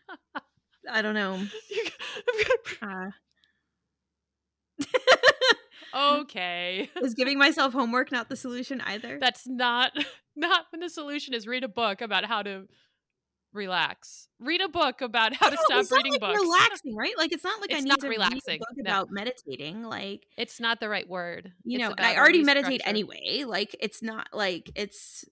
I 0.90 1.02
don't 1.02 1.16
know. 1.16 1.44
Uh, 2.82 3.10
okay. 5.94 6.90
is 7.02 7.14
giving 7.14 7.38
myself 7.38 7.74
homework 7.74 8.12
not 8.12 8.30
the 8.30 8.36
solution 8.36 8.82
either? 8.82 9.18
That's 9.20 9.48
not 9.48 9.92
not 10.36 10.66
when 10.72 10.82
the 10.82 10.90
solution 10.90 11.34
is 11.34 11.48
read 11.48 11.64
a 11.64 11.68
book 11.68 12.02
about 12.02 12.26
how 12.26 12.42
to 12.44 12.68
relax. 13.54 14.28
Read 14.40 14.62
a 14.62 14.68
book 14.68 15.02
about 15.02 15.34
how 15.34 15.50
to 15.50 15.56
No, 15.70 15.82
stop 15.82 15.98
reading 15.98 16.12
like 16.14 16.22
books. 16.22 16.40
Relaxing, 16.42 16.96
right? 16.96 17.18
Like 17.18 17.32
it's 17.32 17.44
not 17.44 17.62
like 17.62 17.72
I 17.72 17.76
It's 17.76 17.84
need 17.84 17.90
not 17.90 18.02
to 18.02 18.10
relaxing, 18.10 18.40
read 18.48 18.56
a 18.56 18.60
book 18.60 18.68
no. 18.78 18.82
about 18.92 19.08
meditating. 19.12 19.84
Like 19.84 20.26
It's 20.38 20.60
not 20.60 20.80
the 20.80 20.90
right 20.90 21.08
word. 21.08 21.54
you 21.64 21.80
It's 21.80 21.88
know, 21.88 21.94
about 21.94 22.18
already 22.18 22.44
meditate 22.44 22.82
anyway. 22.86 23.44
Like 23.48 23.76
it's 23.80 24.04
not 24.04 24.28
like 24.34 24.70
it's 24.76 25.26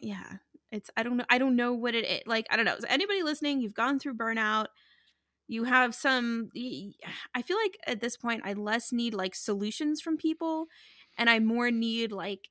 yeah. 0.00 0.34
It's 0.70 0.90
I 0.96 1.02
don't 1.02 1.16
know 1.16 1.24
I 1.30 1.38
don't 1.38 1.56
know 1.56 1.72
what 1.72 1.94
it 1.94 2.04
is. 2.04 2.20
Like 2.26 2.46
I 2.50 2.56
don't 2.56 2.64
know. 2.64 2.76
Is 2.76 2.84
anybody 2.88 3.22
listening, 3.22 3.60
you've 3.60 3.74
gone 3.74 3.98
through 3.98 4.14
burnout. 4.14 4.66
You 5.52 5.64
have 5.64 5.94
some 5.94 6.50
i 7.34 7.42
feel 7.42 7.56
like 7.58 7.78
at 7.86 8.00
this 8.00 8.16
point 8.16 8.42
I 8.44 8.54
less 8.54 8.92
need 8.92 9.14
like 9.14 9.34
solutions 9.34 10.00
from 10.00 10.16
people 10.16 10.66
and 11.18 11.28
I 11.30 11.38
more 11.40 11.70
need 11.70 12.12
like 12.12 12.48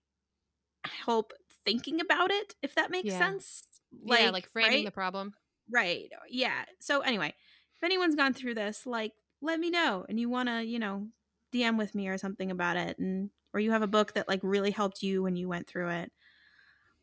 help 0.86 1.34
thinking 1.66 2.02
about 2.02 2.32
it 2.32 2.56
if 2.62 2.76
that 2.76 2.92
makes 2.92 3.14
Yeah. 3.14 3.18
sense. 3.18 3.64
yeah, 4.04 4.30
like 4.30 4.48
framing 4.50 4.84
right? 4.84 4.86
the 4.86 4.92
problem. 4.92 5.36
Right. 5.70 6.12
Yeah. 6.30 6.66
So 6.80 7.02
anyway, 7.02 7.34
if 7.76 7.84
anyone's 7.84 8.16
gone 8.16 8.34
through 8.34 8.56
this, 8.56 8.86
like 8.86 9.14
let 9.42 9.60
me 9.60 9.70
know 9.70 10.06
and 10.10 10.20
you 10.20 10.30
want 10.30 10.50
to, 10.50 10.64
you 10.64 10.80
know, 10.80 11.10
DM 11.52 11.78
with 11.78 11.96
me 11.96 12.08
or 12.10 12.18
something 12.18 12.52
about 12.52 12.78
it 12.78 13.00
and 13.00 13.32
or 13.54 13.60
you 13.60 13.72
have 13.72 13.82
a 13.84 13.88
book 13.88 14.14
that 14.14 14.28
like 14.30 14.42
really 14.44 14.72
helped 14.72 15.04
you 15.04 15.24
when 15.24 15.36
you 15.36 15.48
went 15.50 15.68
through 15.68 15.90
it. 15.90 16.12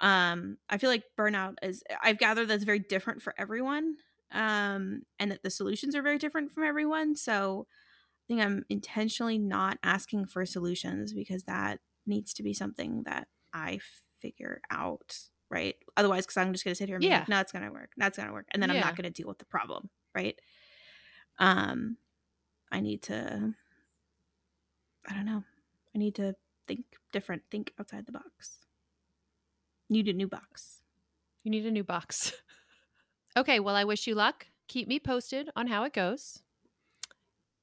Um 0.00 0.58
I 0.68 0.78
feel 0.78 0.90
like 0.90 1.04
burnout 1.18 1.56
is 1.62 1.82
I've 2.02 2.18
gathered 2.18 2.48
that's 2.48 2.64
very 2.64 2.78
different 2.80 3.22
for 3.22 3.34
everyone. 3.38 3.96
Um 4.32 5.02
and 5.18 5.30
that 5.32 5.42
the 5.42 5.50
solutions 5.50 5.94
are 5.94 6.02
very 6.02 6.18
different 6.18 6.52
from 6.52 6.64
everyone. 6.64 7.16
So 7.16 7.66
I 7.68 8.24
think 8.28 8.40
I'm 8.42 8.64
intentionally 8.68 9.38
not 9.38 9.78
asking 9.82 10.26
for 10.26 10.44
solutions 10.44 11.14
because 11.14 11.44
that 11.44 11.80
needs 12.06 12.34
to 12.34 12.42
be 12.42 12.52
something 12.52 13.04
that 13.04 13.28
I 13.54 13.80
figure 14.20 14.60
out, 14.70 15.16
right? 15.50 15.76
Otherwise, 15.96 16.24
because 16.26 16.36
I'm 16.36 16.52
just 16.52 16.64
going 16.64 16.72
to 16.72 16.78
sit 16.78 16.88
here 16.88 16.96
and 16.96 17.02
be 17.02 17.08
Yeah. 17.08 17.20
like, 17.20 17.28
no, 17.28 17.40
it's 17.40 17.52
going 17.52 17.64
to 17.64 17.70
work. 17.70 17.90
That's 17.96 18.18
going 18.18 18.28
to 18.28 18.32
work. 18.34 18.46
And 18.50 18.62
then 18.62 18.70
I'm 18.70 18.76
not 18.80 18.96
going 18.96 19.10
to 19.10 19.22
deal 19.22 19.28
with 19.28 19.38
the 19.38 19.46
problem, 19.46 19.88
right? 20.14 20.38
Um, 21.38 21.96
I 22.70 22.80
need 22.80 23.00
to, 23.04 23.54
I 25.08 25.14
don't 25.14 25.24
know. 25.24 25.44
I 25.94 25.98
need 25.98 26.14
to 26.16 26.34
think 26.66 26.84
different, 27.12 27.42
think 27.50 27.72
outside 27.80 28.04
the 28.04 28.12
box. 28.12 28.58
Need 29.88 30.08
a 30.08 30.12
new 30.12 30.28
box. 30.28 30.82
You 31.44 31.50
need 31.50 31.64
a 31.64 31.70
new 31.70 31.84
box. 31.84 32.32
okay, 33.38 33.60
well, 33.60 33.76
I 33.76 33.84
wish 33.84 34.06
you 34.06 34.14
luck. 34.14 34.46
Keep 34.66 34.88
me 34.88 34.98
posted 34.98 35.50
on 35.56 35.66
how 35.66 35.84
it 35.84 35.92
goes. 35.92 36.42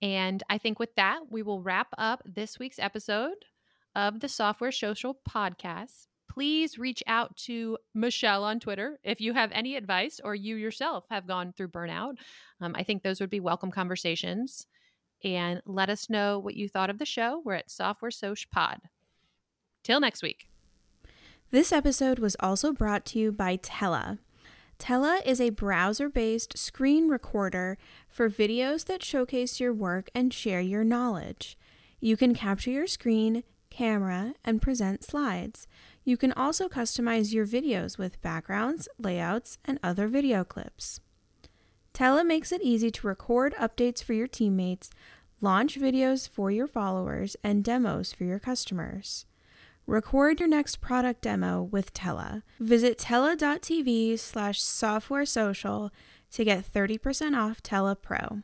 And 0.01 0.43
I 0.49 0.57
think 0.57 0.79
with 0.79 0.95
that, 0.95 1.31
we 1.31 1.41
will 1.41 1.61
wrap 1.61 1.87
up 1.97 2.21
this 2.25 2.59
week's 2.59 2.79
episode 2.79 3.45
of 3.95 4.19
the 4.19 4.29
Software 4.29 4.71
Social 4.71 5.17
Podcast. 5.27 6.07
Please 6.29 6.77
reach 6.77 7.01
out 7.07 7.35
to 7.37 7.77
Michelle 7.93 8.43
on 8.43 8.59
Twitter 8.59 8.99
if 9.03 9.21
you 9.21 9.33
have 9.33 9.51
any 9.53 9.75
advice 9.75 10.19
or 10.23 10.35
you 10.35 10.55
yourself 10.55 11.05
have 11.09 11.27
gone 11.27 11.53
through 11.53 11.69
burnout. 11.69 12.15
Um, 12.59 12.73
I 12.75 12.83
think 12.83 13.03
those 13.03 13.21
would 13.21 13.29
be 13.29 13.39
welcome 13.39 13.71
conversations. 13.71 14.67
And 15.23 15.61
let 15.65 15.89
us 15.89 16.09
know 16.09 16.39
what 16.39 16.55
you 16.55 16.67
thought 16.67 16.89
of 16.89 16.99
the 16.99 17.05
show. 17.05 17.41
We're 17.43 17.53
at 17.53 17.71
Software 17.71 18.11
Social 18.11 18.49
Pod. 18.51 18.79
Till 19.83 19.99
next 19.99 20.21
week. 20.21 20.47
This 21.51 21.71
episode 21.71 22.19
was 22.19 22.35
also 22.39 22.73
brought 22.73 23.05
to 23.05 23.19
you 23.19 23.31
by 23.31 23.55
Tella. 23.55 24.19
Tella 24.77 25.21
is 25.25 25.39
a 25.39 25.51
browser 25.51 26.09
based 26.09 26.57
screen 26.57 27.07
recorder 27.07 27.77
for 28.09 28.29
videos 28.29 28.85
that 28.85 29.03
showcase 29.03 29.59
your 29.59 29.73
work 29.73 30.09
and 30.13 30.33
share 30.33 30.61
your 30.61 30.83
knowledge. 30.83 31.57
You 31.99 32.17
can 32.17 32.35
capture 32.35 32.71
your 32.71 32.87
screen, 32.87 33.43
camera, 33.69 34.35
and 34.43 34.61
present 34.61 35.03
slides. 35.03 35.67
You 36.03 36.17
can 36.17 36.33
also 36.33 36.67
customize 36.67 37.33
your 37.33 37.47
videos 37.47 37.97
with 37.97 38.21
backgrounds, 38.21 38.87
layouts, 38.99 39.57
and 39.65 39.79
other 39.81 40.07
video 40.07 40.43
clips. 40.43 40.99
Tella 41.93 42.23
makes 42.23 42.51
it 42.51 42.61
easy 42.61 42.91
to 42.91 43.07
record 43.07 43.55
updates 43.55 44.03
for 44.03 44.13
your 44.13 44.27
teammates, 44.27 44.89
launch 45.39 45.79
videos 45.79 46.27
for 46.27 46.51
your 46.51 46.67
followers, 46.67 47.37
and 47.43 47.63
demos 47.63 48.11
for 48.11 48.25
your 48.25 48.39
customers. 48.39 49.25
Record 49.87 50.39
your 50.39 50.49
next 50.49 50.81
product 50.81 51.21
demo 51.21 51.61
with 51.61 51.93
Tella. 51.93 52.41
Visit 52.59 52.97
tella.tv 52.97 54.17
slash 54.17 54.59
software 54.59 55.25
social 55.25 55.91
to 56.31 56.43
get 56.43 56.65
30% 56.65 57.37
off 57.37 57.61
Tella 57.61 57.95
Pro. 57.95 58.41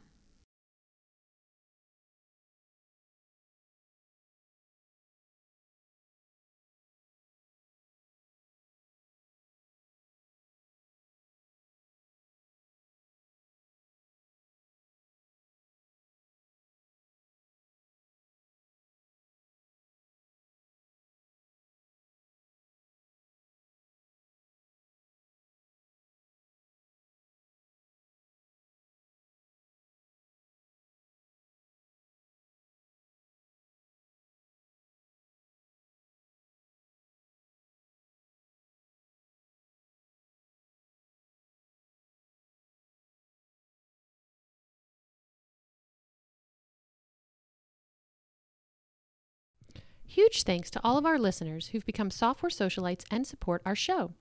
Huge 50.12 50.44
thanks 50.44 50.70
to 50.72 50.82
all 50.84 50.98
of 50.98 51.06
our 51.06 51.18
listeners 51.18 51.68
who've 51.68 51.86
become 51.86 52.12
software 52.12 52.50
socialites 52.50 53.06
and 53.10 53.26
support 53.26 53.62
our 53.66 53.78
show. 53.78 54.12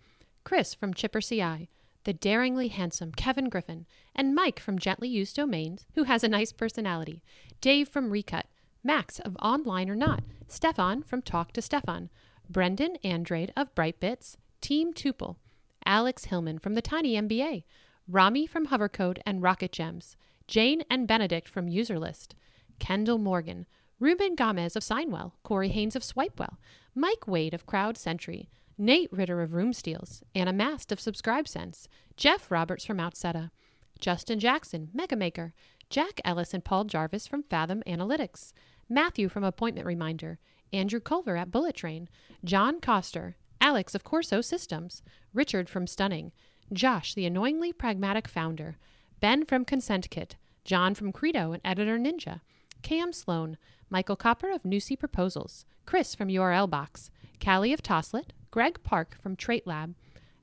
Chris 0.45 0.73
from 0.73 0.95
Chipper 0.95 1.21
CI, 1.21 1.69
the 2.05 2.13
daringly 2.13 2.69
handsome 2.69 3.11
Kevin 3.11 3.49
Griffin, 3.49 3.87
and 4.15 4.33
Mike 4.33 4.61
from 4.61 4.79
Gently 4.79 5.09
Used 5.09 5.35
Domains, 5.35 5.87
who 5.97 6.05
has 6.05 6.23
a 6.23 6.29
nice 6.29 6.53
personality, 6.53 7.25
Dave 7.61 7.89
from 7.89 8.13
Recut, 8.13 8.47
Max 8.85 9.19
of 9.19 9.37
Online 9.43 9.91
or 9.91 9.97
Not, 9.97 10.23
Stefan 10.47 11.03
from 11.03 11.23
Talk 11.23 11.51
to 11.55 11.61
Stefan, 11.61 12.09
Brendan 12.49 12.95
Andrade 13.03 13.53
of 13.57 13.75
Brightbits, 13.75 14.37
Team 14.61 14.95
Tuple, 14.95 15.39
Alex 15.85 16.27
Hillman 16.27 16.61
from 16.61 16.75
the 16.75 16.83
Tiny 16.83 17.15
MBA, 17.15 17.65
Rami 18.07 18.47
from 18.47 18.69
Hovercode 18.69 19.19
and 19.27 19.43
Rocket 19.43 19.73
Gems, 19.73 20.17
Jane 20.47 20.85
and 20.89 21.09
Benedict 21.09 21.49
from 21.49 21.67
Userlist, 21.67 22.35
Kendall 22.79 23.19
Morgan, 23.19 23.67
Ruben 24.01 24.35
Gomez 24.35 24.77
of 24.77 24.83
Signwell, 24.83 25.33
Corey 25.43 25.69
Haynes 25.69 25.95
of 25.95 26.03
Swipewell, 26.03 26.57
Mike 26.95 27.29
Wade 27.29 27.53
of 27.53 27.67
Crowd 27.67 27.99
Sentry, 27.99 28.49
Nate 28.79 29.13
Ritter 29.13 29.43
of 29.43 29.53
Room 29.53 29.75
Steals, 29.75 30.23
Anna 30.35 30.55
Mast 30.55 30.91
of 30.91 30.99
SubscribeSense, 30.99 31.87
Jeff 32.17 32.51
Roberts 32.51 32.87
from 32.87 32.97
Outseta, 32.97 33.51
Justin 33.99 34.39
Jackson, 34.39 34.89
Megamaker, 34.97 35.53
Jack 35.91 36.19
Ellis 36.25 36.55
and 36.55 36.65
Paul 36.65 36.85
Jarvis 36.85 37.27
from 37.27 37.43
Fathom 37.43 37.83
Analytics, 37.87 38.55
Matthew 38.89 39.29
from 39.29 39.45
Appointment 39.45 39.87
Reminder, 39.87 40.39
Andrew 40.73 41.01
Culver 41.01 41.37
at 41.37 41.51
Bullet 41.51 41.75
Train, 41.75 42.09
John 42.43 42.81
Coster, 42.81 43.37
Alex 43.61 43.95
of 43.95 44.03
Corso 44.03 44.41
Systems, 44.41 45.03
Richard 45.35 45.69
from 45.69 45.87
Stunning, 45.87 46.33
Josh, 46.73 47.13
the 47.13 47.27
annoyingly 47.27 47.75
pragmatic 47.75 48.29
founder, 48.29 48.79
Ben 49.21 49.45
from 49.45 49.67
Consent 49.67 50.09
Kit, 50.09 50.37
John 50.65 50.95
from 50.95 51.13
Credo 51.13 51.53
and 51.53 51.61
Editor 51.67 51.99
Ninja, 51.99 52.41
Cam 52.83 53.13
Sloan, 53.13 53.57
Michael 53.89 54.17
Koper 54.17 54.55
of 54.55 54.63
Nusii 54.63 54.99
Proposals, 54.99 55.65
Chris 55.87 56.15
from 56.15 56.29
URL 56.29 56.69
Box, 56.69 57.11
Callie 57.43 57.73
of 57.73 57.83
Toslet, 57.83 58.31
Greg 58.51 58.83
Park 58.83 59.17
from 59.21 59.37
Trait 59.37 59.67
Lab, 59.67 59.95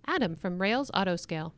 Adam 0.06 0.36
from 0.36 0.62
Rails 0.62 0.92
Autoscale, 0.92 1.54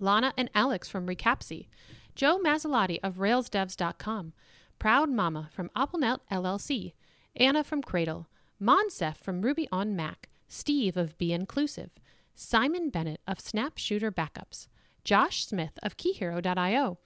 Lana 0.00 0.32
and 0.36 0.50
Alex 0.54 0.88
from 0.88 1.06
Recapsy, 1.06 1.66
Joe 2.14 2.38
Masilotti 2.38 2.98
of 3.02 3.16
RailsDevs.com, 3.16 4.32
Proud 4.78 5.10
Mama 5.10 5.50
from 5.52 5.70
AppleNet 5.76 6.18
LLC, 6.30 6.92
Anna 7.36 7.64
from 7.64 7.82
Cradle, 7.82 8.28
Monsef 8.60 9.16
from 9.16 9.42
Ruby 9.42 9.68
on 9.70 9.94
Mac, 9.96 10.28
Steve 10.48 10.96
of 10.96 11.16
Be 11.18 11.32
Inclusive, 11.32 11.90
Simon 12.34 12.90
Bennett 12.90 13.20
of 13.26 13.40
Snapshooter 13.40 14.10
Backups, 14.10 14.68
Josh 15.04 15.46
Smith 15.46 15.78
of 15.82 15.96
KeyHero.io, 15.96 16.98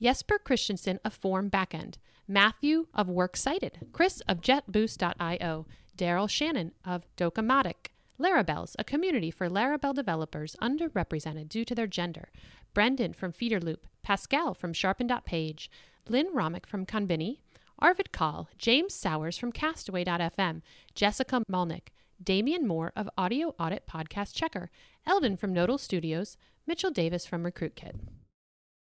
Jesper 0.00 0.38
Christensen 0.38 1.00
of 1.04 1.14
Form 1.14 1.50
Backend, 1.50 1.94
Matthew 2.28 2.86
of 2.94 3.08
Works 3.08 3.40
Cited, 3.42 3.86
Chris 3.92 4.20
of 4.28 4.40
JetBoost.io, 4.40 5.66
Daryl 5.96 6.28
Shannon 6.28 6.72
of 6.84 7.06
Docamatic, 7.16 7.88
Larabelles, 8.18 8.74
a 8.78 8.84
community 8.84 9.30
for 9.30 9.48
Laravel 9.48 9.94
developers 9.94 10.56
underrepresented 10.62 11.48
due 11.48 11.64
to 11.64 11.74
their 11.74 11.86
gender, 11.86 12.28
Brendan 12.72 13.12
from 13.12 13.32
Feederloop, 13.32 13.80
Pascal 14.02 14.54
from 14.54 14.72
Sharpen.page, 14.72 15.70
Lynn 16.08 16.34
Romick 16.34 16.66
from 16.66 16.86
Conbini, 16.86 17.38
Arvid 17.78 18.12
Kahl, 18.12 18.48
James 18.58 18.94
Sowers 18.94 19.36
from 19.36 19.52
Castaway.fm, 19.52 20.62
Jessica 20.94 21.42
Malnick, 21.50 21.88
Damian 22.22 22.66
Moore 22.66 22.92
of 22.94 23.10
Audio 23.18 23.54
Audit 23.58 23.86
Podcast 23.86 24.34
Checker, 24.34 24.70
Eldon 25.06 25.36
from 25.36 25.52
Nodal 25.52 25.78
Studios, 25.78 26.36
Mitchell 26.66 26.90
Davis 26.90 27.26
from 27.26 27.42
RecruitKit. 27.44 27.94